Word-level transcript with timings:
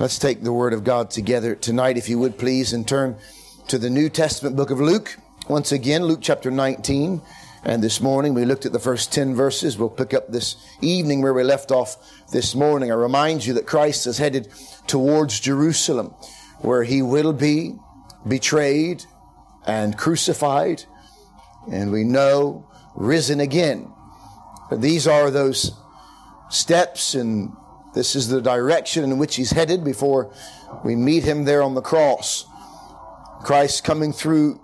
Let's 0.00 0.20
take 0.20 0.44
the 0.44 0.52
Word 0.52 0.74
of 0.74 0.84
God 0.84 1.10
together 1.10 1.56
tonight, 1.56 1.96
if 1.96 2.08
you 2.08 2.20
would 2.20 2.38
please, 2.38 2.72
and 2.72 2.86
turn 2.86 3.16
to 3.66 3.78
the 3.78 3.90
New 3.90 4.08
Testament 4.08 4.54
book 4.54 4.70
of 4.70 4.80
Luke. 4.80 5.16
Once 5.48 5.72
again, 5.72 6.04
Luke 6.04 6.20
chapter 6.22 6.52
19. 6.52 7.20
And 7.64 7.82
this 7.82 8.00
morning 8.00 8.32
we 8.32 8.44
looked 8.44 8.64
at 8.64 8.72
the 8.72 8.78
first 8.78 9.12
10 9.12 9.34
verses. 9.34 9.76
We'll 9.76 9.90
pick 9.90 10.14
up 10.14 10.28
this 10.28 10.54
evening 10.80 11.20
where 11.20 11.34
we 11.34 11.42
left 11.42 11.72
off 11.72 11.96
this 12.30 12.54
morning. 12.54 12.92
I 12.92 12.94
remind 12.94 13.44
you 13.44 13.54
that 13.54 13.66
Christ 13.66 14.06
is 14.06 14.18
headed 14.18 14.46
towards 14.86 15.40
Jerusalem, 15.40 16.14
where 16.60 16.84
he 16.84 17.02
will 17.02 17.32
be 17.32 17.74
betrayed 18.26 19.04
and 19.66 19.98
crucified, 19.98 20.84
and 21.72 21.90
we 21.90 22.04
know 22.04 22.70
risen 22.94 23.40
again. 23.40 23.92
These 24.70 25.08
are 25.08 25.32
those 25.32 25.72
steps 26.50 27.16
and 27.16 27.52
this 27.98 28.14
is 28.14 28.28
the 28.28 28.40
direction 28.40 29.02
in 29.02 29.18
which 29.18 29.34
he's 29.34 29.50
headed 29.50 29.82
before 29.82 30.30
we 30.84 30.94
meet 30.94 31.24
him 31.24 31.44
there 31.44 31.64
on 31.64 31.74
the 31.74 31.80
cross. 31.80 32.46
Christ 33.42 33.82
coming 33.82 34.12
through 34.12 34.60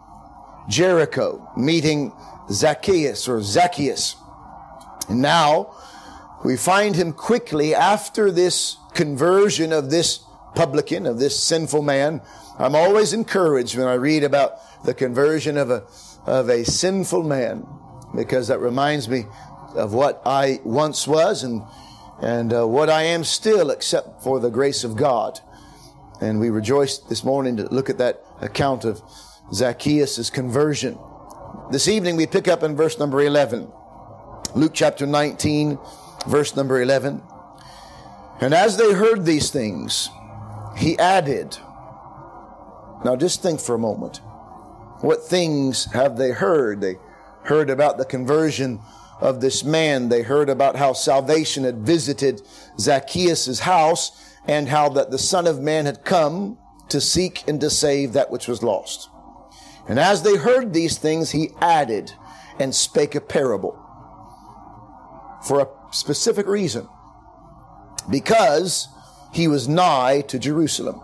Jericho, 0.68 1.44
meeting 1.56 2.12
Zacchaeus 2.48 3.26
or 3.26 3.42
Zacchaeus. 3.42 4.14
And 5.08 5.20
now 5.20 5.74
we 6.44 6.56
find 6.56 6.94
him 6.94 7.12
quickly 7.12 7.74
after 7.74 8.30
this 8.30 8.76
conversion 8.94 9.72
of 9.72 9.90
this 9.90 10.20
publican, 10.54 11.04
of 11.04 11.18
this 11.18 11.36
sinful 11.42 11.82
man. 11.82 12.22
I'm 12.60 12.76
always 12.76 13.12
encouraged 13.12 13.76
when 13.76 13.88
I 13.88 13.94
read 13.94 14.22
about 14.22 14.60
the 14.84 14.94
conversion 14.94 15.58
of 15.58 15.72
a, 15.72 15.82
of 16.24 16.48
a 16.48 16.64
sinful 16.64 17.24
man 17.24 17.66
because 18.14 18.46
that 18.46 18.60
reminds 18.60 19.08
me 19.08 19.24
of 19.74 19.92
what 19.92 20.22
I 20.24 20.60
once 20.62 21.08
was 21.08 21.42
and 21.42 21.64
and 22.24 22.54
uh, 22.54 22.66
what 22.66 22.88
I 22.88 23.02
am 23.02 23.22
still, 23.22 23.68
except 23.68 24.22
for 24.22 24.40
the 24.40 24.48
grace 24.48 24.82
of 24.82 24.96
God. 24.96 25.40
And 26.22 26.40
we 26.40 26.48
rejoice 26.48 26.96
this 26.96 27.22
morning 27.22 27.58
to 27.58 27.64
look 27.64 27.90
at 27.90 27.98
that 27.98 28.24
account 28.40 28.86
of 28.86 29.02
Zacchaeus' 29.52 30.30
conversion. 30.30 30.98
This 31.70 31.86
evening 31.86 32.16
we 32.16 32.26
pick 32.26 32.48
up 32.48 32.62
in 32.62 32.76
verse 32.76 32.98
number 32.98 33.20
11. 33.20 33.70
Luke 34.54 34.72
chapter 34.72 35.06
19, 35.06 35.78
verse 36.26 36.56
number 36.56 36.80
11. 36.80 37.20
And 38.40 38.54
as 38.54 38.78
they 38.78 38.94
heard 38.94 39.26
these 39.26 39.50
things, 39.50 40.08
he 40.78 40.98
added, 40.98 41.58
Now 43.04 43.16
just 43.18 43.42
think 43.42 43.60
for 43.60 43.74
a 43.74 43.78
moment. 43.78 44.22
What 45.02 45.24
things 45.24 45.92
have 45.92 46.16
they 46.16 46.30
heard? 46.30 46.80
They 46.80 46.96
heard 47.42 47.68
about 47.68 47.98
the 47.98 48.06
conversion 48.06 48.80
of 49.20 49.40
this 49.40 49.64
man. 49.64 50.08
They 50.08 50.22
heard 50.22 50.48
about 50.48 50.76
how 50.76 50.92
salvation 50.92 51.64
had 51.64 51.78
visited 51.78 52.42
Zacchaeus' 52.78 53.60
house 53.60 54.34
and 54.46 54.68
how 54.68 54.88
that 54.90 55.10
the 55.10 55.18
Son 55.18 55.46
of 55.46 55.60
Man 55.60 55.86
had 55.86 56.04
come 56.04 56.58
to 56.88 57.00
seek 57.00 57.46
and 57.48 57.60
to 57.60 57.70
save 57.70 58.12
that 58.12 58.30
which 58.30 58.48
was 58.48 58.62
lost. 58.62 59.08
And 59.88 59.98
as 59.98 60.22
they 60.22 60.36
heard 60.36 60.72
these 60.72 60.98
things, 60.98 61.30
he 61.30 61.50
added 61.60 62.12
and 62.58 62.74
spake 62.74 63.14
a 63.14 63.20
parable 63.20 63.78
for 65.46 65.60
a 65.60 65.68
specific 65.92 66.46
reason. 66.46 66.88
Because 68.10 68.88
he 69.32 69.48
was 69.48 69.68
nigh 69.68 70.22
to 70.22 70.38
Jerusalem. 70.38 71.00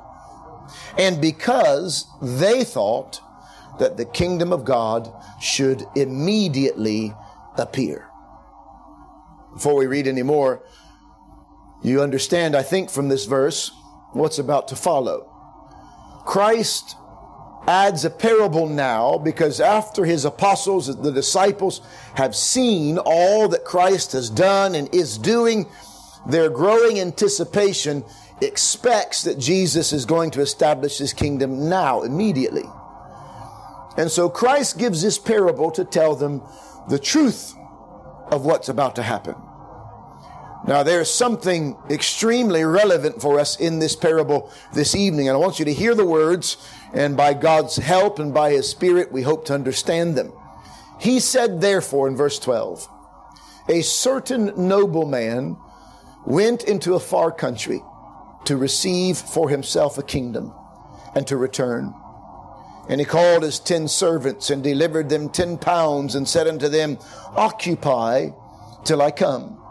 And 0.96 1.20
because 1.20 2.06
they 2.22 2.64
thought 2.64 3.20
that 3.78 3.96
the 3.96 4.04
kingdom 4.04 4.52
of 4.52 4.64
God 4.64 5.12
should 5.40 5.84
immediately 5.96 7.14
appear. 7.56 8.06
Before 9.54 9.74
we 9.74 9.86
read 9.86 10.06
any 10.06 10.22
more, 10.22 10.62
you 11.82 12.02
understand, 12.02 12.54
I 12.54 12.62
think, 12.62 12.90
from 12.90 13.08
this 13.08 13.24
verse, 13.24 13.72
what's 14.12 14.38
about 14.38 14.68
to 14.68 14.76
follow. 14.76 15.26
Christ 16.26 16.96
adds 17.66 18.04
a 18.04 18.10
parable 18.10 18.66
now 18.66 19.18
because 19.18 19.60
after 19.60 20.04
his 20.04 20.24
apostles, 20.24 20.86
the 21.02 21.12
disciples, 21.12 21.80
have 22.14 22.34
seen 22.34 22.98
all 22.98 23.48
that 23.48 23.64
Christ 23.64 24.12
has 24.12 24.30
done 24.30 24.74
and 24.74 24.92
is 24.94 25.18
doing, 25.18 25.66
their 26.26 26.50
growing 26.50 27.00
anticipation 27.00 28.04
expects 28.40 29.24
that 29.24 29.38
Jesus 29.38 29.92
is 29.92 30.06
going 30.06 30.30
to 30.32 30.40
establish 30.40 30.98
his 30.98 31.12
kingdom 31.12 31.68
now, 31.68 32.02
immediately. 32.02 32.64
And 33.96 34.10
so 34.10 34.28
Christ 34.28 34.78
gives 34.78 35.02
this 35.02 35.18
parable 35.18 35.70
to 35.72 35.84
tell 35.84 36.14
them 36.14 36.42
the 36.90 36.98
truth 36.98 37.54
of 38.26 38.44
what's 38.44 38.68
about 38.68 38.96
to 38.96 39.02
happen. 39.02 39.34
Now, 40.66 40.82
there's 40.82 41.10
something 41.10 41.76
extremely 41.88 42.64
relevant 42.64 43.22
for 43.22 43.40
us 43.40 43.58
in 43.58 43.78
this 43.78 43.96
parable 43.96 44.52
this 44.74 44.94
evening, 44.94 45.28
and 45.28 45.36
I 45.36 45.40
want 45.40 45.58
you 45.58 45.64
to 45.64 45.72
hear 45.72 45.94
the 45.94 46.04
words, 46.04 46.58
and 46.92 47.16
by 47.16 47.32
God's 47.32 47.76
help 47.76 48.18
and 48.18 48.34
by 48.34 48.50
His 48.50 48.68
Spirit, 48.68 49.10
we 49.10 49.22
hope 49.22 49.46
to 49.46 49.54
understand 49.54 50.16
them. 50.16 50.32
He 51.00 51.18
said, 51.18 51.62
therefore, 51.62 52.08
in 52.08 52.16
verse 52.16 52.38
12, 52.38 52.86
a 53.70 53.80
certain 53.80 54.52
nobleman 54.68 55.56
went 56.26 56.64
into 56.64 56.94
a 56.94 57.00
far 57.00 57.32
country 57.32 57.82
to 58.44 58.56
receive 58.56 59.16
for 59.16 59.48
himself 59.48 59.96
a 59.96 60.02
kingdom 60.02 60.52
and 61.14 61.26
to 61.26 61.36
return. 61.36 61.94
And 62.90 62.98
he 62.98 63.06
called 63.06 63.44
his 63.44 63.60
ten 63.60 63.86
servants 63.86 64.50
and 64.50 64.64
delivered 64.64 65.08
them 65.08 65.28
ten 65.28 65.58
pounds 65.58 66.16
and 66.16 66.28
said 66.28 66.48
unto 66.48 66.68
them, 66.68 66.98
Occupy 67.36 68.30
till 68.84 69.00
I 69.00 69.12
come. 69.12 69.62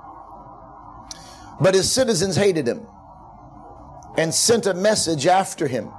But 1.60 1.76
his 1.76 1.92
citizens 1.92 2.38
hated 2.38 2.66
him 2.66 2.88
and 4.18 4.34
sent 4.34 4.66
a 4.66 4.74
message 4.74 5.28
after 5.28 5.68
him 5.68 5.92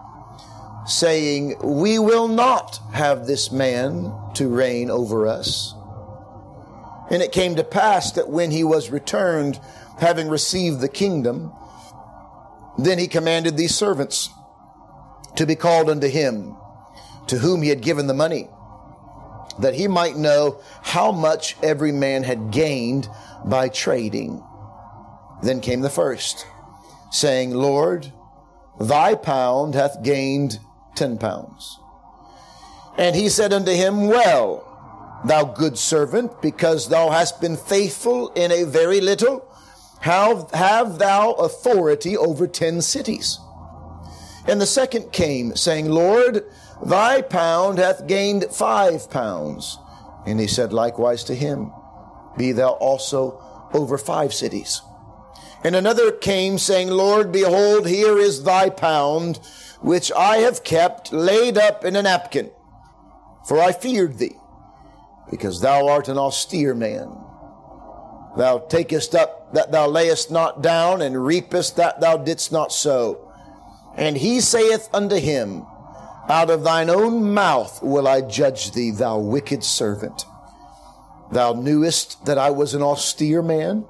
saying, 0.86 1.56
We 1.62 1.98
will 1.98 2.26
not 2.26 2.80
have 2.94 3.26
this 3.26 3.52
man 3.52 4.14
to 4.36 4.48
reign 4.48 4.90
over 4.90 5.26
us. 5.26 5.74
And 7.10 7.22
it 7.22 7.32
came 7.32 7.56
to 7.56 7.64
pass 7.64 8.12
that 8.12 8.30
when 8.30 8.50
he 8.50 8.64
was 8.64 8.88
returned, 8.88 9.60
having 9.98 10.30
received 10.30 10.80
the 10.80 10.88
kingdom, 10.88 11.52
then 12.78 12.98
he 12.98 13.08
commanded 13.08 13.58
these 13.58 13.74
servants 13.74 14.30
to 15.36 15.44
be 15.44 15.54
called 15.54 15.90
unto 15.90 16.08
him, 16.08 16.56
to 17.28 17.38
whom 17.38 17.62
he 17.62 17.68
had 17.68 17.82
given 17.82 18.06
the 18.06 18.14
money, 18.14 18.48
that 19.58 19.74
he 19.74 19.88
might 19.88 20.16
know 20.16 20.60
how 20.82 21.12
much 21.12 21.56
every 21.62 21.92
man 21.92 22.22
had 22.22 22.50
gained 22.50 23.08
by 23.44 23.68
trading. 23.68 24.42
Then 25.42 25.60
came 25.60 25.80
the 25.80 25.90
first, 25.90 26.46
saying, 27.10 27.52
Lord, 27.52 28.12
thy 28.78 29.14
pound 29.14 29.74
hath 29.74 30.02
gained 30.02 30.58
ten 30.94 31.18
pounds. 31.18 31.78
And 32.98 33.16
he 33.16 33.28
said 33.28 33.52
unto 33.52 33.72
him, 33.72 34.08
Well, 34.08 34.66
thou 35.24 35.44
good 35.44 35.78
servant, 35.78 36.42
because 36.42 36.88
thou 36.88 37.10
hast 37.10 37.40
been 37.40 37.56
faithful 37.56 38.28
in 38.32 38.52
a 38.52 38.64
very 38.64 39.00
little, 39.00 39.46
have, 40.00 40.50
have 40.52 40.98
thou 40.98 41.32
authority 41.32 42.16
over 42.16 42.46
ten 42.46 42.80
cities. 42.82 43.38
And 44.46 44.60
the 44.60 44.66
second 44.66 45.12
came, 45.12 45.54
saying, 45.56 45.88
Lord, 45.90 46.44
thy 46.84 47.22
pound 47.22 47.78
hath 47.78 48.06
gained 48.06 48.46
five 48.50 49.10
pounds. 49.10 49.78
And 50.26 50.38
he 50.38 50.46
said 50.46 50.72
likewise 50.72 51.24
to 51.24 51.34
him, 51.34 51.72
Be 52.36 52.52
thou 52.52 52.70
also 52.70 53.42
over 53.72 53.96
five 53.98 54.34
cities. 54.34 54.82
And 55.62 55.76
another 55.76 56.10
came, 56.10 56.58
saying, 56.58 56.88
Lord, 56.88 57.32
behold, 57.32 57.86
here 57.86 58.18
is 58.18 58.44
thy 58.44 58.70
pound, 58.70 59.38
which 59.80 60.10
I 60.12 60.38
have 60.38 60.64
kept 60.64 61.12
laid 61.12 61.58
up 61.58 61.84
in 61.84 61.96
a 61.96 62.02
napkin. 62.02 62.50
For 63.46 63.60
I 63.60 63.72
feared 63.72 64.18
thee, 64.18 64.36
because 65.30 65.60
thou 65.60 65.88
art 65.88 66.08
an 66.08 66.18
austere 66.18 66.74
man. 66.74 67.08
Thou 68.36 68.58
takest 68.68 69.14
up 69.14 69.52
that 69.54 69.72
thou 69.72 69.86
layest 69.88 70.30
not 70.30 70.62
down, 70.62 71.02
and 71.02 71.24
reapest 71.24 71.76
that 71.76 72.00
thou 72.00 72.16
didst 72.16 72.52
not 72.52 72.72
sow. 72.72 73.26
And 73.96 74.16
he 74.16 74.40
saith 74.40 74.88
unto 74.94 75.16
him, 75.16 75.66
Out 76.30 76.48
of 76.48 76.62
thine 76.62 76.88
own 76.88 77.34
mouth 77.34 77.82
will 77.82 78.06
I 78.06 78.20
judge 78.20 78.70
thee, 78.70 78.92
thou 78.92 79.18
wicked 79.18 79.64
servant. 79.64 80.26
Thou 81.32 81.54
knewest 81.54 82.24
that 82.24 82.38
I 82.38 82.50
was 82.50 82.72
an 82.72 82.82
austere 82.82 83.42
man, 83.42 83.84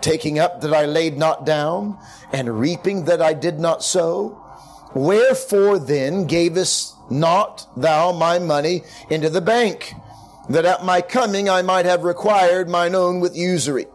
taking 0.00 0.40
up 0.40 0.60
that 0.62 0.74
I 0.74 0.86
laid 0.86 1.16
not 1.16 1.46
down, 1.46 1.96
and 2.32 2.58
reaping 2.58 3.04
that 3.04 3.22
I 3.22 3.32
did 3.32 3.60
not 3.60 3.84
sow? 3.84 4.44
Wherefore 4.92 5.78
then 5.78 6.26
gavest 6.26 6.96
not 7.12 7.68
thou 7.76 8.10
my 8.10 8.40
money 8.40 8.82
into 9.08 9.30
the 9.30 9.40
bank, 9.40 9.92
that 10.48 10.64
at 10.64 10.84
my 10.84 11.00
coming 11.00 11.48
I 11.48 11.62
might 11.62 11.86
have 11.86 12.02
required 12.02 12.68
mine 12.68 12.96
own 12.96 13.20
with 13.20 13.36
usury? 13.36 13.86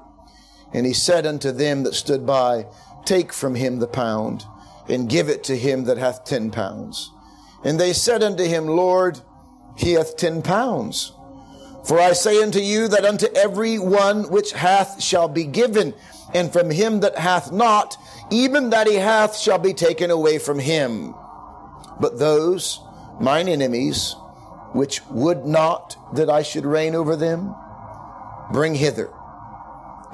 And 0.72 0.86
he 0.86 0.94
said 0.94 1.26
unto 1.26 1.52
them 1.52 1.84
that 1.84 1.96
stood 1.96 2.26
by, 2.26 2.66
Take 3.04 3.34
from 3.34 3.56
him 3.56 3.80
the 3.80 3.88
pound, 3.88 4.46
and 4.88 5.10
give 5.10 5.28
it 5.28 5.44
to 5.44 5.58
him 5.58 5.84
that 5.84 5.98
hath 5.98 6.24
ten 6.24 6.50
pounds. 6.50 7.12
And 7.64 7.80
they 7.80 7.94
said 7.94 8.24
unto 8.24 8.44
him, 8.44 8.68
Lord, 8.68 9.20
he 9.78 9.94
hath 9.94 10.18
ten 10.18 10.42
pounds. 10.42 11.14
For 11.86 12.00
I 12.00 12.14
say 12.14 12.42
unto 12.42 12.60
you 12.60 12.88
that 12.90 13.06
unto 13.06 13.28
every 13.36 13.78
one 13.78 14.30
which 14.30 14.52
hath 14.54 15.02
shall 15.02 15.28
be 15.28 15.44
given, 15.46 15.94
and 16.34 16.52
from 16.52 16.70
him 16.70 17.02
that 17.02 17.18
hath 17.18 17.52
not, 17.52 17.98
even 18.32 18.70
that 18.70 18.88
he 18.88 18.96
hath 18.96 19.38
shall 19.38 19.60
be 19.60 19.74
taken 19.74 20.10
away 20.10 20.40
from 20.40 20.60
him. 20.60 21.14
But 22.00 22.20
those, 22.20 22.80
mine 23.20 23.48
enemies, 23.48 24.16
which 24.74 25.06
would 25.08 25.46
not 25.46 25.98
that 26.16 26.30
I 26.30 26.42
should 26.42 26.66
reign 26.66 26.96
over 26.96 27.16
them, 27.16 27.54
bring 28.52 28.76
hither 28.76 29.14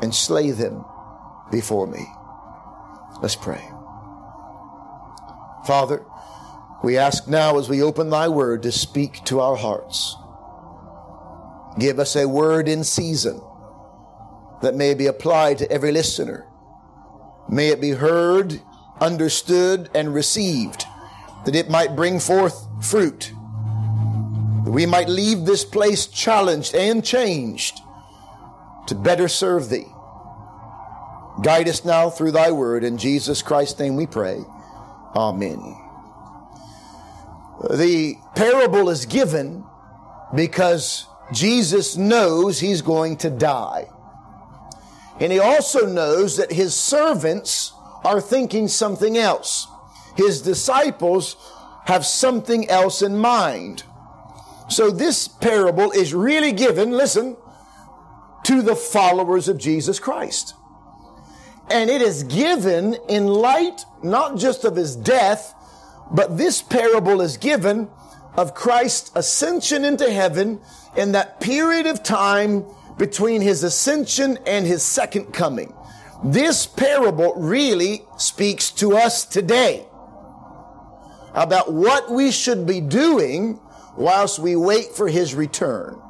and 0.01 0.13
slay 0.13 0.51
them 0.51 0.85
before 1.51 1.87
me. 1.87 2.05
Let's 3.21 3.35
pray. 3.35 3.61
Father, 5.65 6.05
we 6.83 6.97
ask 6.97 7.27
now 7.27 7.57
as 7.57 7.67
we 7.67 7.83
open 7.83 8.09
thy 8.09 8.29
word 8.29 8.63
to 8.63 8.71
speak 8.71 9.23
to 9.25 9.39
our 9.39 9.55
hearts. 9.55 10.15
Give 11.77 11.99
us 11.99 12.15
a 12.15 12.27
word 12.27 12.67
in 12.67 12.83
season 12.83 13.41
that 14.61 14.75
may 14.75 14.93
be 14.93 15.07
applied 15.07 15.57
to 15.59 15.71
every 15.71 15.91
listener. 15.91 16.45
May 17.49 17.69
it 17.69 17.81
be 17.81 17.91
heard, 17.91 18.61
understood, 18.99 19.89
and 19.93 20.13
received, 20.13 20.85
that 21.45 21.55
it 21.55 21.69
might 21.69 21.95
bring 21.95 22.19
forth 22.19 22.67
fruit, 22.81 23.31
that 24.65 24.71
we 24.71 24.85
might 24.85 25.09
leave 25.09 25.45
this 25.45 25.65
place 25.65 26.07
challenged 26.07 26.75
and 26.75 27.03
changed 27.03 27.79
to 28.87 28.95
better 28.95 29.27
serve 29.27 29.69
thee. 29.69 29.87
Guide 31.41 31.69
us 31.69 31.85
now 31.85 32.09
through 32.09 32.31
thy 32.31 32.51
word. 32.51 32.83
In 32.83 32.97
Jesus 32.97 33.41
Christ's 33.41 33.79
name 33.79 33.95
we 33.95 34.05
pray. 34.05 34.43
Amen. 35.15 35.78
The 37.67 38.15
parable 38.35 38.89
is 38.89 39.05
given 39.05 39.65
because 40.33 41.05
Jesus 41.33 41.97
knows 41.97 42.59
he's 42.59 42.81
going 42.81 43.17
to 43.17 43.29
die. 43.29 43.89
And 45.19 45.31
he 45.31 45.39
also 45.39 45.85
knows 45.85 46.37
that 46.37 46.51
his 46.51 46.73
servants 46.73 47.73
are 48.05 48.21
thinking 48.21 48.67
something 48.67 49.17
else. 49.17 49.67
His 50.15 50.41
disciples 50.41 51.35
have 51.85 52.05
something 52.05 52.69
else 52.69 53.01
in 53.01 53.17
mind. 53.17 53.83
So 54.69 54.91
this 54.91 55.27
parable 55.27 55.91
is 55.91 56.13
really 56.13 56.53
given, 56.53 56.91
listen, 56.91 57.35
to 58.43 58.61
the 58.61 58.75
followers 58.75 59.49
of 59.49 59.57
Jesus 59.57 59.99
Christ. 59.99 60.53
And 61.69 61.89
it 61.89 62.01
is 62.01 62.23
given 62.23 62.95
in 63.09 63.27
light 63.27 63.83
not 64.01 64.37
just 64.37 64.63
of 64.63 64.75
his 64.75 64.95
death, 64.95 65.53
but 66.11 66.37
this 66.37 66.61
parable 66.61 67.21
is 67.21 67.37
given 67.37 67.89
of 68.35 68.53
Christ's 68.53 69.11
ascension 69.15 69.83
into 69.85 70.09
heaven 70.09 70.61
in 70.95 71.11
that 71.11 71.39
period 71.39 71.85
of 71.87 72.03
time 72.03 72.65
between 72.97 73.41
his 73.41 73.63
ascension 73.63 74.37
and 74.45 74.65
his 74.65 74.83
second 74.83 75.33
coming. 75.33 75.73
This 76.23 76.67
parable 76.67 77.33
really 77.35 78.03
speaks 78.17 78.71
to 78.71 78.97
us 78.97 79.25
today 79.25 79.85
about 81.33 81.71
what 81.71 82.11
we 82.11 82.31
should 82.31 82.65
be 82.65 82.81
doing 82.81 83.59
whilst 83.97 84.39
we 84.39 84.55
wait 84.55 84.91
for 84.91 85.07
his 85.07 85.33
return. 85.35 86.01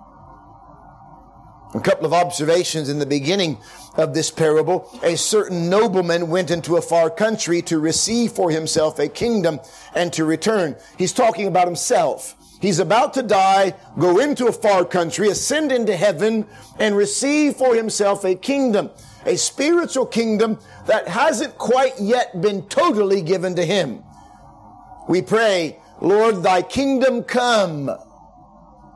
A 1.76 1.80
couple 1.80 2.06
of 2.06 2.14
observations 2.14 2.90
in 2.90 2.98
the 2.98 3.06
beginning 3.06 3.60
of 4.00 4.14
this 4.14 4.32
parable. 4.32 4.90
A 5.04 5.16
certain 5.18 5.70
nobleman 5.70 6.30
went 6.30 6.50
into 6.50 6.78
a 6.78 6.82
far 6.82 7.10
country 7.10 7.62
to 7.64 7.80
receive 7.80 8.32
for 8.32 8.50
himself 8.50 8.98
a 8.98 9.10
kingdom 9.10 9.60
and 9.94 10.12
to 10.14 10.26
return. 10.26 10.76
He's 10.98 11.14
talking 11.14 11.48
about 11.48 11.68
himself. 11.68 12.36
He's 12.62 12.80
about 12.80 13.14
to 13.14 13.24
die, 13.24 13.76
go 13.98 14.20
into 14.20 14.48
a 14.48 14.52
far 14.52 14.84
country, 14.84 15.30
ascend 15.30 15.72
into 15.72 15.96
heaven, 15.96 16.46
and 16.78 16.96
receive 16.96 17.56
for 17.56 17.76
himself 17.76 18.26
a 18.26 18.36
kingdom, 18.36 18.90
a 19.26 19.38
spiritual 19.38 20.06
kingdom 20.06 20.60
that 20.86 21.08
hasn't 21.08 21.58
quite 21.58 21.94
yet 22.00 22.42
been 22.42 22.68
totally 22.68 23.22
given 23.22 23.56
to 23.56 23.66
him. 23.66 24.04
We 25.08 25.22
pray, 25.22 25.80
Lord, 26.02 26.44
thy 26.44 26.62
kingdom 26.62 27.24
come. 27.24 27.92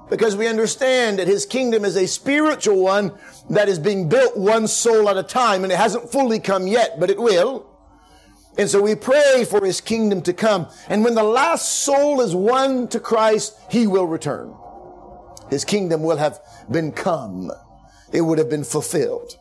Because 0.10 0.36
we 0.36 0.48
understand 0.48 1.20
that 1.20 1.28
his 1.28 1.46
kingdom 1.46 1.86
is 1.86 1.96
a 1.96 2.08
spiritual 2.08 2.82
one 2.82 3.14
that 3.50 3.70
is 3.70 3.80
being 3.80 4.10
built 4.10 4.38
one 4.38 4.68
soul 4.68 5.10
at 5.10 5.18
a 5.18 5.24
time, 5.24 5.64
and 5.64 5.72
it 5.72 5.78
hasn't 5.78 6.12
fully 6.12 6.40
come 6.40 6.68
yet, 6.68 7.00
but 7.00 7.10
it 7.10 7.20
will. 7.20 7.66
And 8.58 8.70
so 8.70 8.82
we 8.82 8.96
pray 8.96 9.46
for 9.50 9.66
his 9.66 9.82
kingdom 9.82 10.22
to 10.24 10.34
come. 10.34 10.68
And 10.88 11.04
when 11.04 11.16
the 11.16 11.24
last 11.24 11.84
soul 11.84 12.22
is 12.22 12.36
won 12.36 12.88
to 12.90 13.00
Christ, 13.00 13.58
he 13.70 13.88
will 13.88 14.06
return. 14.06 14.54
His 15.50 15.66
kingdom 15.66 16.04
will 16.04 16.18
have 16.18 16.40
been 16.70 16.92
come. 16.92 17.52
It 18.12 18.22
would 18.22 18.38
have 18.38 18.50
been 18.50 18.64
fulfilled. 18.64 19.38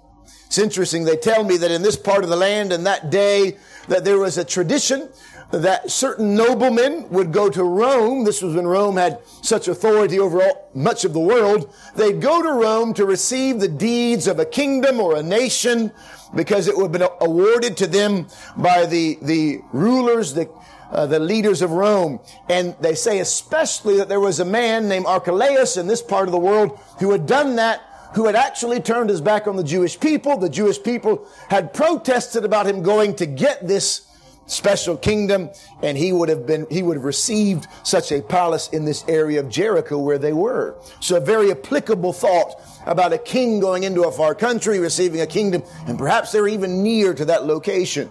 It's 0.47 0.59
interesting. 0.59 1.05
They 1.05 1.17
tell 1.17 1.45
me 1.45 1.57
that 1.59 1.71
in 1.71 1.83
this 1.83 1.97
part 1.97 2.25
of 2.25 2.31
the 2.31 2.37
land 2.37 2.73
in 2.73 2.85
that 2.85 3.11
day 3.11 3.57
that 3.89 4.05
there 4.05 4.19
was 4.19 4.39
a 4.39 4.45
tradition 4.45 5.09
that 5.53 5.91
certain 5.91 6.35
noblemen 6.35 7.09
would 7.11 7.33
go 7.33 7.51
to 7.51 7.63
Rome. 7.63 8.25
This 8.25 8.41
was 8.41 8.55
when 8.55 8.67
Rome 8.67 8.97
had 8.97 9.19
such 9.43 9.69
authority 9.69 10.19
over 10.19 10.43
all, 10.43 10.71
much 10.75 11.05
of 11.05 11.13
the 11.13 11.21
world. 11.21 11.73
They'd 11.95 12.21
go 12.21 12.43
to 12.43 12.53
Rome 12.53 12.95
to 12.95 13.05
receive 13.05 13.61
the 13.61 13.69
deeds 13.69 14.27
of 14.27 14.39
a 14.39 14.47
kingdom 14.47 14.99
or 14.99 15.17
a 15.17 15.23
nation 15.23 15.93
because 16.35 16.69
it 16.69 16.77
would 16.77 16.85
have 16.85 16.93
been 16.93 17.09
awarded 17.21 17.77
to 17.79 17.87
them 17.87 18.27
by 18.57 18.87
the, 18.87 19.19
the 19.21 19.61
rulers, 19.73 20.33
the, 20.33 20.49
uh, 20.91 21.05
the 21.07 21.19
leaders 21.19 21.61
of 21.61 21.73
Rome. 21.73 22.21
And 22.49 22.75
they 22.81 22.95
say 22.95 23.19
especially 23.19 23.99
that 23.99 24.09
there 24.09 24.21
was 24.21 24.41
a 24.41 24.47
man 24.47 24.89
named 24.89 25.05
Archelaus 25.05 25.77
in 25.77 25.87
this 25.87 26.01
part 26.01 26.29
of 26.29 26.33
the 26.33 26.39
world 26.39 26.81
who 26.99 27.13
had 27.13 27.27
done 27.27 27.57
that 27.57 27.83
who 28.15 28.27
had 28.27 28.37
actually 28.37 28.79
turned 28.79 29.09
his 29.09 29.23
back 29.23 29.47
on 29.47 29.57
the 29.57 29.65
Jewish 29.65 29.99
people. 29.99 30.37
The 30.37 30.51
Jewish 30.51 30.83
people 30.83 31.27
had 31.49 31.73
protested 31.73 32.45
about 32.45 32.67
him 32.67 32.83
going 32.83 33.17
to 33.17 33.27
get 33.27 33.67
this 33.67 34.07
special 34.47 34.97
kingdom 34.97 35.51
and 35.83 35.97
he 35.97 36.13
would 36.13 36.29
have 36.29 36.47
been 36.47 36.67
he 36.71 36.83
would 36.83 36.97
have 36.97 37.05
received 37.05 37.67
such 37.85 38.13
a 38.13 38.21
palace 38.21 38.69
in 38.69 38.85
this 38.85 39.05
area 39.09 39.41
of 39.41 39.49
Jericho 39.49 39.99
where 39.99 40.19
they 40.19 40.33
were. 40.33 40.77
So 41.01 41.17
a 41.17 41.21
very 41.21 41.51
applicable 41.51 42.13
thought 42.13 42.55
about 42.87 43.13
a 43.13 43.19
king 43.19 43.61
going 43.61 43.85
into 43.85 44.03
a 44.03 44.13
far 44.13 44.35
country 44.35 44.79
receiving 44.79 45.21
a 45.21 45.27
kingdom 45.27 45.63
and 45.87 45.99
perhaps 45.99 46.33
they're 46.33 46.49
even 46.49 46.83
near 46.83 47.15
to 47.15 47.25
that 47.27 47.47
location. 47.47 48.11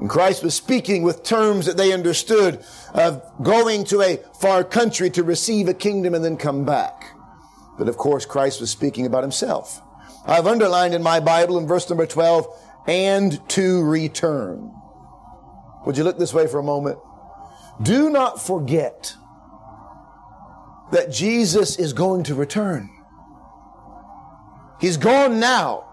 And 0.00 0.08
Christ 0.08 0.42
was 0.42 0.54
speaking 0.54 1.02
with 1.02 1.22
terms 1.22 1.66
that 1.66 1.76
they 1.76 1.92
understood 1.92 2.64
of 2.94 3.22
going 3.42 3.84
to 3.84 4.00
a 4.00 4.16
far 4.40 4.64
country 4.64 5.10
to 5.10 5.22
receive 5.22 5.68
a 5.68 5.74
kingdom 5.74 6.14
and 6.14 6.24
then 6.24 6.38
come 6.38 6.64
back. 6.64 7.04
But 7.78 7.88
of 7.88 7.98
course 7.98 8.24
Christ 8.24 8.60
was 8.60 8.70
speaking 8.70 9.04
about 9.04 9.22
himself. 9.22 9.82
I've 10.26 10.46
underlined 10.46 10.94
in 10.94 11.02
my 11.02 11.20
Bible 11.20 11.58
in 11.58 11.66
verse 11.66 11.88
number 11.88 12.06
12 12.06 12.46
and 12.86 13.48
to 13.50 13.82
return 13.82 14.74
would 15.86 15.96
you 15.96 16.04
look 16.04 16.18
this 16.18 16.34
way 16.34 16.46
for 16.46 16.58
a 16.58 16.62
moment? 16.62 16.98
Do 17.82 18.10
not 18.10 18.40
forget 18.40 19.14
that 20.92 21.10
Jesus 21.10 21.78
is 21.78 21.92
going 21.92 22.24
to 22.24 22.34
return. 22.34 22.90
He's 24.80 24.96
gone 24.96 25.40
now. 25.40 25.86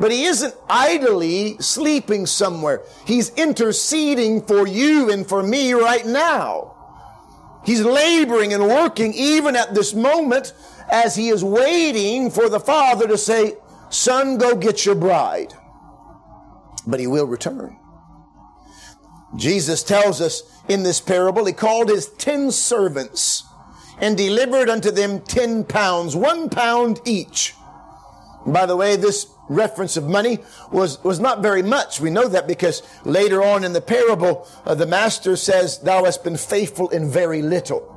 But 0.00 0.10
he 0.10 0.24
isn't 0.24 0.54
idly 0.70 1.58
sleeping 1.58 2.24
somewhere. 2.26 2.82
He's 3.06 3.30
interceding 3.34 4.42
for 4.42 4.66
you 4.66 5.10
and 5.10 5.26
for 5.28 5.42
me 5.42 5.74
right 5.74 6.06
now. 6.06 6.74
He's 7.64 7.82
laboring 7.82 8.54
and 8.54 8.66
working 8.66 9.12
even 9.12 9.54
at 9.54 9.74
this 9.74 9.94
moment 9.94 10.54
as 10.90 11.14
he 11.14 11.28
is 11.28 11.44
waiting 11.44 12.30
for 12.30 12.48
the 12.48 12.58
Father 12.58 13.06
to 13.06 13.18
say, 13.18 13.54
Son, 13.90 14.38
go 14.38 14.56
get 14.56 14.86
your 14.86 14.94
bride. 14.94 15.52
But 16.86 16.98
he 16.98 17.06
will 17.06 17.26
return. 17.26 17.78
Jesus 19.36 19.82
tells 19.82 20.20
us 20.20 20.42
in 20.68 20.82
this 20.82 21.00
parable, 21.00 21.44
he 21.44 21.52
called 21.52 21.88
his 21.88 22.08
ten 22.08 22.50
servants 22.50 23.44
and 23.98 24.16
delivered 24.16 24.68
unto 24.68 24.90
them 24.90 25.20
ten 25.20 25.64
pounds, 25.64 26.14
one 26.14 26.48
pound 26.48 27.00
each. 27.04 27.54
By 28.46 28.66
the 28.66 28.76
way, 28.76 28.96
this 28.96 29.32
reference 29.48 29.96
of 29.96 30.08
money 30.08 30.38
was, 30.70 31.02
was 31.04 31.20
not 31.20 31.42
very 31.42 31.62
much. 31.62 32.00
We 32.00 32.10
know 32.10 32.28
that 32.28 32.46
because 32.46 32.82
later 33.04 33.42
on 33.42 33.64
in 33.64 33.72
the 33.72 33.80
parable, 33.80 34.48
uh, 34.64 34.74
the 34.74 34.86
master 34.86 35.36
says, 35.36 35.78
thou 35.78 36.04
hast 36.04 36.24
been 36.24 36.36
faithful 36.36 36.88
in 36.88 37.10
very 37.10 37.42
little. 37.42 37.88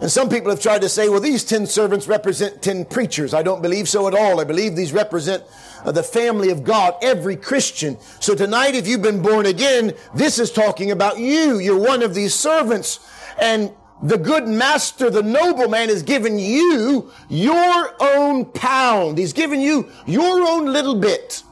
And 0.00 0.10
some 0.10 0.28
people 0.28 0.50
have 0.50 0.60
tried 0.60 0.80
to 0.80 0.88
say, 0.88 1.08
well, 1.08 1.20
these 1.20 1.44
10 1.44 1.66
servants 1.66 2.08
represent 2.08 2.60
10 2.60 2.86
preachers. 2.86 3.32
I 3.32 3.44
don't 3.44 3.62
believe 3.62 3.88
so 3.88 4.08
at 4.08 4.14
all. 4.14 4.40
I 4.40 4.44
believe 4.44 4.74
these 4.74 4.92
represent 4.92 5.44
the 5.84 6.02
family 6.02 6.50
of 6.50 6.62
God, 6.62 6.94
every 7.02 7.36
Christian. 7.36 7.98
So 8.20 8.34
tonight, 8.34 8.74
if 8.74 8.86
you've 8.86 9.02
been 9.02 9.22
born 9.22 9.46
again, 9.46 9.94
this 10.14 10.38
is 10.38 10.52
talking 10.52 10.90
about 10.90 11.18
you. 11.18 11.58
You're 11.58 11.78
one 11.78 12.02
of 12.02 12.14
these 12.14 12.34
servants. 12.34 13.00
And 13.40 13.72
the 14.02 14.18
good 14.18 14.46
master, 14.46 15.10
the 15.10 15.22
nobleman, 15.22 15.88
has 15.88 16.02
given 16.02 16.38
you 16.38 17.10
your 17.28 17.94
own 18.00 18.44
pound. 18.46 19.18
He's 19.18 19.32
given 19.32 19.60
you 19.60 19.90
your 20.06 20.46
own 20.46 20.66
little 20.66 20.98
bit. 20.98 21.42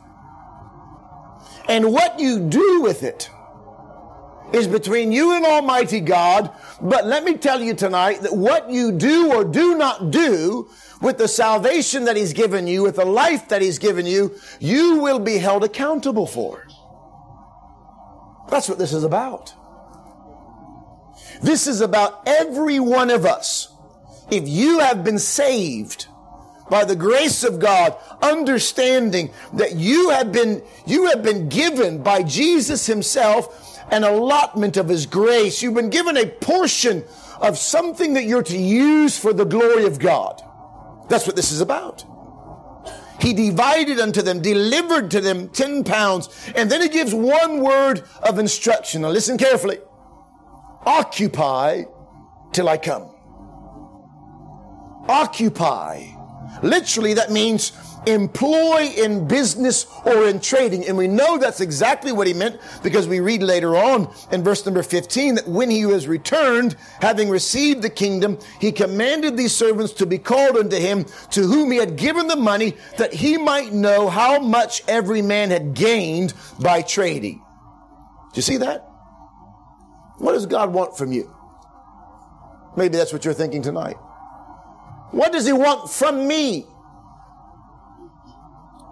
And 1.68 1.92
what 1.92 2.18
you 2.18 2.40
do 2.40 2.82
with 2.82 3.02
it 3.02 3.30
is 4.52 4.66
between 4.66 5.12
you 5.12 5.34
and 5.36 5.44
Almighty 5.44 6.00
God. 6.00 6.50
But 6.80 7.06
let 7.06 7.22
me 7.22 7.36
tell 7.36 7.60
you 7.60 7.74
tonight 7.74 8.22
that 8.22 8.34
what 8.36 8.68
you 8.70 8.90
do 8.92 9.32
or 9.32 9.44
do 9.44 9.76
not 9.76 10.10
do 10.10 10.68
with 11.00 11.18
the 11.18 11.28
salvation 11.28 12.04
that 12.04 12.16
He's 12.16 12.32
given 12.32 12.66
you, 12.66 12.82
with 12.82 12.96
the 12.96 13.04
life 13.04 13.48
that 13.48 13.62
He's 13.62 13.78
given 13.78 14.06
you, 14.06 14.34
you 14.58 14.98
will 14.98 15.18
be 15.18 15.38
held 15.38 15.64
accountable 15.64 16.26
for. 16.26 16.66
That's 18.50 18.68
what 18.68 18.78
this 18.78 18.92
is 18.92 19.04
about. 19.04 19.54
This 21.42 21.66
is 21.66 21.80
about 21.80 22.22
every 22.26 22.80
one 22.80 23.10
of 23.10 23.24
us. 23.24 23.72
If 24.30 24.48
you 24.48 24.80
have 24.80 25.02
been 25.02 25.18
saved 25.18 26.06
by 26.68 26.84
the 26.84 26.96
grace 26.96 27.42
of 27.42 27.58
God, 27.58 27.96
understanding 28.22 29.32
that 29.54 29.74
you 29.74 30.10
have 30.10 30.32
been, 30.32 30.62
you 30.86 31.06
have 31.06 31.22
been 31.22 31.48
given 31.48 32.02
by 32.02 32.22
Jesus 32.22 32.86
himself 32.86 33.78
an 33.90 34.04
allotment 34.04 34.76
of 34.76 34.88
his 34.88 35.06
grace. 35.06 35.62
You've 35.62 35.74
been 35.74 35.90
given 35.90 36.16
a 36.16 36.26
portion 36.26 37.04
of 37.40 37.58
something 37.58 38.14
that 38.14 38.24
you're 38.24 38.42
to 38.44 38.58
use 38.58 39.18
for 39.18 39.32
the 39.32 39.44
glory 39.44 39.86
of 39.86 39.98
God. 39.98 40.42
That's 41.10 41.26
what 41.26 41.36
this 41.36 41.52
is 41.52 41.60
about. 41.60 42.04
He 43.20 43.34
divided 43.34 44.00
unto 44.00 44.22
them, 44.22 44.40
delivered 44.40 45.10
to 45.10 45.20
them 45.20 45.48
10 45.50 45.84
pounds, 45.84 46.30
and 46.54 46.70
then 46.70 46.80
he 46.80 46.88
gives 46.88 47.12
one 47.12 47.60
word 47.60 48.04
of 48.22 48.38
instruction. 48.38 49.02
Now 49.02 49.10
listen 49.10 49.36
carefully. 49.36 49.78
Occupy 50.86 51.82
till 52.52 52.68
I 52.68 52.78
come. 52.78 53.14
Occupy. 55.08 56.19
Literally, 56.62 57.14
that 57.14 57.30
means 57.30 57.72
employ 58.06 58.92
in 58.96 59.26
business 59.26 59.86
or 60.04 60.26
in 60.26 60.40
trading. 60.40 60.86
And 60.86 60.96
we 60.96 61.08
know 61.08 61.38
that's 61.38 61.60
exactly 61.60 62.12
what 62.12 62.26
he 62.26 62.34
meant 62.34 62.60
because 62.82 63.06
we 63.06 63.20
read 63.20 63.42
later 63.42 63.76
on 63.76 64.12
in 64.30 64.42
verse 64.42 64.64
number 64.64 64.82
15 64.82 65.36
that 65.36 65.48
when 65.48 65.70
he 65.70 65.86
was 65.86 66.06
returned, 66.06 66.76
having 67.00 67.28
received 67.28 67.82
the 67.82 67.90
kingdom, 67.90 68.38
he 68.60 68.72
commanded 68.72 69.36
these 69.36 69.54
servants 69.54 69.92
to 69.94 70.06
be 70.06 70.18
called 70.18 70.56
unto 70.56 70.76
him 70.76 71.04
to 71.30 71.42
whom 71.42 71.70
he 71.70 71.78
had 71.78 71.96
given 71.96 72.26
the 72.26 72.36
money 72.36 72.76
that 72.98 73.12
he 73.12 73.36
might 73.36 73.72
know 73.72 74.08
how 74.08 74.38
much 74.40 74.82
every 74.88 75.22
man 75.22 75.50
had 75.50 75.74
gained 75.74 76.34
by 76.60 76.82
trading. 76.82 77.38
Do 78.32 78.38
you 78.38 78.42
see 78.42 78.58
that? 78.58 78.86
What 80.18 80.32
does 80.32 80.46
God 80.46 80.72
want 80.72 80.96
from 80.96 81.12
you? 81.12 81.34
Maybe 82.76 82.96
that's 82.96 83.12
what 83.12 83.24
you're 83.24 83.34
thinking 83.34 83.62
tonight. 83.62 83.96
What 85.10 85.32
does 85.32 85.46
he 85.46 85.52
want 85.52 85.90
from 85.90 86.26
me? 86.26 86.66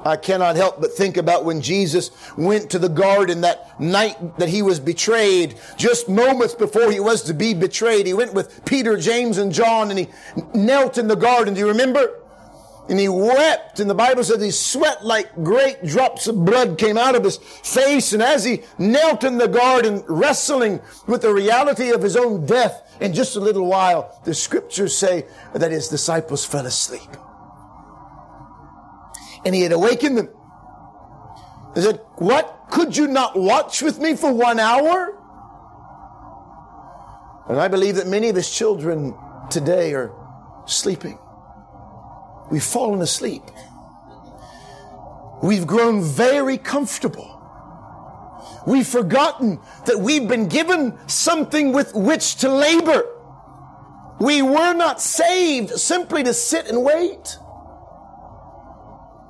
I 0.05 0.17
cannot 0.17 0.57
help 0.57 0.81
but 0.81 0.93
think 0.93 1.17
about 1.17 1.45
when 1.45 1.61
Jesus 1.61 2.11
went 2.37 2.71
to 2.71 2.79
the 2.79 2.89
garden 2.89 3.41
that 3.41 3.81
night 3.81 4.39
that 4.39 4.49
he 4.49 4.63
was 4.63 4.79
betrayed, 4.79 5.59
just 5.77 6.09
moments 6.09 6.55
before 6.55 6.91
he 6.91 7.01
was 7.01 7.23
to 7.25 7.35
be 7.35 7.53
betrayed. 7.53 8.07
He 8.07 8.15
went 8.15 8.33
with 8.33 8.65
Peter, 8.65 8.97
James, 8.97 9.39
and 9.39 9.53
John 9.53 9.91
and 9.91 9.99
he 9.99 10.09
knelt 10.55 10.99
in 10.99 11.09
the 11.09 11.17
garden. 11.17 11.55
Do 11.55 11.61
you 11.61 11.69
remember? 11.69 12.15
And 12.89 12.99
he 12.99 13.09
wept, 13.09 13.81
and 13.81 13.91
the 13.91 13.95
Bible 13.95 14.25
says 14.25 14.43
he 14.43 14.51
sweat 14.51 15.05
like 15.05 15.35
great 15.45 15.85
drops 15.85 16.27
of 16.27 16.43
blood 16.43 16.79
came 16.79 16.97
out 16.97 17.15
of 17.15 17.23
his 17.23 17.37
face. 17.37 18.15
And 18.15 18.23
as 18.23 18.45
he 18.45 18.63
knelt 18.79 19.25
in 19.25 19.37
the 19.37 19.47
garden, 19.47 20.03
wrestling 20.09 20.81
with 21.07 21.21
the 21.21 21.35
reality 21.35 21.91
of 21.91 22.03
his 22.03 22.17
own 22.17 22.47
death, 22.47 22.88
in 23.01 23.13
just 23.13 23.37
a 23.37 23.41
little 23.41 23.67
while, 23.67 24.21
the 24.25 24.35
scriptures 24.35 24.97
say 24.97 25.27
that 25.55 25.71
his 25.71 25.89
disciples 25.89 26.45
fell 26.45 26.67
asleep. 26.67 27.17
And 29.45 29.55
he 29.55 29.63
had 29.63 29.73
awakened 29.73 30.19
them. 30.19 30.29
He 31.75 31.83
said, 31.83 32.01
What? 32.17 32.55
Could 32.71 32.97
you 32.97 33.07
not 33.07 33.39
watch 33.39 33.81
with 33.83 33.99
me 33.99 34.15
for 34.15 34.33
one 34.33 34.61
hour? 34.61 35.17
And 37.49 37.59
I 37.59 37.69
believe 37.69 37.97
that 37.97 38.07
many 38.07 38.29
of 38.29 38.37
his 38.37 38.51
children 38.51 39.17
today 39.51 39.95
are 39.95 40.13
sleeping. 40.67 41.19
We've 42.51 42.63
fallen 42.63 43.01
asleep. 43.01 43.43
We've 45.43 45.67
grown 45.67 46.03
very 46.03 46.59
comfortable. 46.59 47.38
We've 48.69 48.87
forgotten 48.87 49.61
that 49.87 49.99
we've 49.99 50.29
been 50.29 50.47
given 50.47 50.99
something 51.09 51.73
with 51.73 51.95
which 51.95 52.35
to 52.37 52.51
labor. 52.51 53.03
We 54.21 54.43
were 54.43 54.75
not 54.75 55.01
saved 55.01 55.71
simply 55.71 56.23
to 56.25 56.35
sit 56.35 56.67
and 56.67 56.85
wait. 56.85 57.39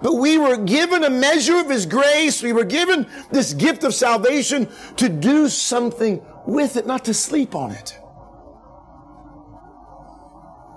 But 0.02 0.14
we 0.14 0.38
were 0.38 0.56
given 0.56 1.04
a 1.04 1.10
measure 1.10 1.56
of 1.56 1.70
His 1.70 1.86
grace. 1.86 2.42
We 2.42 2.52
were 2.52 2.64
given 2.64 3.06
this 3.30 3.54
gift 3.54 3.84
of 3.84 3.94
salvation 3.94 4.68
to 4.96 5.08
do 5.08 5.48
something 5.48 6.20
with 6.44 6.76
it, 6.76 6.88
not 6.88 7.04
to 7.04 7.14
sleep 7.14 7.54
on 7.54 7.70
it. 7.70 7.96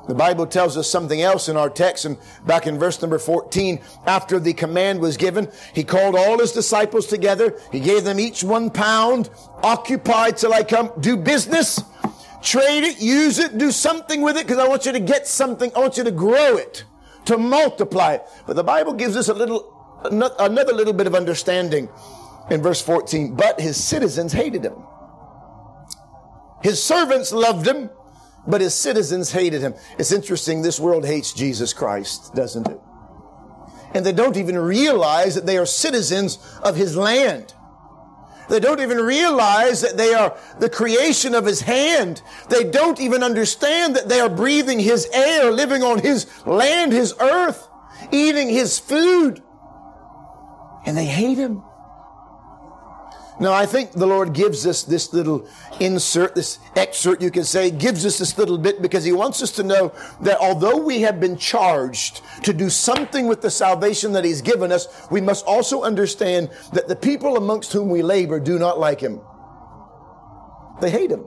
The 0.08 0.16
Bible 0.16 0.48
tells 0.48 0.78
us 0.78 0.90
something 0.90 1.22
else 1.22 1.48
in 1.48 1.56
our 1.56 1.70
text, 1.70 2.06
and 2.06 2.18
back 2.46 2.66
in 2.66 2.80
verse 2.80 3.02
number 3.02 3.20
14, 3.20 3.80
after 4.08 4.40
the 4.40 4.54
command 4.54 5.00
was 5.00 5.16
given, 5.16 5.50
he 5.74 5.84
called 5.84 6.16
all 6.16 6.40
his 6.40 6.52
disciples 6.52 7.06
together. 7.06 7.58
He 7.72 7.80
gave 7.80 8.04
them 8.04 8.20
each 8.20 8.44
one 8.44 8.72
pound, 8.72 9.30
occupy 9.64 10.32
till 10.32 10.54
I 10.54 10.64
come, 10.64 10.92
do 11.00 11.16
business, 11.16 11.82
trade 12.42 12.84
it, 12.84 13.00
use 13.00 13.38
it, 13.38 13.58
do 13.60 13.72
something 13.72 14.22
with 14.22 14.38
it, 14.38 14.48
because 14.48 14.58
I 14.58 14.68
want 14.68 14.86
you 14.88 14.92
to 14.92 15.00
get 15.00 15.28
something, 15.28 15.72
I 15.76 15.80
want 15.80 15.98
you 15.98 16.04
to 16.04 16.12
grow 16.12 16.58
it, 16.58 16.84
to 17.26 17.38
multiply 17.38 18.14
it. 18.14 18.24
But 18.48 18.56
the 18.56 18.64
Bible 18.64 18.94
gives 18.94 19.16
us 19.16 19.30
a 19.30 19.34
little, 19.34 19.72
another 20.04 20.74
little 20.74 20.94
bit 20.94 21.06
of 21.06 21.14
understanding 21.14 21.88
in 22.50 22.62
verse 22.62 22.82
14. 22.82 23.36
But 23.36 23.62
his 23.62 23.82
citizens 23.82 24.34
hated 24.34 24.66
him. 24.66 24.84
His 26.64 26.84
servants 26.84 27.32
loved 27.32 27.68
him 27.68 27.92
but 28.48 28.62
his 28.62 28.74
citizens 28.74 29.32
hated 29.32 29.62
him. 29.62 29.74
It's 29.98 30.12
interesting, 30.12 30.62
this 30.62 30.80
world 30.80 31.06
hates 31.06 31.34
Jesus 31.34 31.74
Christ, 31.74 32.34
doesn't 32.34 32.68
it? 32.68 32.80
And 33.94 34.06
they 34.06 34.14
don't 34.14 34.38
even 34.38 34.58
realize 34.58 35.36
that 35.36 35.46
they 35.46 35.58
are 35.58 35.66
citizens 35.66 36.38
of 36.64 36.76
his 36.76 36.96
land. 36.96 37.54
They 38.50 38.60
don't 38.60 38.82
even 38.82 38.98
realize 38.98 39.82
that 39.82 39.98
they 39.98 40.14
are 40.14 40.38
the 40.60 40.70
creation 40.70 41.36
of 41.36 41.46
his 41.46 41.62
hand. 41.62 42.22
They 42.50 42.66
don't 42.66 43.00
even 43.00 43.24
understand 43.24 43.96
that 43.96 44.10
they 44.10 44.20
are 44.20 44.30
breathing 44.30 44.80
his 44.80 45.08
air, 45.14 45.52
living 45.52 45.84
on 45.84 46.00
his 46.00 46.28
land, 46.46 46.92
his 46.92 47.14
earth, 47.20 47.68
eating 48.12 48.50
his 48.50 48.78
food. 48.78 49.42
And 50.86 50.98
they 50.98 51.06
hate 51.06 51.38
him. 51.38 51.64
Now, 53.42 53.54
I 53.54 53.66
think 53.66 53.94
the 53.94 54.06
Lord 54.06 54.34
gives 54.34 54.68
us 54.68 54.84
this 54.84 55.14
little 55.14 55.48
insert, 55.80 56.36
this 56.36 56.60
excerpt, 56.76 57.24
you 57.24 57.32
can 57.32 57.44
say, 57.44 57.72
gives 57.72 58.06
us 58.06 58.20
this 58.20 58.38
little 58.38 58.60
bit 58.60 58.84
because 58.84 59.04
He 59.04 59.14
wants 59.14 59.42
us 59.42 59.50
to 59.54 59.64
know 59.64 59.92
that 60.22 60.38
although 60.38 60.78
we 60.78 61.02
have 61.02 61.20
been 61.20 61.38
charged 61.38 62.22
to 62.44 62.54
do 62.54 62.70
something 62.70 63.26
with 63.26 63.42
the 63.42 63.50
salvation 63.50 64.12
that 64.12 64.24
He's 64.24 64.44
given 64.44 64.72
us, 64.72 65.08
we 65.10 65.22
must 65.22 65.44
also 65.48 65.82
understand 65.82 66.52
that 66.74 66.88
the 66.88 66.96
people 66.96 67.36
amongst 67.36 67.74
whom 67.74 67.90
we 67.90 68.04
labor 68.04 68.40
do 68.40 68.60
not 68.60 68.78
like 68.80 69.00
Him. 69.02 69.20
They 70.80 70.92
hate 70.92 71.10
Him. 71.10 71.26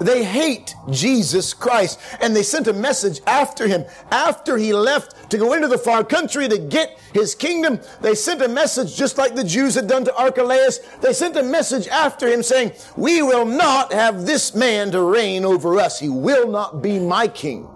They 0.00 0.24
hate 0.24 0.74
Jesus 0.90 1.54
Christ. 1.54 1.98
And 2.20 2.34
they 2.34 2.42
sent 2.42 2.66
a 2.66 2.72
message 2.72 3.20
after 3.26 3.66
him. 3.66 3.84
After 4.10 4.56
he 4.56 4.72
left 4.72 5.30
to 5.30 5.38
go 5.38 5.54
into 5.54 5.68
the 5.68 5.78
far 5.78 6.04
country 6.04 6.48
to 6.48 6.58
get 6.58 6.98
his 7.12 7.34
kingdom, 7.34 7.80
they 8.00 8.14
sent 8.14 8.42
a 8.42 8.48
message 8.48 8.96
just 8.96 9.18
like 9.18 9.34
the 9.34 9.44
Jews 9.44 9.74
had 9.74 9.86
done 9.86 10.04
to 10.04 10.14
Archelaus. 10.14 10.78
They 11.00 11.12
sent 11.12 11.36
a 11.36 11.42
message 11.42 11.88
after 11.88 12.28
him 12.28 12.42
saying, 12.42 12.72
we 12.96 13.22
will 13.22 13.46
not 13.46 13.92
have 13.92 14.26
this 14.26 14.54
man 14.54 14.90
to 14.92 15.02
reign 15.02 15.44
over 15.44 15.78
us. 15.80 15.98
He 15.98 16.08
will 16.08 16.50
not 16.50 16.82
be 16.82 16.98
my 16.98 17.28
king. 17.28 17.70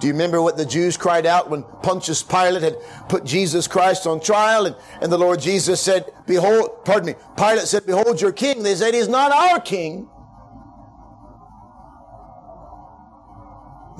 Do 0.00 0.06
you 0.06 0.14
remember 0.14 0.40
what 0.40 0.56
the 0.56 0.64
Jews 0.64 0.96
cried 0.96 1.26
out 1.26 1.50
when 1.50 1.62
Pontius 1.82 2.22
Pilate 2.22 2.62
had 2.62 2.78
put 3.10 3.24
Jesus 3.24 3.68
Christ 3.68 4.06
on 4.06 4.18
trial 4.18 4.64
and, 4.64 4.74
and 5.02 5.12
the 5.12 5.18
Lord 5.18 5.40
Jesus 5.40 5.78
said, 5.78 6.10
behold, 6.26 6.86
pardon 6.86 7.08
me, 7.08 7.14
Pilate 7.36 7.66
said, 7.66 7.84
behold 7.84 8.18
your 8.18 8.32
king. 8.32 8.62
They 8.62 8.74
said, 8.74 8.94
he's 8.94 9.08
not 9.08 9.30
our 9.30 9.60
king. 9.60 10.08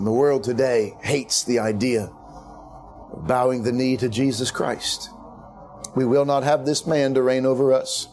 And 0.00 0.06
the 0.06 0.12
world 0.12 0.44
today 0.44 0.96
hates 1.02 1.44
the 1.44 1.58
idea 1.58 2.04
of 3.12 3.26
bowing 3.26 3.64
the 3.64 3.70
knee 3.70 3.98
to 3.98 4.08
Jesus 4.08 4.50
Christ. 4.50 5.10
We 5.94 6.06
will 6.06 6.24
not 6.24 6.42
have 6.42 6.64
this 6.64 6.86
man 6.86 7.12
to 7.12 7.22
reign 7.22 7.44
over 7.44 7.74
us. 7.74 8.08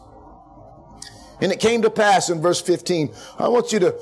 And 1.40 1.50
it 1.50 1.62
came 1.62 1.84
to 1.84 1.90
pass 1.90 2.30
in 2.30 2.42
verse 2.42 2.60
15. 2.60 3.14
I 3.40 3.48
want 3.48 3.72
you 3.72 3.80
to 3.80 3.98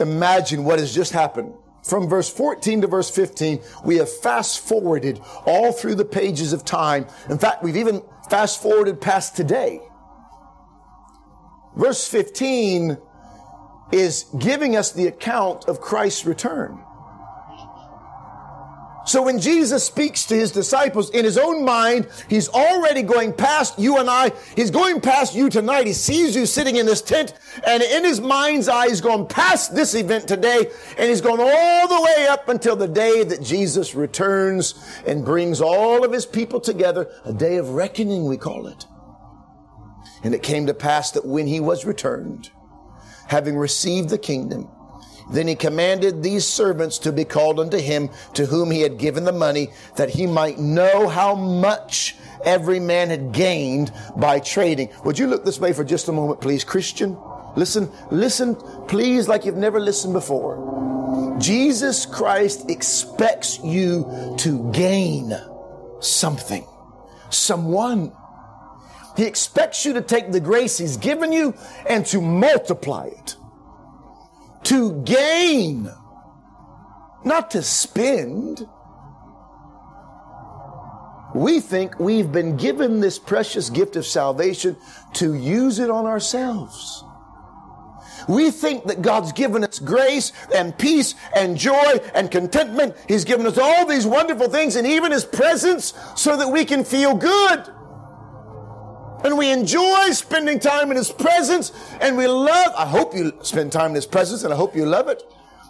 imagine 0.00 0.64
what 0.64 0.80
has 0.80 0.92
just 0.92 1.12
happened. 1.12 1.54
From 1.84 2.08
verse 2.08 2.28
14 2.28 2.80
to 2.80 2.88
verse 2.88 3.10
15, 3.10 3.62
we 3.84 3.98
have 3.98 4.10
fast 4.10 4.66
forwarded 4.66 5.20
all 5.46 5.70
through 5.70 5.94
the 5.94 6.04
pages 6.04 6.52
of 6.52 6.64
time. 6.64 7.06
In 7.30 7.38
fact, 7.38 7.62
we've 7.62 7.76
even 7.76 8.02
fast 8.28 8.60
forwarded 8.60 9.00
past 9.00 9.36
today. 9.36 9.80
Verse 11.76 12.08
15 12.08 12.98
is 13.92 14.24
giving 14.36 14.74
us 14.74 14.90
the 14.90 15.06
account 15.06 15.66
of 15.68 15.80
Christ's 15.80 16.26
return. 16.26 16.83
So 19.06 19.22
when 19.22 19.38
Jesus 19.38 19.84
speaks 19.84 20.24
to 20.26 20.34
his 20.34 20.50
disciples 20.50 21.10
in 21.10 21.24
his 21.24 21.36
own 21.36 21.64
mind, 21.64 22.08
he's 22.28 22.48
already 22.48 23.02
going 23.02 23.34
past 23.34 23.78
you 23.78 23.98
and 23.98 24.08
I. 24.08 24.32
He's 24.56 24.70
going 24.70 25.00
past 25.02 25.34
you 25.34 25.50
tonight. 25.50 25.86
He 25.86 25.92
sees 25.92 26.34
you 26.34 26.46
sitting 26.46 26.76
in 26.76 26.86
this 26.86 27.02
tent 27.02 27.34
and 27.66 27.82
in 27.82 28.02
his 28.02 28.20
mind's 28.20 28.68
eye, 28.68 28.88
he's 28.88 29.02
going 29.02 29.26
past 29.26 29.74
this 29.74 29.94
event 29.94 30.26
today 30.26 30.70
and 30.96 31.08
he's 31.08 31.20
going 31.20 31.40
all 31.40 31.88
the 31.88 32.02
way 32.02 32.26
up 32.28 32.48
until 32.48 32.76
the 32.76 32.88
day 32.88 33.24
that 33.24 33.42
Jesus 33.42 33.94
returns 33.94 34.74
and 35.06 35.24
brings 35.24 35.60
all 35.60 36.02
of 36.02 36.12
his 36.12 36.24
people 36.24 36.60
together. 36.60 37.10
A 37.26 37.32
day 37.32 37.58
of 37.58 37.70
reckoning, 37.70 38.24
we 38.24 38.38
call 38.38 38.66
it. 38.66 38.86
And 40.22 40.34
it 40.34 40.42
came 40.42 40.66
to 40.66 40.74
pass 40.74 41.10
that 41.10 41.26
when 41.26 41.46
he 41.46 41.60
was 41.60 41.84
returned, 41.84 42.50
having 43.28 43.56
received 43.56 44.08
the 44.08 44.18
kingdom, 44.18 44.70
then 45.30 45.48
he 45.48 45.54
commanded 45.54 46.22
these 46.22 46.44
servants 46.44 46.98
to 46.98 47.12
be 47.12 47.24
called 47.24 47.58
unto 47.58 47.78
him 47.78 48.10
to 48.34 48.46
whom 48.46 48.70
he 48.70 48.82
had 48.82 48.98
given 48.98 49.24
the 49.24 49.32
money 49.32 49.68
that 49.96 50.10
he 50.10 50.26
might 50.26 50.58
know 50.58 51.08
how 51.08 51.34
much 51.34 52.16
every 52.44 52.80
man 52.80 53.10
had 53.10 53.32
gained 53.32 53.92
by 54.16 54.38
trading. 54.38 54.90
Would 55.04 55.18
you 55.18 55.26
look 55.26 55.44
this 55.44 55.58
way 55.58 55.72
for 55.72 55.84
just 55.84 56.08
a 56.08 56.12
moment, 56.12 56.40
please? 56.40 56.64
Christian, 56.64 57.16
listen, 57.56 57.90
listen, 58.10 58.54
please, 58.86 59.28
like 59.28 59.44
you've 59.44 59.56
never 59.56 59.80
listened 59.80 60.12
before. 60.12 61.36
Jesus 61.38 62.06
Christ 62.06 62.70
expects 62.70 63.58
you 63.64 64.34
to 64.38 64.70
gain 64.72 65.32
something, 66.00 66.66
someone. 67.30 68.12
He 69.16 69.24
expects 69.24 69.86
you 69.86 69.94
to 69.94 70.02
take 70.02 70.32
the 70.32 70.40
grace 70.40 70.76
he's 70.76 70.96
given 70.96 71.32
you 71.32 71.54
and 71.88 72.04
to 72.06 72.20
multiply 72.20 73.06
it 73.06 73.36
to 74.64 75.02
gain, 75.02 75.90
not 77.24 77.50
to 77.52 77.62
spend. 77.62 78.66
We 81.34 81.60
think 81.60 81.98
we've 81.98 82.30
been 82.30 82.56
given 82.56 83.00
this 83.00 83.18
precious 83.18 83.70
gift 83.70 83.96
of 83.96 84.06
salvation 84.06 84.76
to 85.14 85.34
use 85.34 85.78
it 85.78 85.90
on 85.90 86.06
ourselves. 86.06 87.02
We 88.28 88.50
think 88.50 88.84
that 88.84 89.02
God's 89.02 89.32
given 89.32 89.64
us 89.64 89.78
grace 89.78 90.32
and 90.54 90.76
peace 90.78 91.14
and 91.34 91.58
joy 91.58 92.00
and 92.14 92.30
contentment. 92.30 92.96
He's 93.08 93.24
given 93.24 93.46
us 93.46 93.58
all 93.58 93.86
these 93.86 94.06
wonderful 94.06 94.48
things 94.48 94.76
and 94.76 94.86
even 94.86 95.12
His 95.12 95.24
presence 95.24 95.92
so 96.16 96.36
that 96.36 96.48
we 96.48 96.64
can 96.64 96.84
feel 96.84 97.14
good 97.14 97.74
and 99.24 99.38
we 99.38 99.50
enjoy 99.50 100.10
spending 100.10 100.60
time 100.60 100.90
in 100.90 100.98
His 100.98 101.10
presence 101.10 101.72
and 102.00 102.16
we 102.16 102.26
love, 102.26 102.72
I 102.76 102.86
hope 102.86 103.14
you 103.14 103.32
spend 103.42 103.72
time 103.72 103.90
in 103.90 103.94
His 103.96 104.06
presence 104.06 104.44
and 104.44 104.52
I 104.52 104.56
hope 104.56 104.76
you 104.76 104.84
love 104.84 105.08
it. 105.08 105.22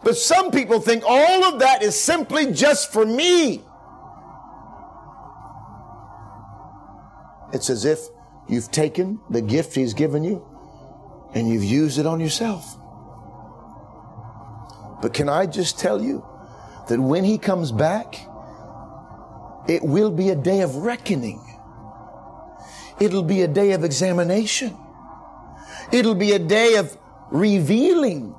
But 0.02 0.16
some 0.16 0.50
people 0.50 0.80
think 0.80 1.04
all 1.06 1.44
of 1.44 1.60
that 1.60 1.82
is 1.82 1.98
simply 1.98 2.52
just 2.52 2.92
for 2.92 3.06
me. 3.06 3.62
It's 7.52 7.70
as 7.70 7.84
if 7.84 8.00
you've 8.48 8.72
taken 8.72 9.20
the 9.30 9.40
gift 9.40 9.76
He's 9.76 9.94
given 9.94 10.24
you 10.24 10.44
and 11.32 11.48
you've 11.48 11.64
used 11.64 11.98
it 11.98 12.06
on 12.06 12.18
yourself. 12.18 12.76
But 15.00 15.14
can 15.14 15.28
I 15.28 15.46
just 15.46 15.78
tell 15.78 16.02
you 16.02 16.26
that 16.88 16.98
when 16.98 17.22
He 17.22 17.38
comes 17.38 17.70
back, 17.70 18.16
it 19.68 19.82
will 19.82 20.10
be 20.10 20.30
a 20.30 20.36
day 20.36 20.60
of 20.62 20.74
reckoning. 20.76 21.53
It'll 23.00 23.22
be 23.22 23.42
a 23.42 23.48
day 23.48 23.72
of 23.72 23.84
examination. 23.84 24.76
It'll 25.92 26.14
be 26.14 26.32
a 26.32 26.38
day 26.38 26.76
of 26.76 26.96
revealing 27.30 28.34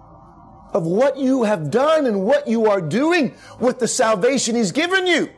of 0.74 0.86
what 0.86 1.18
you 1.18 1.44
have 1.44 1.72
done 1.72 2.06
and 2.06 2.24
what 2.24 2.48
you 2.48 2.68
are 2.68 2.82
doing 2.82 3.34
with 3.60 3.80
the 3.80 3.88
salvation 3.88 4.56
He's 4.56 4.72
given 4.72 5.08
you. 5.08 5.30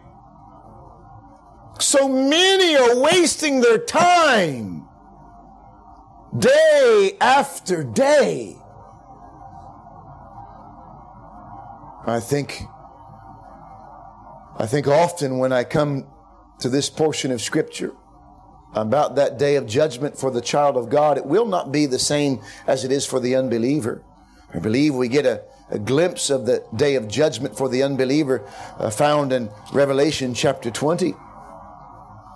So 1.80 2.08
many 2.08 2.76
are 2.76 3.00
wasting 3.00 3.62
their 3.62 3.78
time 3.78 4.88
day 6.38 7.18
after 7.22 7.84
day. 7.84 8.58
I 12.06 12.20
think, 12.20 12.64
I 14.58 14.66
think 14.66 14.88
often 14.88 15.40
when 15.40 15.52
I 15.52 15.66
come 15.66 16.08
to 16.60 16.70
this 16.70 16.90
portion 16.90 17.32
of 17.32 17.42
scripture, 17.42 17.94
about 18.82 19.16
that 19.16 19.38
day 19.38 19.56
of 19.56 19.66
judgment 19.66 20.18
for 20.18 20.32
the 20.32 20.42
child 20.42 20.78
of 20.78 20.90
God, 20.90 21.18
it 21.18 21.26
will 21.26 21.46
not 21.46 21.72
be 21.72 21.86
the 21.86 22.00
same 22.00 22.42
as 22.66 22.84
it 22.84 22.92
is 22.92 23.06
for 23.06 23.20
the 23.20 23.36
unbeliever. 23.36 24.04
I 24.54 24.60
believe 24.60 24.96
we 24.96 25.08
get 25.08 25.26
a, 25.26 25.44
a 25.70 25.80
glimpse 25.80 26.30
of 26.30 26.46
the 26.46 26.64
day 26.76 26.96
of 26.96 27.08
judgment 27.08 27.58
for 27.58 27.70
the 27.70 27.84
unbeliever 27.84 28.48
uh, 28.78 28.90
found 28.90 29.34
in 29.34 29.50
Revelation 29.74 30.34
chapter 30.34 30.72
20. 30.72 31.14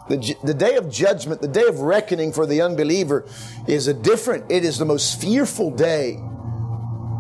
The, 0.10 0.36
the 0.44 0.54
day 0.54 0.76
of 0.76 0.90
judgment, 0.90 1.42
the 1.42 1.48
day 1.48 1.66
of 1.68 1.80
reckoning 1.80 2.34
for 2.34 2.46
the 2.46 2.62
unbeliever 2.62 3.26
is 3.68 3.88
a 3.88 3.94
different, 3.94 4.52
it 4.52 4.66
is 4.66 4.78
the 4.78 4.86
most 4.86 5.22
fearful 5.22 5.72
day 5.72 6.20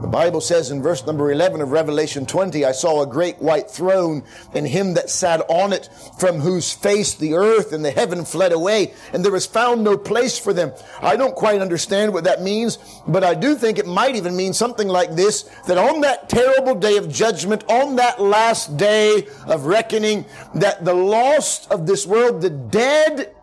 the 0.02 0.08
Bible 0.08 0.42
says 0.42 0.72
in 0.72 0.82
verse 0.82 1.06
number 1.06 1.32
11 1.32 1.62
of 1.62 1.72
Revelation 1.72 2.26
20, 2.26 2.66
I 2.66 2.72
saw 2.72 3.02
a 3.02 3.08
great 3.08 3.40
white 3.40 3.70
throne 3.70 4.24
and 4.52 4.68
him 4.68 4.96
that 4.96 5.12
sat 5.12 5.42
on 5.48 5.74
it, 5.74 5.90
from 6.18 6.40
whose 6.40 6.74
face 6.74 7.14
the 7.14 7.36
earth 7.36 7.72
and 7.72 7.86
the 7.86 7.92
heaven 7.92 8.26
fled 8.26 8.52
away, 8.52 8.94
and 9.14 9.24
there 9.24 9.32
was 9.32 9.46
found 9.46 9.84
no 9.84 9.98
place 9.98 10.40
for 10.40 10.54
them. 10.54 10.74
I 11.02 11.16
don't 11.16 11.36
quite 11.36 11.62
understand 11.62 12.14
what 12.14 12.24
that 12.24 12.42
means, 12.42 12.80
but 13.08 13.24
I 13.24 13.36
do 13.36 13.54
think 13.54 13.78
it 13.78 13.86
might 13.86 14.16
even 14.16 14.36
mean 14.36 14.54
something 14.54 14.88
like 14.88 15.16
this, 15.16 15.44
that 15.68 15.78
on 15.78 16.02
that 16.02 16.30
terrible 16.30 16.74
day 16.74 16.98
of 16.98 17.08
judgment, 17.08 17.64
on 17.68 17.98
that 17.98 18.20
last 18.20 18.78
day 18.78 19.28
of 19.46 19.68
reckoning, 19.68 20.26
that 20.56 20.84
the 20.84 20.96
lost 20.96 21.72
of 21.72 21.86
this 21.86 22.08
world, 22.08 22.42
the 22.42 22.50
dead 22.50 23.36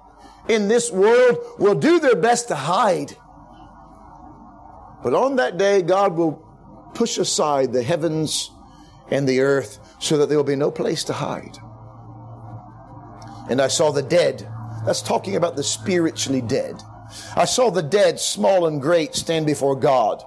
in 0.48 0.66
this 0.66 0.90
world, 0.90 1.38
will 1.58 1.76
do 1.76 2.00
their 2.00 2.16
best 2.16 2.48
to 2.48 2.56
hide. 2.56 3.16
But 5.04 5.14
on 5.14 5.36
that 5.36 5.56
day, 5.56 5.82
God 5.82 6.16
will 6.16 6.47
push 6.94 7.18
aside 7.18 7.72
the 7.72 7.82
heavens 7.82 8.50
and 9.10 9.28
the 9.28 9.40
earth 9.40 9.78
so 9.98 10.18
that 10.18 10.28
there 10.28 10.38
will 10.38 10.44
be 10.44 10.56
no 10.56 10.70
place 10.70 11.04
to 11.04 11.12
hide. 11.12 11.58
And 13.50 13.60
I 13.60 13.68
saw 13.68 13.90
the 13.90 14.02
dead. 14.02 14.48
That's 14.84 15.02
talking 15.02 15.36
about 15.36 15.56
the 15.56 15.62
spiritually 15.62 16.42
dead. 16.42 16.82
I 17.34 17.46
saw 17.46 17.70
the 17.70 17.82
dead, 17.82 18.20
small 18.20 18.66
and 18.66 18.80
great, 18.80 19.14
stand 19.14 19.46
before 19.46 19.76
God. 19.76 20.22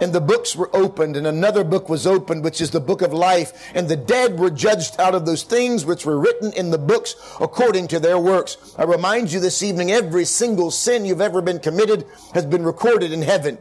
And 0.00 0.12
the 0.12 0.20
books 0.20 0.56
were 0.56 0.74
opened, 0.74 1.16
and 1.16 1.26
another 1.26 1.62
book 1.62 1.88
was 1.90 2.06
opened, 2.06 2.42
which 2.42 2.60
is 2.60 2.70
the 2.70 2.80
book 2.80 3.02
of 3.02 3.12
life. 3.12 3.70
And 3.74 3.88
the 3.88 3.96
dead 3.96 4.38
were 4.38 4.50
judged 4.50 4.98
out 4.98 5.14
of 5.14 5.26
those 5.26 5.42
things 5.42 5.84
which 5.84 6.06
were 6.06 6.18
written 6.18 6.52
in 6.54 6.70
the 6.70 6.78
books 6.78 7.14
according 7.38 7.88
to 7.88 8.00
their 8.00 8.18
works. 8.18 8.74
I 8.78 8.84
remind 8.84 9.30
you 9.30 9.40
this 9.40 9.62
evening, 9.62 9.92
every 9.92 10.24
single 10.24 10.70
sin 10.70 11.04
you've 11.04 11.20
ever 11.20 11.42
been 11.42 11.58
committed 11.58 12.06
has 12.32 12.46
been 12.46 12.64
recorded 12.64 13.12
in 13.12 13.22
heaven 13.22 13.58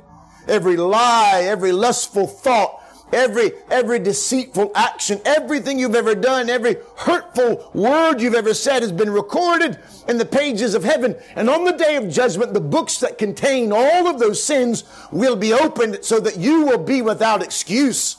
every 0.49 0.77
lie, 0.77 1.41
every 1.43 1.71
lustful 1.71 2.27
thought, 2.27 2.81
every, 3.13 3.51
every 3.69 3.99
deceitful 3.99 4.71
action, 4.75 5.21
everything 5.25 5.79
you've 5.79 5.95
ever 5.95 6.15
done, 6.15 6.49
every 6.49 6.77
hurtful 6.97 7.69
word 7.73 8.19
you've 8.19 8.35
ever 8.35 8.53
said 8.53 8.81
has 8.81 8.91
been 8.91 9.09
recorded 9.09 9.79
in 10.07 10.17
the 10.17 10.25
pages 10.25 10.73
of 10.73 10.83
heaven. 10.83 11.15
And 11.35 11.49
on 11.49 11.63
the 11.63 11.71
day 11.71 11.95
of 11.95 12.09
judgment, 12.09 12.53
the 12.53 12.59
books 12.59 12.99
that 12.99 13.17
contain 13.17 13.71
all 13.71 14.07
of 14.07 14.19
those 14.19 14.41
sins 14.41 14.83
will 15.11 15.35
be 15.35 15.53
opened 15.53 15.99
so 16.01 16.19
that 16.19 16.37
you 16.37 16.65
will 16.65 16.83
be 16.83 17.01
without 17.01 17.43
excuse. 17.43 18.17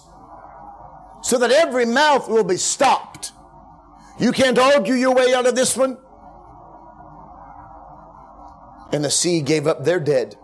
So 1.22 1.38
that 1.38 1.50
every 1.50 1.84
mouth 1.84 2.28
will 2.28 2.44
be 2.44 2.56
stopped. 2.56 3.32
You 4.18 4.32
can't 4.32 4.58
argue 4.58 4.94
your 4.94 5.14
way 5.14 5.34
out 5.34 5.46
of 5.46 5.54
this 5.54 5.76
one. 5.76 5.98
And 8.92 9.04
the 9.04 9.10
sea 9.10 9.40
gave 9.40 9.66
up 9.66 9.84
their 9.84 10.00
dead, 10.00 10.34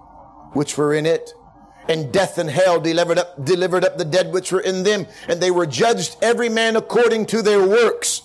which 0.52 0.78
were 0.78 0.94
in 0.94 1.04
it 1.04 1.32
and 1.88 2.12
death 2.12 2.38
and 2.38 2.50
hell 2.50 2.80
delivered 2.80 3.18
up, 3.18 3.44
delivered 3.44 3.84
up 3.84 3.98
the 3.98 4.04
dead 4.04 4.32
which 4.32 4.52
were 4.52 4.60
in 4.60 4.82
them, 4.82 5.06
and 5.28 5.40
they 5.40 5.50
were 5.50 5.66
judged 5.66 6.16
every 6.22 6.48
man 6.48 6.76
according 6.76 7.26
to 7.26 7.42
their 7.42 7.66
works. 7.66 8.22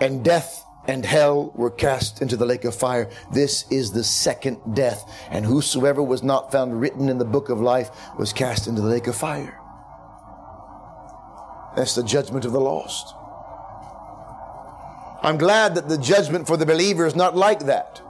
And 0.00 0.24
death 0.24 0.64
and 0.86 1.04
hell 1.04 1.52
were 1.54 1.70
cast 1.70 2.22
into 2.22 2.36
the 2.36 2.46
lake 2.46 2.64
of 2.64 2.74
fire. 2.74 3.10
This 3.32 3.70
is 3.70 3.92
the 3.92 4.04
second 4.04 4.58
death. 4.74 5.10
And 5.30 5.44
whosoever 5.44 6.02
was 6.02 6.22
not 6.22 6.52
found 6.52 6.80
written 6.80 7.08
in 7.08 7.18
the 7.18 7.24
book 7.24 7.48
of 7.48 7.60
life 7.60 7.90
was 8.18 8.32
cast 8.32 8.66
into 8.66 8.82
the 8.82 8.88
lake 8.88 9.06
of 9.06 9.16
fire. 9.16 9.60
That's 11.76 11.94
the 11.94 12.04
judgment 12.04 12.44
of 12.44 12.52
the 12.52 12.60
lost. 12.60 13.14
I'm 15.22 15.38
glad 15.38 15.74
that 15.74 15.88
the 15.88 15.98
judgment 15.98 16.46
for 16.46 16.56
the 16.56 16.66
believer 16.66 17.06
is 17.06 17.16
not 17.16 17.36
like 17.36 17.66
that. 17.66 18.00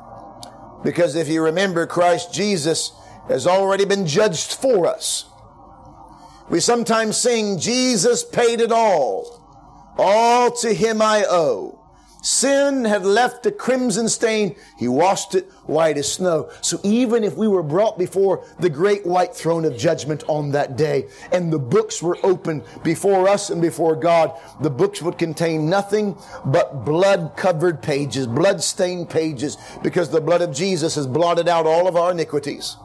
Because 0.84 1.16
if 1.16 1.28
you 1.28 1.42
remember, 1.42 1.86
Christ 1.86 2.32
Jesus 2.32 2.92
has 3.28 3.46
already 3.46 3.84
been 3.84 4.06
judged 4.06 4.54
for 4.54 4.86
us. 4.86 5.26
We 6.48 6.60
sometimes 6.60 7.16
sing, 7.16 7.58
Jesus 7.58 8.24
paid 8.24 8.60
it 8.60 8.70
all. 8.70 9.42
All 9.98 10.50
to 10.58 10.72
him 10.72 11.02
I 11.02 11.24
owe. 11.28 11.80
Sin 12.22 12.84
had 12.84 13.04
left 13.04 13.46
a 13.46 13.52
crimson 13.52 14.08
stain. 14.08 14.56
He 14.76 14.88
washed 14.88 15.36
it 15.36 15.48
white 15.66 15.96
as 15.96 16.12
snow. 16.12 16.50
So 16.60 16.80
even 16.82 17.22
if 17.22 17.36
we 17.36 17.46
were 17.46 17.62
brought 17.62 17.98
before 17.98 18.44
the 18.58 18.68
great 18.68 19.06
white 19.06 19.32
throne 19.32 19.64
of 19.64 19.76
judgment 19.76 20.24
on 20.26 20.50
that 20.50 20.76
day 20.76 21.06
and 21.30 21.52
the 21.52 21.58
books 21.60 22.02
were 22.02 22.18
opened 22.24 22.64
before 22.82 23.28
us 23.28 23.50
and 23.50 23.62
before 23.62 23.94
God, 23.94 24.36
the 24.60 24.70
books 24.70 25.00
would 25.02 25.18
contain 25.18 25.70
nothing 25.70 26.18
but 26.44 26.84
blood 26.84 27.34
covered 27.36 27.80
pages, 27.80 28.26
blood 28.26 28.60
stained 28.60 29.08
pages, 29.08 29.56
because 29.84 30.10
the 30.10 30.20
blood 30.20 30.42
of 30.42 30.52
Jesus 30.52 30.96
has 30.96 31.06
blotted 31.06 31.46
out 31.48 31.64
all 31.64 31.86
of 31.86 31.94
our 31.94 32.10
iniquities. 32.10 32.76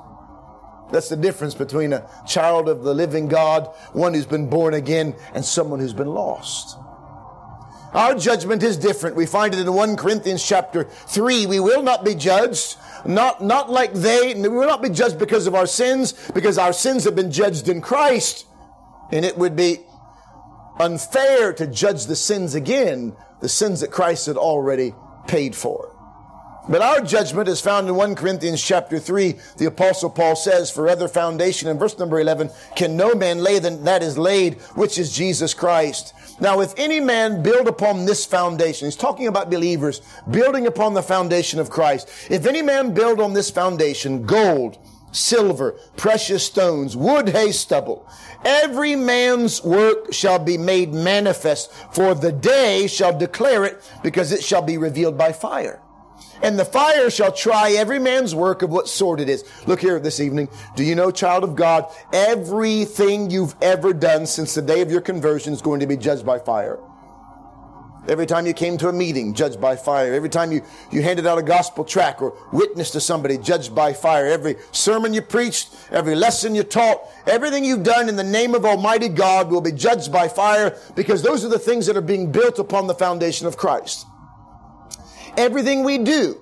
That's 0.91 1.10
the 1.10 1.15
difference 1.15 1.56
between 1.56 1.93
a 1.93 2.10
child 2.27 2.67
of 2.67 2.84
the 2.84 2.93
living 2.93 3.27
God, 3.27 3.67
one 3.93 4.13
who's 4.13 4.25
been 4.25 4.49
born 4.49 4.73
again, 4.73 5.15
and 5.34 5.43
someone 5.43 5.80
who's 5.80 5.93
been 5.93 6.13
lost. 6.13 6.77
Our 7.93 8.15
judgment 8.15 8.63
is 8.63 8.77
different. 8.77 9.15
We 9.15 9.25
find 9.25 9.54
it 9.54 9.60
in 9.60 9.73
1 9.73 9.97
Corinthians 9.97 10.45
chapter 10.45 10.86
3. 10.86 11.45
We 11.45 11.60
will 11.60 11.84
not 11.84 12.06
be 12.06 12.15
judged, 12.15 12.77
not, 13.06 13.43
not 13.43 13.69
like 13.69 13.93
they, 13.93 14.34
we 14.34 14.47
will 14.47 14.67
not 14.67 14.82
be 14.82 14.89
judged 14.89 15.19
because 15.19 15.45
of 15.45 15.56
our 15.56 15.67
sins, 15.67 16.13
because 16.34 16.58
our 16.58 16.71
sins 16.71 17.04
have 17.04 17.15
been 17.15 17.32
judged 17.32 17.67
in 17.67 17.82
Christ. 17.82 18.45
And 19.12 19.25
it 19.25 19.38
would 19.38 19.58
be 19.58 19.80
unfair 20.80 21.51
to 21.54 21.67
judge 21.67 22.06
the 22.06 22.15
sins 22.15 22.56
again, 22.56 23.13
the 23.41 23.49
sins 23.49 23.82
that 23.82 23.91
Christ 23.91 24.25
had 24.25 24.38
already 24.38 24.93
paid 25.27 25.54
for. 25.54 25.90
But 26.71 26.81
our 26.81 27.01
judgment 27.01 27.49
is 27.49 27.60
found 27.60 27.89
in 27.89 27.95
1 27.95 28.15
Corinthians 28.15 28.63
chapter 28.63 28.97
3. 28.97 29.36
The 29.57 29.65
apostle 29.65 30.10
Paul 30.10 30.38
says, 30.38 30.71
for 30.71 30.88
other 30.88 31.10
foundation 31.10 31.67
in 31.67 31.77
verse 31.77 31.99
number 31.99 32.17
11, 32.17 32.49
can 32.77 32.95
no 32.95 33.13
man 33.13 33.43
lay 33.43 33.60
than 33.60 33.84
that 33.84 34.01
is 34.01 34.17
laid, 34.17 34.53
which 34.75 34.97
is 34.97 35.13
Jesus 35.13 35.53
Christ. 35.53 36.13
Now, 36.39 36.62
if 36.62 36.73
any 36.77 37.01
man 37.01 37.43
build 37.43 37.67
upon 37.67 38.05
this 38.05 38.25
foundation, 38.25 38.88
he's 38.88 38.95
talking 38.95 39.27
about 39.27 39.49
believers 39.49 40.01
building 40.29 40.65
upon 40.65 40.93
the 40.93 41.03
foundation 41.03 41.60
of 41.60 41.69
Christ. 41.69 42.10
If 42.29 42.45
any 42.45 42.62
man 42.62 42.93
build 42.93 43.19
on 43.19 43.34
this 43.34 43.49
foundation 43.49 44.25
gold, 44.25 44.77
silver, 45.12 45.73
precious 45.97 46.45
stones, 46.45 46.95
wood, 46.95 47.27
hay, 47.27 47.51
stubble, 47.51 48.07
every 48.45 48.95
man's 48.95 49.62
work 49.62 50.13
shall 50.13 50.39
be 50.39 50.57
made 50.57 50.93
manifest, 50.93 51.69
for 51.91 52.15
the 52.15 52.31
day 52.31 52.88
shall 52.88 53.17
declare 53.17 53.65
it, 53.65 53.84
because 54.01 54.31
it 54.31 54.41
shall 54.41 54.62
be 54.62 54.77
revealed 54.77 55.17
by 55.17 55.34
fire 55.34 55.81
and 56.43 56.58
the 56.58 56.65
fire 56.65 57.10
shall 57.10 57.32
try 57.32 57.71
every 57.71 57.99
man's 57.99 58.34
work 58.36 58.62
of 58.62 58.69
what 58.69 58.88
sort 58.88 59.19
it 59.19 59.30
is. 59.30 59.43
Look 59.67 59.82
here 59.82 59.99
this 59.99 60.19
evening. 60.19 60.49
Do 60.75 60.84
you 60.84 60.95
know, 60.95 61.12
child 61.12 61.43
of 61.43 61.56
God, 61.56 61.86
everything 62.13 63.30
you've 63.30 63.56
ever 63.62 63.93
done 63.93 64.25
since 64.25 64.54
the 64.54 64.62
day 64.62 64.82
of 64.82 64.91
your 64.91 65.01
conversion 65.01 65.54
is 65.54 65.62
going 65.62 65.80
to 65.80 65.88
be 65.88 65.97
judged 65.97 66.25
by 66.25 66.39
fire. 66.39 66.80
Every 68.08 68.25
time 68.25 68.47
you 68.47 68.54
came 68.54 68.80
to 68.80 68.89
a 68.89 68.93
meeting, 68.93 69.36
judged 69.36 69.62
by 69.62 69.75
fire. 69.75 70.12
Every 70.13 70.30
time 70.30 70.51
you, 70.51 70.63
you 70.89 71.04
handed 71.04 71.27
out 71.27 71.38
a 71.38 71.43
gospel 71.43 71.86
track 71.86 72.19
or 72.19 72.36
witnessed 72.51 72.93
to 72.93 72.99
somebody, 72.99 73.38
judged 73.38 73.75
by 73.75 73.93
fire. 73.93 74.25
Every 74.25 74.56
sermon 74.71 75.13
you 75.13 75.21
preached, 75.21 75.69
every 75.91 76.15
lesson 76.15 76.56
you 76.56 76.63
taught, 76.63 77.01
everything 77.27 77.63
you've 77.63 77.84
done 77.84 78.10
in 78.10 78.15
the 78.15 78.23
name 78.23 78.56
of 78.56 78.65
Almighty 78.65 79.08
God 79.08 79.51
will 79.51 79.62
be 79.62 79.71
judged 79.71 80.12
by 80.12 80.27
fire 80.27 80.75
because 80.95 81.21
those 81.21 81.45
are 81.45 81.49
the 81.49 81.60
things 81.60 81.86
that 81.86 81.95
are 81.95 82.01
being 82.01 82.32
built 82.32 82.58
upon 82.58 82.88
the 82.88 82.95
foundation 82.95 83.45
of 83.45 83.56
Christ. 83.56 84.08
Everything 85.38 85.84
we 85.84 85.98
do, 85.98 86.41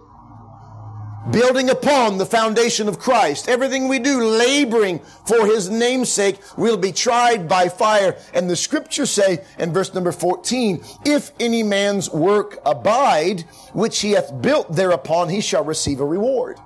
building 1.32 1.70
upon 1.70 2.18
the 2.18 2.26
foundation 2.26 2.88
of 2.88 3.00
Christ, 3.00 3.48
everything 3.48 3.88
we 3.88 4.00
do, 4.00 4.24
laboring 4.24 5.00
for 5.26 5.46
His 5.46 5.70
namesake, 5.70 6.40
will 6.58 6.78
be 6.78 6.92
tried 6.92 7.48
by 7.48 7.70
fire. 7.70 8.18
And 8.34 8.50
the 8.50 8.56
scriptures 8.56 9.12
say 9.12 9.46
in 9.58 9.72
verse 9.74 9.94
number 9.94 10.12
14, 10.12 10.84
if 11.06 11.32
any 11.40 11.64
man's 11.64 12.10
work 12.10 12.60
abide, 12.66 13.42
which 13.74 14.02
he 14.02 14.12
hath 14.12 14.42
built 14.42 14.74
thereupon, 14.76 15.30
he 15.30 15.42
shall 15.42 15.64
receive 15.64 16.00
a 16.00 16.06
reward. 16.06 16.58